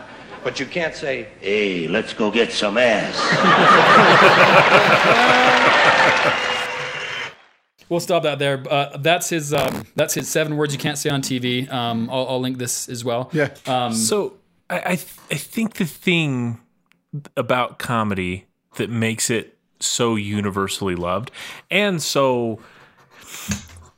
[0.44, 3.18] But you can't say, hey, let's go get some ass.
[7.88, 8.62] We'll stop that there.
[8.70, 9.54] Uh, that's his.
[9.54, 11.70] Um, that's his seven words you can't say on TV.
[11.72, 13.30] Um, I'll, I'll link this as well.
[13.32, 13.48] Yeah.
[13.66, 14.34] Um, So
[14.68, 16.60] I, I, th- I think the thing
[17.34, 18.46] about comedy
[18.76, 21.30] that makes it so universally loved
[21.70, 22.58] and so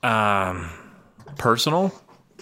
[0.05, 0.71] um,
[1.37, 1.93] personal,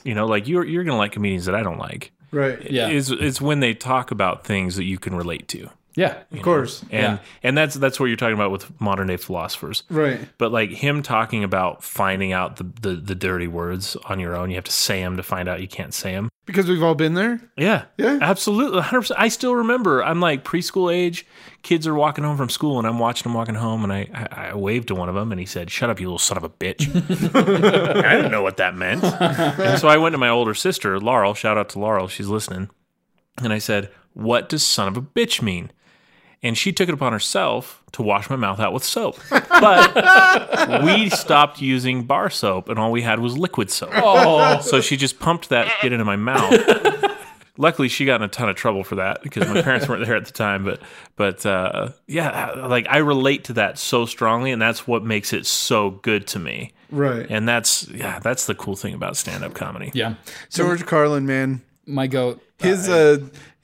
[0.04, 2.12] you know, like you're you're gonna like comedians that I don't like.
[2.30, 2.70] Right.
[2.70, 2.88] Yeah.
[2.88, 5.70] Is is when they talk about things that you can relate to.
[5.98, 6.22] Yeah.
[6.32, 6.82] Of course.
[6.90, 7.18] and Yeah.
[7.42, 10.20] and that's that's what you're talking about with modern day philosophers, Right.
[10.38, 14.50] But like him talking about finding out the, the the dirty words on your own,
[14.50, 16.28] you have to say them to find out you can't say them.
[16.46, 17.40] Because we've all been there.
[17.58, 18.18] Yeah, Yeah.
[18.22, 19.20] absolutely, hundred percent.
[19.20, 20.02] I still remember.
[20.02, 21.26] I'm like preschool age.
[21.62, 24.48] Kids are walking home from school, and I'm watching them walking home, and I, I,
[24.50, 26.44] I waved to one of them, and he said, "Shut up, you little son of
[26.44, 26.88] a bitch."
[28.04, 31.34] I didn't know what that meant, and so I went to my older sister, Laurel.
[31.34, 32.70] Shout out to Laurel, she's listening,
[33.42, 35.70] and I said, "What does son of a bitch mean?"
[36.42, 39.18] And she took it upon herself to wash my mouth out with soap.
[39.60, 44.62] But we stopped using bar soap, and all we had was liquid soap.
[44.62, 46.52] So she just pumped that shit into my mouth.
[47.60, 50.14] Luckily, she got in a ton of trouble for that because my parents weren't there
[50.14, 50.64] at the time.
[50.64, 50.80] But,
[51.16, 55.44] but uh, yeah, like I relate to that so strongly, and that's what makes it
[55.44, 56.72] so good to me.
[56.90, 57.26] Right.
[57.28, 59.90] And that's yeah, that's the cool thing about stand-up comedy.
[59.92, 60.14] Yeah.
[60.50, 61.62] George Carlin, man.
[61.84, 62.40] my goat.
[62.58, 63.18] His uh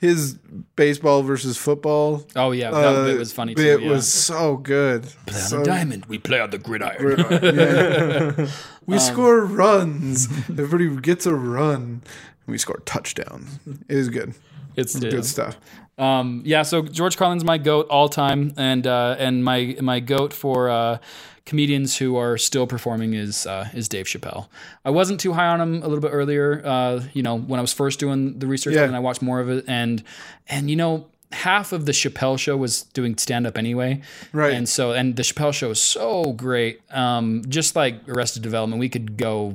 [0.04, 0.34] his
[0.76, 2.24] baseball versus football.
[2.36, 3.62] Oh yeah, that uh, bit was funny too.
[3.62, 3.90] It yeah.
[3.90, 5.06] was so good.
[5.28, 6.06] on So- a diamond.
[6.06, 7.20] We play on the gridiron.
[7.42, 8.48] Yeah.
[8.86, 10.28] we Um, score runs.
[10.48, 12.02] Everybody gets a run.
[12.46, 13.58] We score touchdowns.
[13.88, 14.34] It was good.
[14.76, 15.56] It's Good stuff.
[15.96, 20.32] Um, yeah, so George Carlin's my goat all time, and uh, and my my goat
[20.32, 20.98] for uh,
[21.46, 24.48] comedians who are still performing is uh, is Dave Chappelle.
[24.84, 26.62] I wasn't too high on him a little bit earlier.
[26.64, 28.84] Uh, you know, when I was first doing the research, Yeah.
[28.84, 30.02] and I watched more of it, and
[30.48, 31.06] and you know.
[31.32, 34.00] Half of the Chappelle show was doing stand up anyway,
[34.32, 34.54] Right.
[34.54, 36.80] And so, and the Chappelle show is so great.
[36.92, 39.54] Um, just like Arrested Development, we could go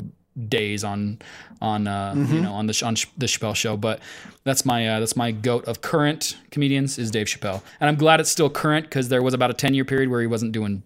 [0.50, 1.20] days on
[1.62, 4.02] on uh, you know on the on the Chappelle show, but
[4.44, 8.20] that's my uh, that's my goat of current comedians is Dave Chappelle, and I'm glad
[8.20, 10.84] it's still current because there was about a ten year period where he wasn't doing.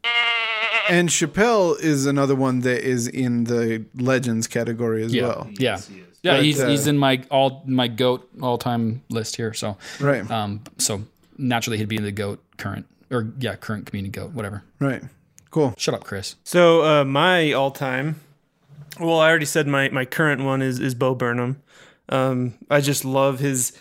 [0.90, 5.50] And Chappelle is another one that is in the legends category as Yeah, well.
[5.60, 5.80] yeah,
[6.24, 6.34] yeah.
[6.36, 9.54] But, he's uh, he's in my all my goat all time list here.
[9.54, 10.30] So Right.
[10.30, 11.04] um, so
[11.38, 14.64] naturally he'd be in the goat current or yeah current comedian goat whatever.
[14.80, 15.04] Right.
[15.52, 15.74] Cool.
[15.78, 16.36] Shut up, Chris.
[16.44, 18.20] So uh, my all-time,
[19.00, 21.62] well, I already said my my current one is is Bo Burnham.
[22.10, 23.72] Um, I just love his.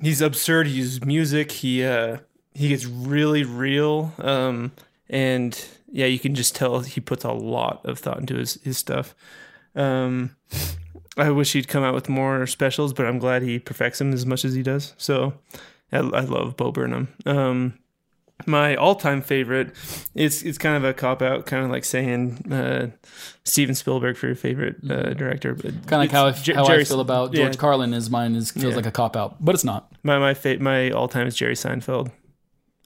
[0.00, 0.66] He's absurd.
[0.66, 1.52] He uses music.
[1.52, 2.18] He uh,
[2.54, 4.12] he gets really real.
[4.18, 4.72] Um,
[5.08, 5.52] and
[5.94, 9.14] yeah, you can just tell he puts a lot of thought into his his stuff.
[9.76, 10.34] Um,
[11.16, 14.26] I wish he'd come out with more specials, but I'm glad he perfects them as
[14.26, 14.94] much as he does.
[14.98, 15.34] So
[15.92, 17.08] I, I love Bo Burnham.
[17.24, 17.78] Um,
[18.46, 19.68] my all-time favorite
[20.16, 22.88] it's it's kind of a cop out kind of like saying uh,
[23.44, 26.66] steven spielberg for your favorite uh, director but Kind of like how, I, Jer- how
[26.66, 27.44] I feel about yeah.
[27.44, 28.76] George Carlin is mine is feels Yeah.
[28.76, 29.92] like a cop out, but it's not.
[30.02, 32.10] my my fa- my all-time is jerry seinfeld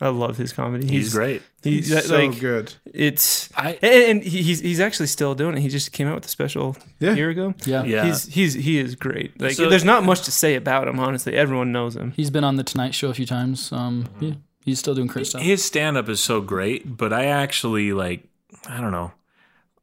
[0.00, 1.42] i love his comedy He's great.
[1.62, 2.72] he's, He's so like good.
[2.86, 6.26] it's I- and, and he's he's actually still doing it he just came out with
[6.26, 7.12] a special Yeah.
[7.12, 7.82] a year ago Yeah.
[7.84, 8.04] Yeah.
[8.06, 11.34] he's he's he is great like So- there's not much to say about him honestly
[11.36, 13.72] everyone knows him He's been on the Tonight Show a few times.
[13.72, 14.34] Um, yeah,
[14.64, 15.42] he's still doing current stuff.
[15.42, 18.24] His stand up is so great, but I actually like
[18.68, 19.12] I don't know.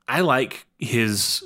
[0.07, 1.43] I like his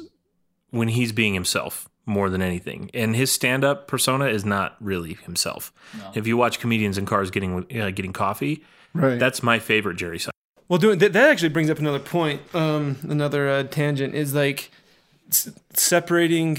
[0.71, 2.89] when he's being himself more than anything.
[2.93, 5.71] And his stand up persona is not really himself.
[6.15, 8.63] If you watch comedians in cars getting uh, getting coffee,
[8.93, 9.19] Right.
[9.19, 10.29] that's my favorite Jerry Seinfeld.
[10.67, 12.41] Well, doing that, that actually brings up another point.
[12.53, 14.71] Um, another uh, tangent is like
[15.29, 16.57] s- separating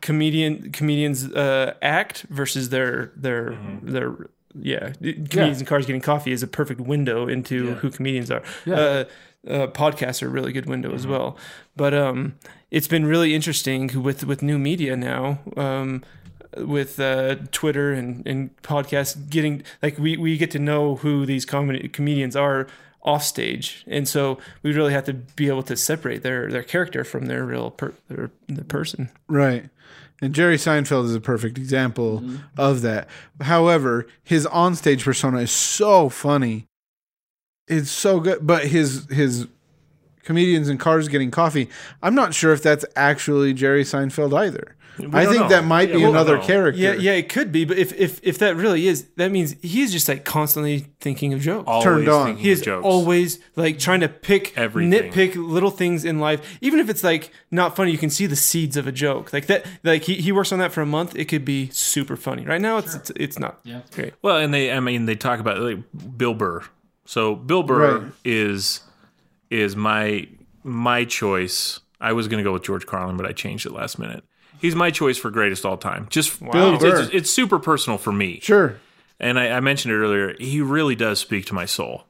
[0.00, 6.42] comedian comedians uh, act versus their their their yeah comedians in cars getting coffee is
[6.42, 8.42] a perfect window into who comedians are.
[8.66, 9.04] Uh,
[9.48, 11.36] uh, podcasts are a really good window as well,
[11.76, 12.36] but um,
[12.70, 15.40] it's been really interesting with with new media now.
[15.56, 16.02] Um,
[16.54, 21.46] with uh, Twitter and, and podcasts getting like we, we get to know who these
[21.46, 22.66] comedy comedians are
[23.04, 27.04] off stage and so we really have to be able to separate their their character
[27.04, 29.70] from their real per, their, the person Right.
[30.22, 32.22] And Jerry Seinfeld is a perfect example
[32.56, 33.08] of that.
[33.40, 36.68] However, his onstage persona is so funny.
[37.68, 39.46] It's so good, but his his
[40.24, 41.68] comedians in cars getting coffee,
[42.02, 44.76] I'm not sure if that's actually Jerry Seinfeld either.
[45.10, 45.48] I think know.
[45.48, 46.42] that might Yeah, be another know.
[46.44, 46.78] character.
[46.78, 49.90] yeah yeah it could be but if if if that really is that means he's
[49.90, 52.26] just like constantly thinking of jokes Always Turned on.
[52.26, 52.84] thinking he is jokes.
[52.84, 54.92] always like trying to pick Everything.
[55.10, 58.36] nitpick little things in life even if it's like not funny you can see the
[58.36, 61.16] seeds of a joke like that like he, he works on that for a month
[61.16, 64.52] it could be super funny right now it's it's, it's not yeah great Well, and
[64.52, 65.78] they, I mean, they talk about like
[66.18, 66.64] Bill Burr.
[67.04, 68.12] So Bill Burr Right.
[68.24, 68.80] is
[69.50, 70.28] is my
[70.64, 71.80] my choice.
[72.00, 74.24] I was going to go with George Carlin, but I changed it last minute.
[74.60, 76.06] He's my choice for greatest all time.
[76.10, 77.00] Just Bill it's, Burr.
[77.02, 78.40] it's, it's super personal for me.
[78.40, 78.76] Sure.
[79.20, 80.34] And I, I mentioned it earlier.
[80.38, 82.04] He really does speak to my soul.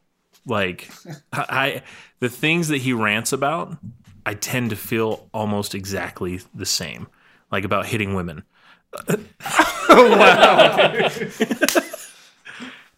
[0.46, 0.90] Like
[1.32, 1.82] I, I,
[2.20, 3.76] the things that he rants about,
[4.24, 7.06] I tend to feel almost exactly the same.
[7.50, 8.44] Like about hitting women.
[9.94, 10.88] Oh, wow.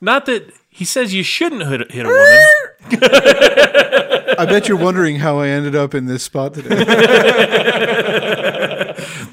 [0.00, 2.42] Not that he says you shouldn't hit, hit a woman.
[4.36, 6.84] I bet you're wondering how I ended up in this spot today.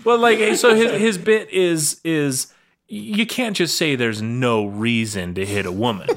[0.03, 2.51] Well, like so his his bit is is
[2.87, 6.09] you can't just say there's no reason to hit a woman.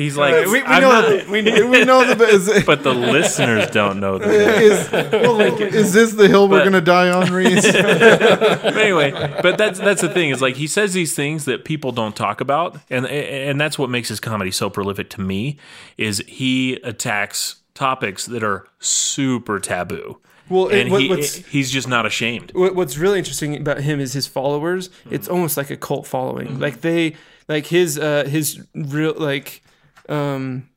[0.00, 3.68] He's like, we, we know not- that, we, we know the is, but the listeners
[3.70, 4.30] don't know that.
[4.30, 4.90] is,
[5.74, 7.70] is this the hill we're gonna die on, Reese?
[7.70, 9.10] But anyway,
[9.42, 12.40] but that's that's the thing is like he says these things that people don't talk
[12.40, 15.58] about, and and that's what makes his comedy so prolific to me.
[15.98, 20.18] Is he attacks topics that are super taboo.
[20.48, 22.52] Well, it- and what- he, what's- he's just not ashamed.
[22.54, 24.88] What, what's really interesting about him is his followers.
[25.10, 26.58] It's almost like a cult following.
[26.58, 27.16] Like they,
[27.48, 29.62] like his, uh, his real, like,
[30.10, 30.68] um,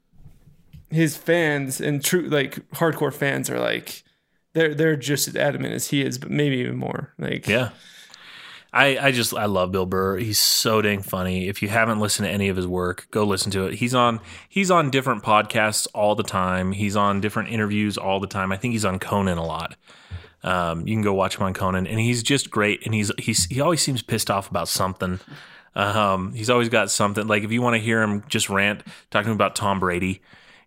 [0.89, 4.03] his fans and true, like hardcore fans are like,
[4.53, 7.13] they're they're just as adamant as he is, but maybe even more.
[7.17, 7.69] Like, Yeah.
[8.75, 10.17] I, I just I love Bill Burr.
[10.17, 11.47] He's so dang funny.
[11.47, 13.75] If you haven't listened to any of his work, go listen to it.
[13.75, 14.19] He's on
[14.49, 16.71] he's on different podcasts all the time.
[16.71, 18.51] He's on different interviews all the time.
[18.51, 19.75] I think he's on Conan a lot.
[20.41, 22.83] Um, you can go watch him on Conan, and he's just great.
[22.83, 25.19] And he's he's he always seems pissed off about something.
[25.75, 27.27] Um, he's always got something.
[27.27, 30.21] Like if you want to hear him just rant, talking about Tom Brady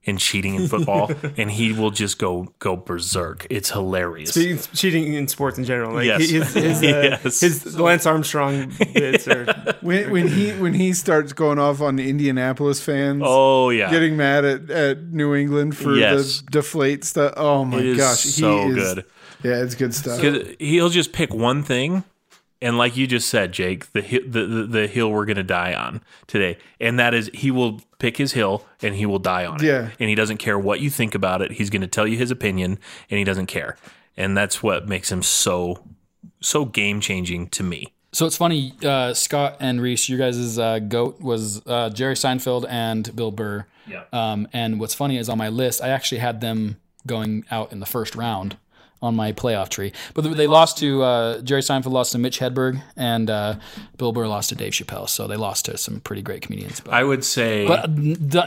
[0.08, 3.46] and cheating in football, and he will just go go berserk.
[3.50, 4.34] It's hilarious.
[4.34, 5.94] Cheating, cheating in sports in general.
[5.94, 6.28] Like Yes.
[6.30, 7.40] his his, uh, Yes.
[7.40, 9.44] his Lance Armstrong bits are
[9.80, 14.16] when, when he when he starts going off on the Indianapolis fans, Oh yeah, getting
[14.16, 16.40] mad at, at New England for Yes.
[16.42, 17.34] the deflate stuff.
[17.36, 19.04] Oh my It is gosh, he so is, good.
[19.42, 20.20] Yeah, it's good stuff.
[20.58, 22.04] he'll just pick one thing,
[22.62, 26.02] and like you just said, Jake, the the the, the hill we're gonna die on
[26.26, 29.62] today, and that is he will pick his hill and he will die on it.
[29.66, 29.90] Yeah.
[29.98, 31.52] and he doesn't care what you think about it.
[31.52, 32.78] He's gonna tell you his opinion,
[33.10, 33.76] and he doesn't care,
[34.16, 35.84] and that's what makes him so
[36.40, 37.92] so game changing to me.
[38.12, 42.64] So it's funny, uh, Scott and Reese, you guys' uh, goat was uh, Jerry Seinfeld
[42.66, 43.66] and Bill Burr.
[43.86, 44.04] Yeah.
[44.10, 47.80] Um, and what's funny is on my list, I actually had them going out in
[47.80, 48.56] the first round
[49.02, 49.92] on my playoff tree.
[50.14, 53.56] But they lost to uh, Jerry Seinfeld lost to Mitch Hedberg, and uh,
[53.98, 55.08] Bill Burr lost to Dave Chappelle.
[55.08, 56.80] So they lost to some pretty great comedians.
[56.80, 57.90] But, I would say, but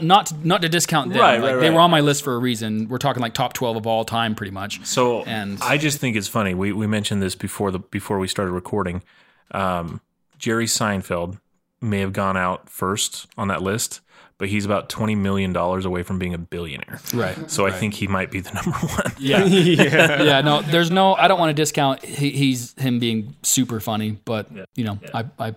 [0.02, 1.20] not not to discount them.
[1.20, 2.88] Right, Like, right, They were on my list for a reason.
[2.88, 4.84] We're talking like top twelve of all time, pretty much.
[4.84, 6.54] so and- I just think it's funny.
[6.54, 9.02] We we mentioned this before the before we started recording.
[9.52, 10.00] Um,
[10.38, 11.38] Jerry Seinfeld
[11.80, 14.00] may have gone out first on that list,
[14.40, 16.98] but he's about twenty million dollars away from being a billionaire.
[17.14, 17.48] Right.
[17.48, 19.12] So I think he might be the number one.
[19.20, 19.44] Yeah.
[19.44, 20.22] yeah.
[20.22, 21.14] yeah, no, there's no.
[21.14, 25.24] I don't want to discount he, he's him being super funny, but you know, I,
[25.38, 25.54] I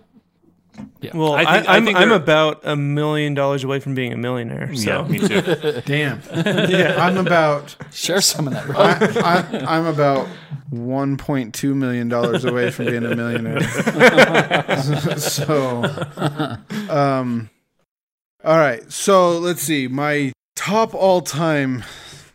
[1.14, 3.94] Well, I I think- I am think I'm they're- about a million dollars away from
[3.94, 4.74] being a millionaire.
[4.74, 4.90] So.
[4.90, 5.80] Yeah, me too.
[5.86, 6.20] Damn.
[6.68, 8.66] yeah, I'm about share some of that.
[8.66, 8.76] Bro.
[8.76, 10.28] I, I, I'm about
[10.72, 13.60] 1.2 million dollars away from being a millionaire.
[15.18, 15.84] so,
[16.90, 17.48] um,
[18.44, 18.90] all right.
[18.92, 19.88] So let's see.
[19.88, 21.84] My top all time.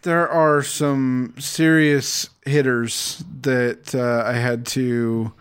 [0.03, 5.33] There are some serious hitters that uh, I had to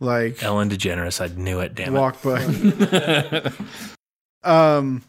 [0.00, 1.74] like Ellen DeGeneres, I knew it.
[1.74, 1.98] Damn it.
[1.98, 3.52] walk by.
[4.44, 5.02] um,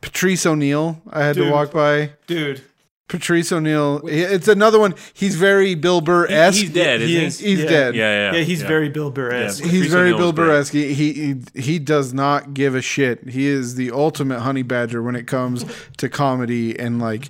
[0.00, 1.00] Patrice O'Neal.
[1.10, 2.12] I had to walk by.
[2.26, 2.62] dude.
[3.10, 4.00] Patrice O'Neal.
[4.06, 4.94] It's another one.
[5.12, 6.60] He's very Bill Burr He- esque.
[6.60, 7.50] he's dead, He isn't he?
[7.50, 7.68] He's yeah.
[7.68, 7.94] dead.
[7.96, 8.68] Yeah, yeah, Yeah, he's yeah.
[8.68, 9.64] very Bill Burr esque.
[9.64, 9.70] Yeah.
[9.70, 10.46] He's very O'Neal's Bill.
[10.46, 10.72] Burr-esque.
[10.72, 13.28] He, he he does not give a shit.
[13.28, 15.64] He is the ultimate honey badger when it comes
[15.98, 17.28] to comedy and like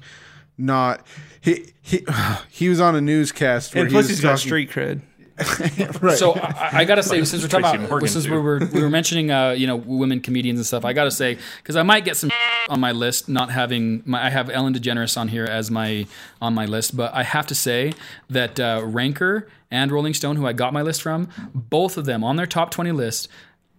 [0.59, 1.05] not
[1.40, 2.05] he he
[2.51, 5.01] he was on a newscast where And he plus, was he's got street cred.
[6.00, 6.18] right.
[6.18, 8.32] So I, I gotta say, since we're talking about, since too.
[8.32, 11.38] we were we were mentioning, uh, you know, women comedians and stuff, I gotta say
[11.58, 12.30] because I might get some
[12.68, 16.06] on my list, not having my, I have Ellen DeGeneres on here as my
[16.40, 17.92] on my list, but I have to say
[18.28, 22.22] that uh, Ranker and Rolling Stone, who I got my list from, both of them
[22.22, 23.28] on their top twenty list,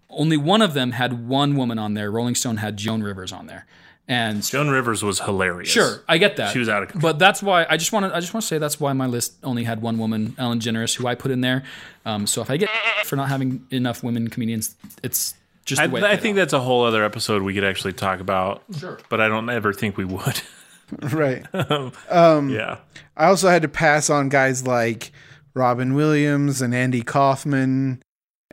[0.10, 2.12] only one of them had one woman on there.
[2.12, 3.66] Rolling Stone had Joan Rivers on there,
[4.12, 5.70] and Joan Rivers was hilarious.
[5.70, 6.52] Sure, I get that.
[6.52, 7.14] She was out of control.
[7.14, 8.14] But that's why I just want to.
[8.16, 10.96] I just want to say that's why my list only had one woman, Ellen DeGeneres,
[10.96, 11.64] who I put in there.
[12.06, 12.70] Um, so if I get
[13.06, 15.34] for not having enough women comedians, it's
[15.64, 16.02] just I, the way.
[16.04, 18.64] I think played that's a whole other episode we could actually talk about.
[18.78, 19.00] Sure.
[19.08, 20.42] But I don't ever think we would.
[21.14, 21.46] right.
[21.54, 22.80] yeah.
[23.16, 25.14] I also had to pass on guys like
[25.54, 28.04] Robin Williams and Andy Kaufman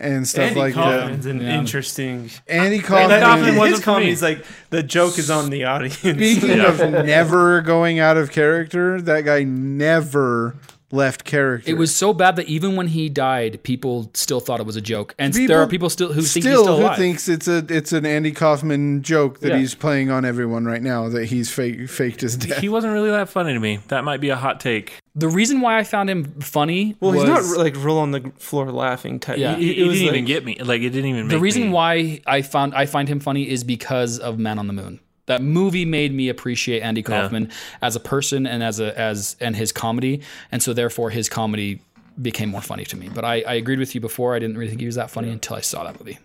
[0.00, 1.30] and stuff Andy like Kaufman's that.
[1.30, 1.58] an Yeah.
[1.58, 2.30] interesting.
[2.46, 3.56] Andy Kaufman Kaufman.
[3.56, 3.90] wasn't his for
[4.22, 5.96] like the joke is on the audience.
[5.98, 6.66] Speaking Yeah.
[6.72, 10.54] of never going out of character, that guy never
[10.90, 11.70] left character.
[11.70, 14.80] It was so bad that even when he died, people still thought it was a
[14.80, 17.46] joke, and People there are people still who think he's still still who thinks it's
[17.48, 19.58] a it's an Andy Kaufman joke that Yeah.
[19.58, 22.58] he's playing on everyone right now that he's fake faked his death.
[22.58, 23.80] He wasn't really that funny to me.
[23.88, 24.98] That might be a hot take.
[25.14, 28.32] The reason why I found him funny Well, was he's not like roll on the
[28.38, 29.38] floor laughing type.
[29.38, 29.56] Yeah.
[29.56, 30.56] He- It, it was didn't even get me.
[30.60, 31.28] Like it didn't even.
[31.28, 34.58] the make reason me- why I found I find him funny is because of Man
[34.58, 35.00] on the Moon.
[35.28, 37.50] That movie made me appreciate Andy Kaufman
[37.80, 40.20] as a person and as a as and his comedy,
[40.52, 41.80] and so therefore his comedy
[42.20, 43.08] became more funny to me.
[43.14, 44.34] But I, I agreed with you before.
[44.34, 46.18] I didn't really think he was that funny until I saw that movie.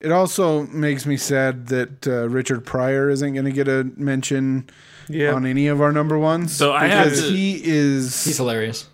[0.00, 4.68] It also makes me sad that uh, Richard Pryor isn't going to get a mention
[5.08, 5.32] Yeah.
[5.32, 6.52] on any of our number ones.
[6.54, 8.24] So I have because to- he is.
[8.24, 8.88] He's hilarious.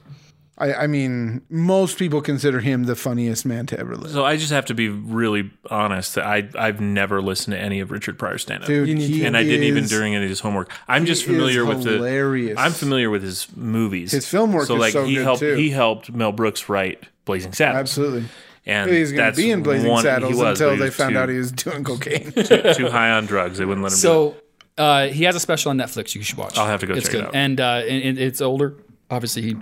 [0.61, 4.11] I, I mean, most people consider him the funniest man to ever live.
[4.11, 6.17] So I just have to be really honest.
[6.17, 9.37] That I I've never listened to any of Richard Pryor's stand up, Dude, You and
[9.37, 10.73] I didn't even is- during any of his homework.
[10.89, 11.91] I'm just familiar with the.
[11.93, 12.59] hilarious.
[12.59, 14.11] I'm familiar with his movies.
[14.11, 15.55] His film work so is like so he good, helped too.
[15.55, 17.79] he helped Mel Brooks write Blazing Saddles.
[17.81, 18.25] Absolutely.
[18.67, 21.19] And He's going to be in Blazing one- he Saddles was, until they found too,
[21.21, 22.33] out he was doing cocaine.
[22.33, 23.59] too, too high on drugs.
[23.59, 23.99] They wouldn't let him.
[23.99, 24.01] do it.
[24.03, 24.37] So
[24.77, 26.59] uh, he has a special on Netflix you should watch.
[26.59, 27.27] I'll have to go it's check it good.
[27.29, 27.35] out.
[27.35, 28.75] And, uh, and, and it's older.
[29.11, 29.57] Obviously, he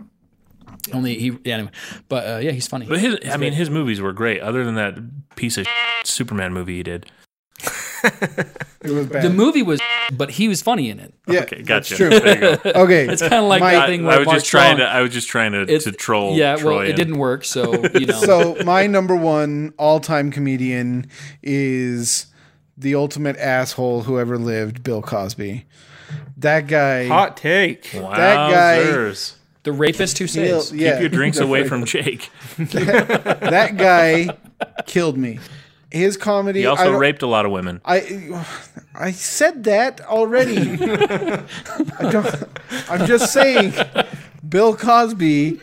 [0.93, 1.71] only he yeah anyway.
[2.09, 2.87] But uh, yeah, he's funny.
[2.87, 4.41] But his, I mean, his movies were great.
[4.41, 4.95] Other than that
[5.37, 5.67] piece of
[6.05, 7.07] Superman movie he did.
[8.05, 9.23] it was bad.
[9.25, 9.81] the movie was,
[10.13, 11.15] but he was funny in it.
[11.27, 11.97] yeah, Okay, that's gotcha.
[11.97, 12.11] true.
[12.21, 12.73] There you go.
[12.83, 14.89] Okay, It's kind of like My- that I, thing I was Mark just trying Strong-
[14.91, 14.95] to.
[14.95, 16.37] I was just trying to, It's- to troll.
[16.37, 17.45] Yeah, Troy well, it didn't work.
[17.45, 18.21] So you know.
[18.21, 21.09] so my number one all-time comedian
[21.43, 22.27] is
[22.77, 25.65] the ultimate asshole who ever lived, Bill Cosby.
[26.37, 27.07] That guy.
[27.09, 27.91] Hot take.
[27.93, 28.11] that
[28.51, 29.35] guy- Wowzers.
[29.67, 30.73] The rapist who He'll- saves.
[30.73, 32.31] yeah, Keep your drinks away from Jake.
[32.57, 34.29] that guy
[34.87, 35.39] killed me.
[35.91, 36.61] His comedy.
[36.61, 37.81] He also don't- raped a lot of women.
[37.85, 38.43] I
[38.95, 40.57] I said that already.
[40.83, 42.45] I don't,
[42.89, 43.73] I'm just saying,
[44.49, 45.61] Bill Cosby.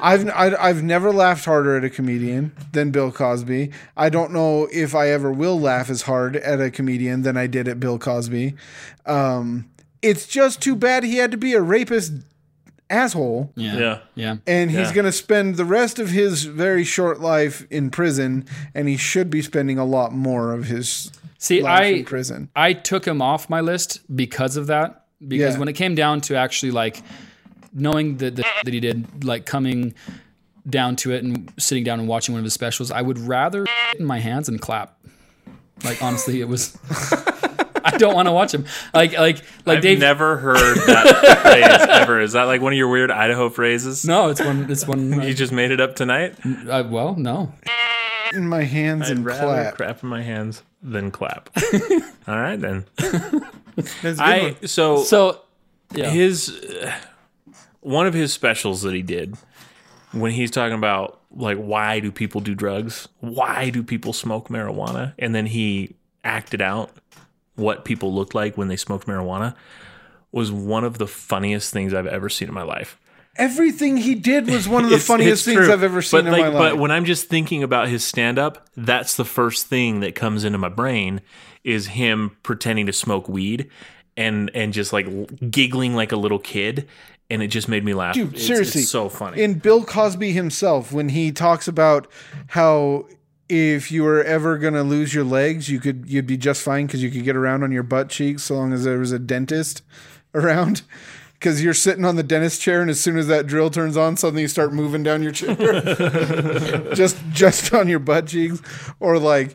[0.00, 3.70] I've I, I've never laughed harder at a comedian than Bill Cosby.
[3.96, 7.46] I don't know if I ever will laugh as hard at a comedian than I
[7.46, 8.54] did at Bill Cosby.
[9.04, 9.68] Um,
[10.02, 12.12] it's just too bad he had to be a rapist
[12.88, 13.98] asshole Yeah, Yeah.
[14.14, 14.36] yeah.
[14.46, 14.94] and he's Yeah.
[14.94, 18.44] going to spend the rest of his very short life in prison
[18.74, 22.48] and he should be spending a lot more of his See, life I in prison
[22.54, 25.02] I took him off my list because of that.
[25.26, 25.58] Because Yeah.
[25.60, 27.02] when it came down to actually like
[27.72, 29.94] knowing the, the that he did, like coming
[30.68, 33.64] down to it and sitting down and watching one of his specials, I would rather
[33.98, 34.98] in my hands and clap.
[35.84, 36.76] Like honestly, it was.
[37.96, 38.66] I don't want to watch him.
[38.92, 39.98] Like like like I've Dave.
[39.98, 42.20] never heard that phrase ever.
[42.20, 44.04] Is that like one of your weird Idaho phrases?
[44.04, 44.70] no, it's one.
[44.70, 45.22] It's one.
[45.26, 46.34] You just made it up tonight?
[46.68, 47.52] Uh, well, no.
[48.34, 51.48] in my hands I'd and clap crap in my hands than clap.
[52.28, 52.84] All right then.
[52.96, 53.14] That's
[53.74, 54.66] a good I one.
[54.66, 55.40] so So
[55.94, 56.10] yeah.
[56.10, 56.92] his uh,
[57.80, 59.36] one of his specials that he did
[60.12, 63.08] when he's talking about like why do people do drugs?
[63.20, 65.14] Why do people smoke marijuana?
[65.18, 65.94] And then he
[66.24, 66.90] acted out
[67.56, 69.54] what people looked like when they smoked marijuana
[70.32, 72.98] was one of the funniest things I've ever seen in my life.
[73.36, 76.26] everything he did was one of the It's- funniest it's things i've ever seen but
[76.26, 79.24] in like, my life But when I'm just thinking about his stand up, that's the
[79.26, 81.20] first thing that comes into my brain
[81.64, 83.68] is him pretending to smoke weed
[84.16, 85.06] and and just like
[85.50, 86.88] giggling like a little kid
[87.28, 88.14] and it just made me laugh.
[88.14, 89.42] Dude, It's- it's seriously, so funny.
[89.42, 92.06] in bill cosby himself when he talks about
[92.48, 93.06] how
[93.48, 97.02] if you were ever gonna lose your legs you could you'd be just fine because
[97.02, 99.82] you could get around on your butt cheeks so long as there was a dentist
[100.34, 100.82] around.
[101.34, 104.16] Because you're sitting on the dentist chair and as soon as that drill turns on
[104.16, 105.54] suddenly you start moving down your chair.
[106.94, 108.62] Just just on your butt cheeks.
[109.00, 109.54] Or like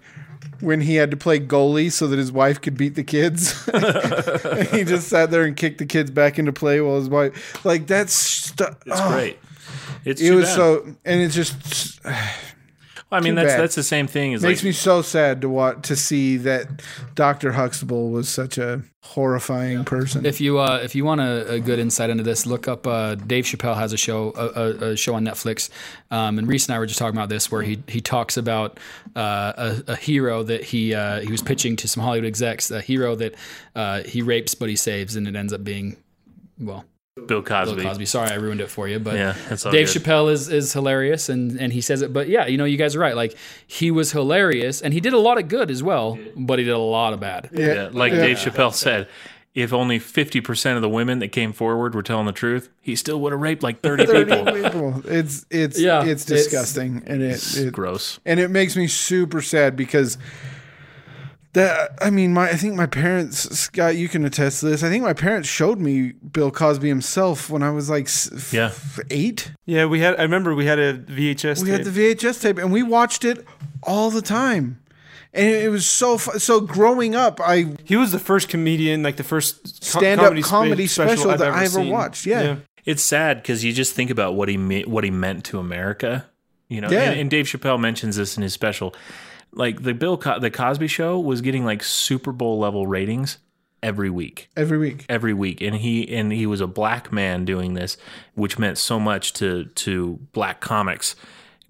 [0.59, 3.67] when he had to play goalie so that his wife could beat the kids.
[3.67, 7.65] And he just sat there and kicked the kids back into play while his wife
[7.65, 9.39] like that's stu- it's oh, great.
[10.05, 10.55] It's it was bad.
[10.55, 11.99] so and it just
[13.11, 13.61] I mean too that's bad.
[13.61, 16.81] that's the same thing as makes like me so sad to watch to see that
[17.15, 17.51] Dr.
[17.51, 20.25] Huxtable was such a horrifying person.
[20.25, 23.15] If you uh, if you want a, a good insight into this, look up uh,
[23.15, 25.69] Dave Chappelle has a show a, a, a show on Netflix,
[26.09, 28.79] um, and Reese and I were just talking about this where he he talks about
[29.15, 32.81] uh, a, a hero that he uh, he was pitching to some Hollywood execs, a
[32.81, 33.35] hero that
[33.75, 35.97] uh, he rapes but he saves, and it ends up being
[36.59, 36.85] well
[37.27, 37.75] Bill Cosby.
[37.75, 38.05] Bill Cosby.
[38.05, 40.01] Sorry, I ruined it for you, but Yeah, Dave good.
[40.03, 42.13] Chappelle is is hilarious, and and he says it.
[42.13, 43.15] But yeah, you know, you guys are right.
[43.17, 43.35] Like
[43.67, 46.71] he was hilarious, and he did a lot of good as well, but he did
[46.71, 47.49] a lot of bad.
[47.51, 49.09] Yeah, like Dave Chappelle said,
[49.53, 53.19] if only 50% of the women that came forward were telling the truth, he still
[53.19, 54.45] would have raped like 30 people.
[54.45, 55.01] People.
[55.05, 58.21] It's it's Yeah, it's it's- disgusting and it, it Gross.
[58.25, 60.17] and it makes me super sad because
[61.53, 64.89] that I mean my I think my parents Scott you can attest to this I
[64.89, 68.71] think my parents showed me Bill Cosby himself when I was like s- f- Yeah.
[69.09, 70.17] eight Yeah, we had.
[70.19, 71.61] I remember we had a VHS.
[71.63, 71.77] we tape.
[71.85, 73.45] had the VHS tape and we watched it
[73.83, 74.79] all the time
[75.33, 79.17] and it was so fu- so growing up I He was the first comedian, like
[79.17, 81.89] the first stand up spe- comedy special, I've that I ever seen.
[81.89, 82.57] watched yeah.
[82.85, 86.25] It's sad because you just think about what he me- what he meant to America.
[86.69, 87.11] You know, Yeah.
[87.11, 88.95] and, and Dave Chappelle mentions this in his special.
[89.53, 93.37] Like the Bill Co- the Cosby Show was getting like Super Bowl level ratings
[93.83, 94.49] every week.
[94.55, 95.05] every week.
[95.09, 97.97] every week and he and he was a black man doing this
[98.35, 101.15] which meant so much to to black comics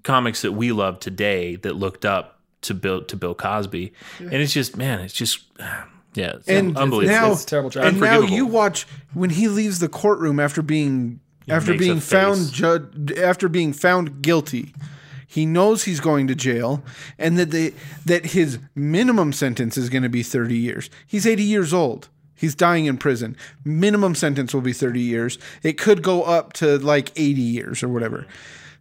[0.03, 4.51] comics that we love today that looked up to bill to bill cosby and it's
[4.51, 5.45] just man it's just
[6.13, 7.85] yeah it's And unbelievable now, It's terrible job.
[7.85, 13.13] and now you watch when he leaves the courtroom after being after being found judged
[13.17, 14.73] after being found guilty.
[15.31, 16.83] He knows he's going to jail,
[17.17, 17.71] and that they
[18.05, 20.89] that his minimum sentence is going to be thirty years.
[21.07, 22.09] He's eighty years old.
[22.35, 23.37] He's dying in prison.
[23.63, 25.39] Minimum sentence will be thirty years.
[25.63, 28.27] It could go up to like eighty years or whatever.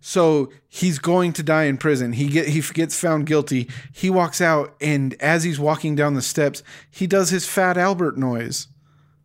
[0.00, 2.14] So he's going to die in prison.
[2.14, 3.68] He get he gets found guilty.
[3.92, 8.18] He walks out, and as he's walking down the steps, he does his Fat Albert
[8.18, 8.66] noise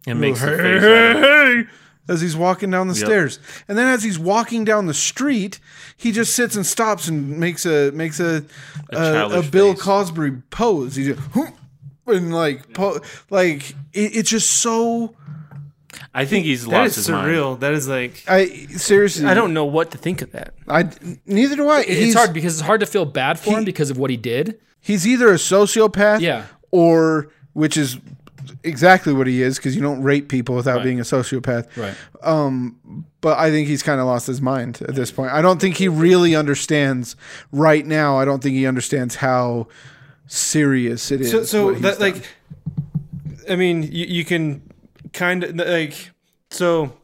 [0.06, 1.68] and makes the face out of it.
[2.08, 3.06] As he's walking down the Yep.
[3.06, 3.40] stairs.
[3.68, 5.60] And then as he's walking down the street,
[5.98, 8.44] he just sits and stops and makes a makes a
[8.92, 9.82] a, a, childish Bill face.
[9.82, 10.96] Cosby pose.
[10.96, 11.20] He just
[12.08, 13.00] and like po-
[13.30, 15.16] like it, it's just so.
[16.14, 17.60] i think he's That lost is his mind surreal.
[17.60, 20.54] That is like I seriously, I don't know what to think of that.
[20.68, 20.90] I
[21.26, 21.80] neither do I.
[21.82, 24.18] It's he's, hard because it's hard to feel bad for him because of what he
[24.18, 24.60] did.
[24.80, 26.44] He's either a sociopath, Yeah.
[26.70, 27.98] or which is
[28.64, 31.68] exactly what he is because you don't rape people without being a sociopath.
[31.78, 31.96] Right.
[32.22, 35.32] Um, but I think he's kind of lost his mind at this point.
[35.32, 37.16] I don't think he really understands
[37.52, 38.18] right now.
[38.18, 39.68] I don't think he understands how
[40.28, 41.32] serious it is.
[41.32, 42.02] So, so that done.
[42.14, 42.28] like,
[43.50, 44.62] I mean, you, you can
[45.14, 46.12] kind of like,
[46.52, 46.96] so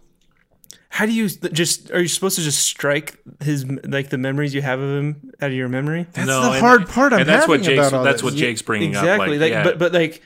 [0.90, 4.62] how do you just are you supposed to just strike his like the memories you
[4.62, 6.06] have of him out of your memory?
[6.12, 7.14] that's No, the and- hard part.
[7.14, 8.24] I'm and that's what having jake's that's this.
[8.24, 9.36] what jake's bringing exactly.
[9.38, 9.64] up Like, yeah.
[9.64, 10.22] but but like,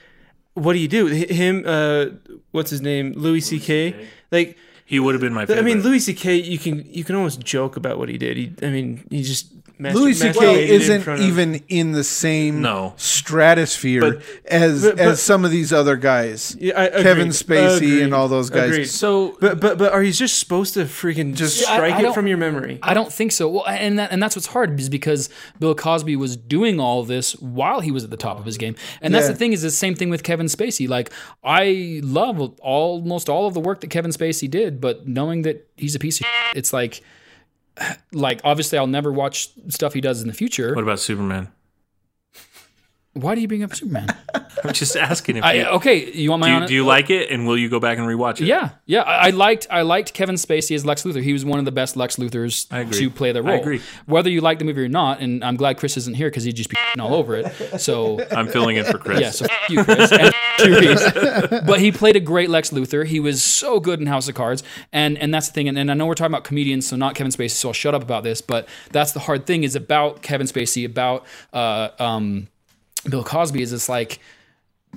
[0.55, 1.05] what do you do?
[1.07, 2.07] Him, uh,
[2.51, 3.13] what's his name?
[3.15, 4.07] Louis C.K.
[4.31, 6.35] Like, he would have been my I mean, Louis C.K.
[6.35, 8.37] You can you can almost joke about what he did.
[8.37, 10.69] He, I mean, he just master- Louis C.K.
[10.69, 12.93] isn't front of- even in the same No.
[12.97, 16.55] stratosphere But- as but- but- as some of these other guys.
[16.59, 17.31] Yeah, I- Kevin agreed.
[17.33, 18.01] Spacey Agreed.
[18.03, 18.69] and all those guys.
[18.71, 18.85] Agreed.
[18.89, 22.13] So But but but are you just supposed to freaking just Yeah, strike I it
[22.13, 22.79] from your memory?
[22.81, 23.49] I don't think so.
[23.49, 25.29] Well, and that, and that's what's hard is because
[25.59, 28.75] Bill Cosby was doing all this while he was at the top of his game,
[29.01, 29.31] and that's Yeah.
[29.33, 30.87] the thing is the same thing with Kevin Spacey.
[30.87, 31.09] Like
[31.43, 35.95] I love almost all of the work that Kevin Spacey did, but knowing that he's
[35.95, 37.01] a piece of, shit, it's like,
[38.11, 40.73] like obviously I'll never watch stuff he does in the future.
[40.73, 41.49] what about superman
[43.15, 44.07] Why do you bring up Superman?
[44.63, 46.85] i'm just asking if I, you, okay, you want my do, you, honest- do you
[46.85, 49.01] like it and will you go back and rewatch it Yeah, yeah.
[49.01, 51.21] I, I liked I liked Kevin Spacey as Lex Luthor.
[51.21, 52.67] He was one of the best Lex Luthors
[52.97, 53.59] to play the I role.
[53.59, 53.81] agree.
[54.05, 56.55] Whether you like the movie or not, and I'm glad Chris isn't here because he'd
[56.55, 57.79] just be all over it.
[57.79, 60.09] So i'm filling in for chris yeah, so you, Chris.
[61.65, 63.05] But he played a great Lex Luthor.
[63.05, 65.67] He was so good in House of Cards, and and that's the thing.
[65.67, 67.51] And, and I know we're talking about comedians, so not Kevin Spacey.
[67.51, 68.41] So I'll shut up about this.
[68.41, 72.47] But that's the hard thing is about Kevin Spacey, about uh, um,
[73.09, 73.61] Bill Cosby.
[73.61, 74.19] Is it's like.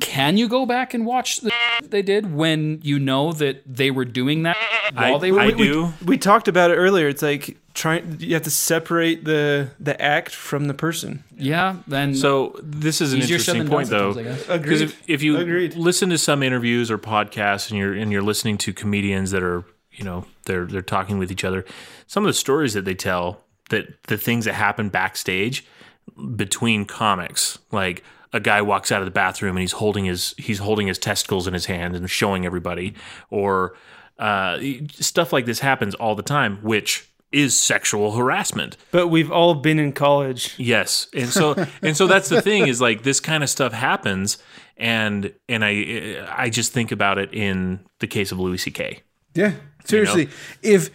[0.00, 1.50] Can you go back and watch the
[1.82, 4.56] they did when you know that they were doing that
[4.94, 7.08] while I, they were I we, do We talked about it earlier.
[7.08, 8.20] It's like trying.
[8.20, 11.24] You have to separate the the act from the person.
[11.36, 15.74] Yeah, then So this is an interesting point, though, sometimes, because if, if you Agreed.
[15.74, 19.64] listen to some interviews or podcasts, and you're and you're listening to comedians that are,
[19.90, 21.64] you know, they're they're talking with each other,
[22.06, 25.66] some of the stories that they tell, that the things that happen backstage
[26.36, 28.02] between comics, like
[28.32, 31.46] a guy walks out of the bathroom and he's holding his he's holding his testicles
[31.46, 32.94] in his hand and showing everybody,
[33.30, 33.74] or
[34.18, 34.58] uh,
[34.90, 38.76] stuff like this happens all the time, which is sexual harassment.
[38.90, 40.54] But we've all been in college.
[40.58, 44.38] Yes, and so and so that's the thing is like this kind of stuff happens,
[44.76, 49.00] and and I I just think about it in the case of Louis C.K.
[49.34, 49.52] Yeah,
[49.84, 50.28] seriously.
[50.62, 50.90] If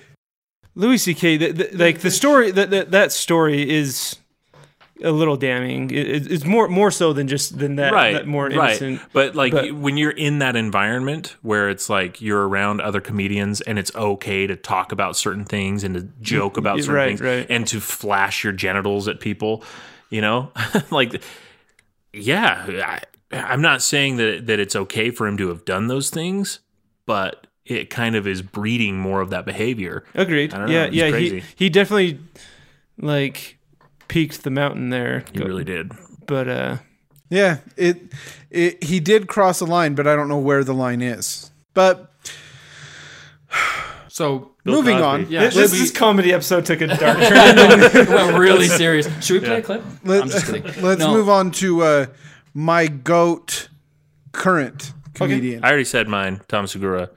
[0.76, 1.38] Louis C.K.
[1.38, 4.16] The, the, like the story that that that story is
[5.04, 5.92] a little damning.
[5.92, 7.92] It, it- it's more more so than just than that.
[7.94, 8.54] right, that more right.
[8.82, 9.02] innocent.
[9.14, 13.62] But like but- when you're in that environment where it's like you're around other comedians
[13.62, 17.22] and it's okay to talk about certain things and to joke about certain Right, things
[17.22, 17.48] right.
[17.50, 19.64] and to flash your genitals at people,
[20.10, 20.52] you know,
[20.92, 21.22] like
[22.14, 22.66] yeah,
[23.32, 26.60] I, I'm not saying that that it's okay for him to have done those things,
[27.06, 30.04] but it kind of is breeding more of that behavior.
[30.14, 30.54] Agreed.
[30.54, 31.18] I don't know, Yeah, yeah.
[31.18, 32.20] He he definitely
[32.98, 33.58] like
[34.08, 35.26] peaked the mountain there.
[35.34, 35.92] He really did.
[36.28, 36.78] But uh,
[37.30, 38.02] yeah, it,
[38.50, 41.52] it he did cross a line, but I don't know where the line is.
[41.74, 42.12] But
[44.08, 45.26] so Bill moving Cosby.
[45.26, 47.20] on, Yeah, this, should this comedy episode took a dark turn.
[47.28, 49.08] it went really serious.
[49.26, 49.84] Should we play a clip?
[50.04, 50.64] Let, I'm just kidding.
[50.82, 51.14] Let's No.
[51.14, 52.06] move on to uh,
[52.54, 53.70] my goat
[54.32, 55.64] current comedian.
[55.64, 57.10] I already said mine, Tom Segura.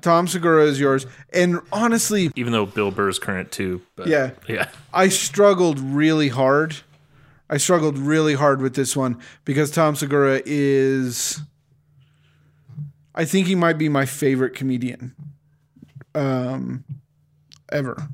[0.00, 1.06] Tom Segura is yours.
[1.32, 3.82] And honestly, Even though Bill Burr's current too.
[3.96, 4.68] But yeah, Yeah.
[4.92, 6.76] I struggled really hard.
[7.50, 11.40] I struggled really hard with this one because Tom Segura is.
[13.14, 15.14] I think he might be my favorite comedian,
[16.14, 16.84] um,
[17.72, 18.08] ever.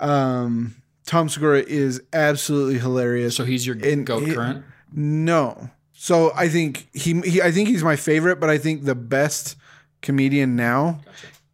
[0.00, 0.74] Um,
[1.06, 3.36] Tom Segura is absolutely hilarious.
[3.36, 4.64] So he's your And goat he- current.
[4.92, 5.70] No.
[5.92, 9.56] So I think he, he I think he's my favorite, but I think the best
[10.02, 11.00] comedian now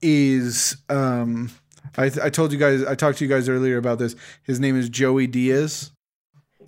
[0.03, 1.51] is um
[1.97, 4.15] I, I told you guys I talked to you guys earlier about this.
[4.43, 5.91] His name is Joey Diaz.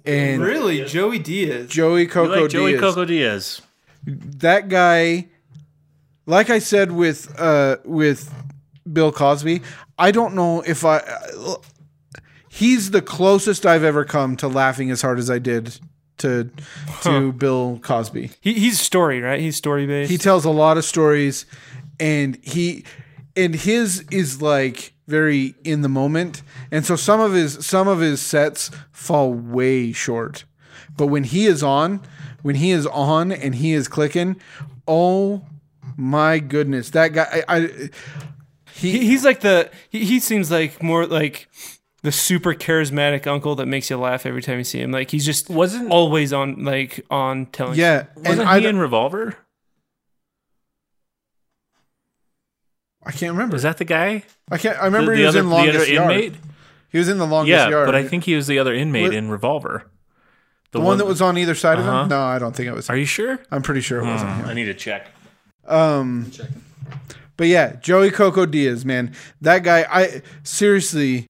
[0.04, 1.68] And Really, Joey Diaz.
[1.68, 2.80] Joey You Coco like Joey Diaz.
[2.80, 3.62] Coco Diaz.
[4.04, 5.28] that guy
[6.26, 8.32] like I said with uh with
[8.90, 9.62] Bill Cosby,
[9.98, 11.02] I don't know if I
[12.48, 15.78] he's the closest I've ever come to laughing as hard as I did
[16.20, 16.50] to
[17.02, 18.30] to Bill Cosby.
[18.40, 19.40] He, he's story, right?
[19.40, 20.10] He's story based.
[20.10, 21.46] He tells a lot of stories
[21.98, 22.84] and he
[23.36, 26.42] and his is like very in the moment.
[26.70, 30.44] And so some of his some of his sets fall way short.
[30.96, 32.00] But when he is on,
[32.42, 34.40] when he is on and he is clicking,
[34.88, 35.44] oh
[35.96, 36.90] my goodness.
[36.90, 37.90] That guy I, I
[38.74, 41.48] he, he's like the he, he seems like more like
[42.02, 44.90] the super charismatic uncle that makes you laugh every time you see him.
[44.92, 47.78] Like he's just Wasn't- always on like on telling.
[47.78, 49.36] yeah, and Wasn't I, he in Revolver?
[53.04, 53.56] I can't remember.
[53.56, 54.24] Is that the guy?
[54.50, 56.10] I can't I remember the, he was other, in the Longest other Yard.
[56.12, 56.34] inmate?
[56.90, 57.86] He was in the Longest Yeah, Yard.
[57.86, 59.84] but I think he was the other inmate What- in Revolver.
[60.72, 62.02] the one that was on either side of Uh-huh.
[62.02, 62.08] him?
[62.08, 62.90] No, I don't think it was.
[62.90, 63.40] Are you sure?
[63.50, 64.46] I'm pretty sure it wasn't him.
[64.46, 65.08] I need to check.
[65.66, 66.30] Um,
[67.36, 69.86] but yeah, Joey Coco Diaz, man, that guy.
[69.90, 71.26] I seriously,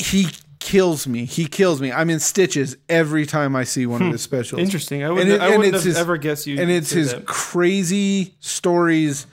[0.00, 0.28] he
[0.60, 1.24] kills me.
[1.24, 1.92] He kills me.
[1.92, 4.60] I'm in stitches every time I see one of his specials.
[4.60, 5.02] Interesting.
[5.04, 6.60] I wouldn't, it- I and wouldn't it's have his- ever guessed you.
[6.60, 7.26] and it's his that.
[7.26, 9.26] crazy stories,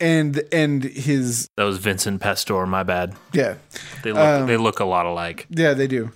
[0.00, 2.66] and and his That was Vincent Pastore.
[2.66, 3.14] My bad.
[3.32, 3.54] yeah
[4.02, 5.46] They look Um, they look a lot alike.
[5.50, 6.10] yeah they do.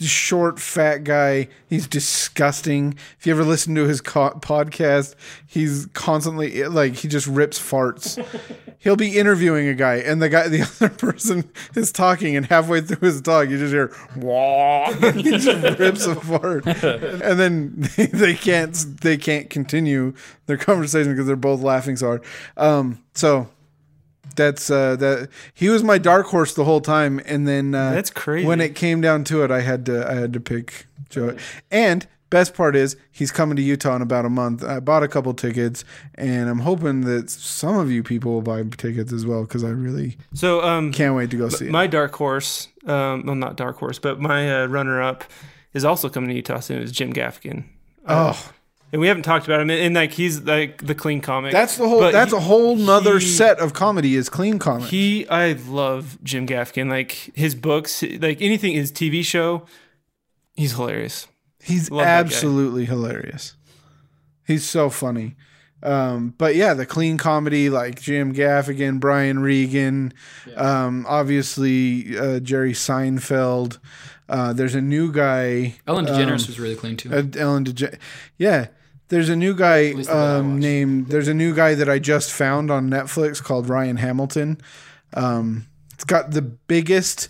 [0.00, 1.48] Short, fat guy.
[1.68, 2.94] He's disgusting.
[3.18, 5.14] If you ever listen to his co- podcast,
[5.46, 8.24] he's constantly like he just rips farts.
[8.78, 12.80] He'll be interviewing a guy, and the guy, the other person is talking, and halfway
[12.80, 18.06] through his talk, you just hear "wah." he just rips a fart, and then they,
[18.06, 20.14] they can't they can't continue
[20.46, 22.24] their conversation because they're both laughing so hard.
[22.56, 23.48] Um, so
[24.36, 28.10] that's uh that he was my dark horse the whole time and then uh That's
[28.10, 28.46] crazy.
[28.46, 31.36] when it came down to it i had to i had to pick joe
[31.70, 35.08] and best part is he's coming to utah in about a month i bought a
[35.08, 35.84] couple tickets
[36.14, 39.68] and i'm hoping that some of you people will buy tickets as well because i
[39.68, 42.68] really so um can't wait to go see it my dark horse.
[42.86, 45.24] Um, well, not dark horse, but my uh, runner up
[45.74, 46.80] is also coming to Utah soon.
[46.80, 47.64] Is Jim Gaffigan.
[48.06, 48.52] oh
[48.92, 51.52] And we haven't talked about him, and like he's like the clean comic.
[51.52, 54.58] that's the whole But that's he- a whole nother he- set of comedy is clean
[54.58, 56.88] comedy He, I love Jim Gaffigan.
[56.90, 59.64] Like his books, like anything, his TV show,
[60.56, 61.28] he's hilarious.
[61.62, 63.54] He's Love absolutely hilarious.
[64.46, 65.36] He's so funny.
[65.82, 70.12] Um, but yeah, the clean comedy like Jim Gaffigan, Brian Regan,
[70.56, 73.78] um, obviously uh, Jerry Seinfeld.
[74.28, 77.10] Uh, there's a new guy, Ellen um, DeGeneres was really clean too.
[77.12, 77.98] uh, Ellen DeGeneres.
[78.38, 78.68] Yeah,
[79.10, 81.08] there's a new guy least the one I um, named.
[81.08, 84.58] There's a new guy that I just found on Netflix called Ryan Hamilton.
[85.12, 87.28] Um, it's got the biggest,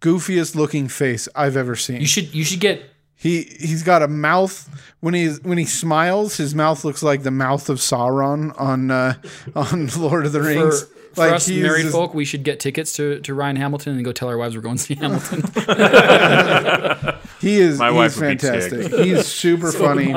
[0.00, 2.00] goofiest looking face I've ever seen.
[2.00, 2.82] you should you should get
[3.14, 4.68] He he's got a mouth
[5.00, 9.14] when he when he smiles, his mouth looks like the mouth of Sauron on uh,
[9.54, 10.82] on Lord of the Rings.
[11.14, 12.12] for like us married just- folk.
[12.12, 14.76] We should get tickets to, to Ryan Hamilton and go tell our wives we're going
[14.78, 15.42] to see Hamilton.
[17.40, 18.92] he is My he's wife fantastic.
[18.92, 20.12] He's super funny.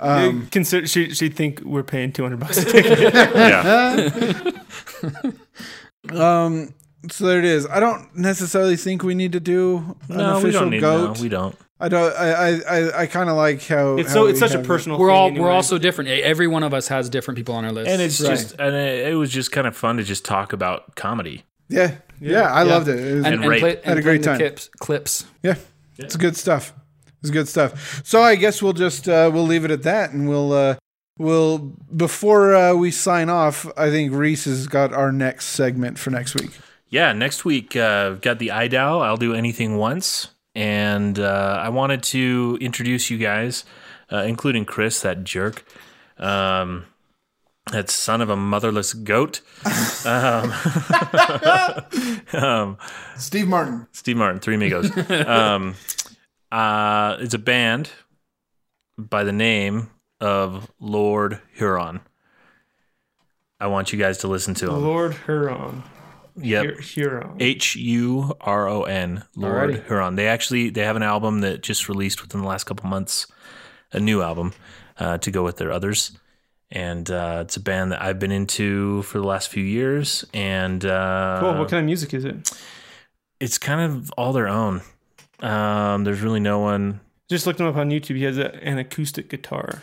[0.00, 0.28] Mine.
[0.28, 3.14] Um, Consider she she think we're paying two hundred bucks a ticket.
[3.34, 4.50] Yeah.
[6.10, 6.74] um,
[7.10, 7.66] so there it is.
[7.66, 11.16] I don't necessarily think we need to do an No, we official don't need goat.
[11.16, 11.56] no, we don't.
[11.80, 12.14] I don't.
[12.16, 14.64] I I I, I kind of like how It's how so it's such a have
[14.64, 14.68] it.
[14.68, 14.98] personal.
[14.98, 15.40] We're thing all anyway.
[15.44, 16.10] we're all so different.
[16.10, 17.90] Every one of us has different people on our list.
[17.90, 18.30] And it's Right.
[18.30, 21.42] just and it, it was just kind of fun to just talk about comedy.
[21.68, 22.52] Yeah, yeah.
[22.52, 22.98] I loved it.
[22.98, 23.60] It was- and, and and, rape.
[23.60, 24.38] play, Had a great time.
[24.38, 24.68] the clips.
[24.78, 25.24] clips.
[25.42, 25.54] Yeah,
[25.98, 26.72] it's good stuff.
[27.22, 28.02] It's good stuff.
[28.04, 30.76] So I guess we'll just uh, we'll leave it at that, and we'll uh,
[31.18, 33.66] we'll before uh, we sign off.
[33.76, 36.50] I think Reese has got our next segment for next week.
[36.88, 39.02] Yeah, next week uh, we've got the IDAO.
[39.02, 43.64] I'll do anything once, and uh, I wanted to introduce you guys,
[44.12, 45.64] uh, including Chris, that jerk,
[46.18, 46.86] um,
[47.70, 49.40] that son of a motherless goat,
[50.04, 50.52] um,
[52.42, 52.76] um,
[53.16, 53.86] Steve Martin.
[53.92, 54.90] Steve Martin, Three Amigos.
[55.26, 55.76] um,
[56.52, 57.90] uh, it's a band
[58.98, 62.00] by the name of Lord Huron.
[63.58, 64.82] I want you guys to listen to them.
[64.82, 65.82] Lord Huron.
[66.36, 66.64] Yep.
[66.64, 67.36] Hur- Huron.
[67.40, 69.86] H U R O N, Lord Alrighty.
[69.86, 70.16] Huron.
[70.16, 73.26] They actually they have an album that just released within the last couple months,
[73.92, 74.52] a new album
[74.98, 76.12] uh, to go with their others,
[76.70, 80.84] and uh, it's a band that I've been into for the last few years, and
[80.84, 81.54] uh, Cool.
[81.58, 82.50] What kind of music is it?
[83.40, 84.80] it's kind of all their own.
[85.42, 87.00] Um, there's really no one.
[87.28, 88.16] Just looked him up on YouTube.
[88.16, 89.82] He has a, an acoustic guitar.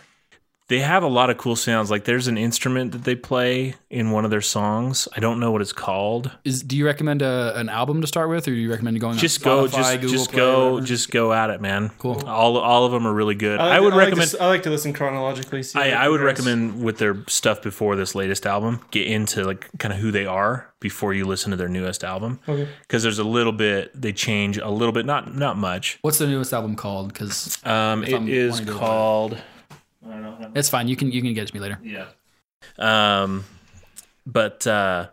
[0.69, 1.89] They have a lot of cool sounds.
[1.91, 5.07] Like there's an instrument that they play in one of their songs.
[5.15, 6.31] I don't know what it's called.
[6.45, 9.13] Is do you recommend a, an album to start with, or do you recommend going?
[9.13, 11.89] on just go, Spotify, just Google just Play, go, just go at it, man.
[11.97, 12.21] Cool.
[12.27, 13.59] All all of them are really good.
[13.59, 14.27] I, like would to- like to recommend.
[14.29, 15.63] s- I like to listen chronologically.
[15.63, 19.67] see I, I would recommend with their stuff before this latest album, get into like
[19.79, 22.39] kind of who they are before you listen to their newest album.
[22.47, 22.69] Okay.
[22.81, 25.97] Because there's a little bit they change a little bit, not not much.
[26.03, 27.11] What's the newest album called?
[27.11, 28.59] Because Um, If it I'm is
[30.01, 30.57] wanting to- called.
[30.57, 30.87] it's fine.
[30.87, 31.79] You can you can get it to me later.
[31.83, 32.05] Yeah.
[32.77, 33.45] Um,
[34.25, 35.07] but uh,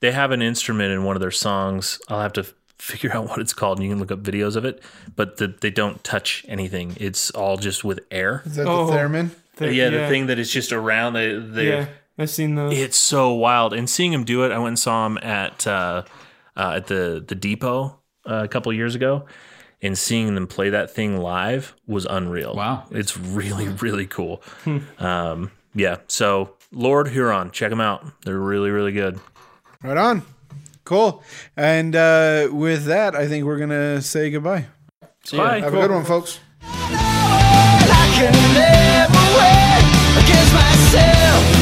[0.00, 2.00] they have an instrument in one of their songs.
[2.08, 2.44] I'll have to
[2.78, 4.82] figure out what it's called, and you can look up videos of it.
[5.16, 6.96] But the, they don't touch anything.
[6.98, 8.42] It's all just with air.
[8.46, 8.86] Is that Oh.
[8.86, 9.30] the theremin?
[9.56, 11.14] The- yeah, the thing that is just around.
[11.14, 11.86] They, they Yeah,
[12.16, 12.76] I've seen those.
[12.78, 16.04] It's so wild, and seeing him do it, I went and saw him at uh,
[16.56, 19.24] uh, at the the depot uh, a couple years ago,
[19.82, 22.54] and seeing them play that thing live was unreal.
[22.54, 22.84] Wow.
[22.90, 24.42] It's really, really cool.
[24.98, 25.98] um, yeah.
[26.08, 28.04] So, Lord Huron, check them out.
[28.24, 29.20] They're really, really good.
[29.82, 30.22] Right on.
[30.84, 31.22] Cool.
[31.56, 34.66] And uh, with that, I think we're going to say goodbye.
[35.24, 35.58] See Bye.
[35.58, 35.62] You.
[35.64, 35.82] Have cool.
[35.82, 36.40] a good one, folks.
[40.52, 41.57] myself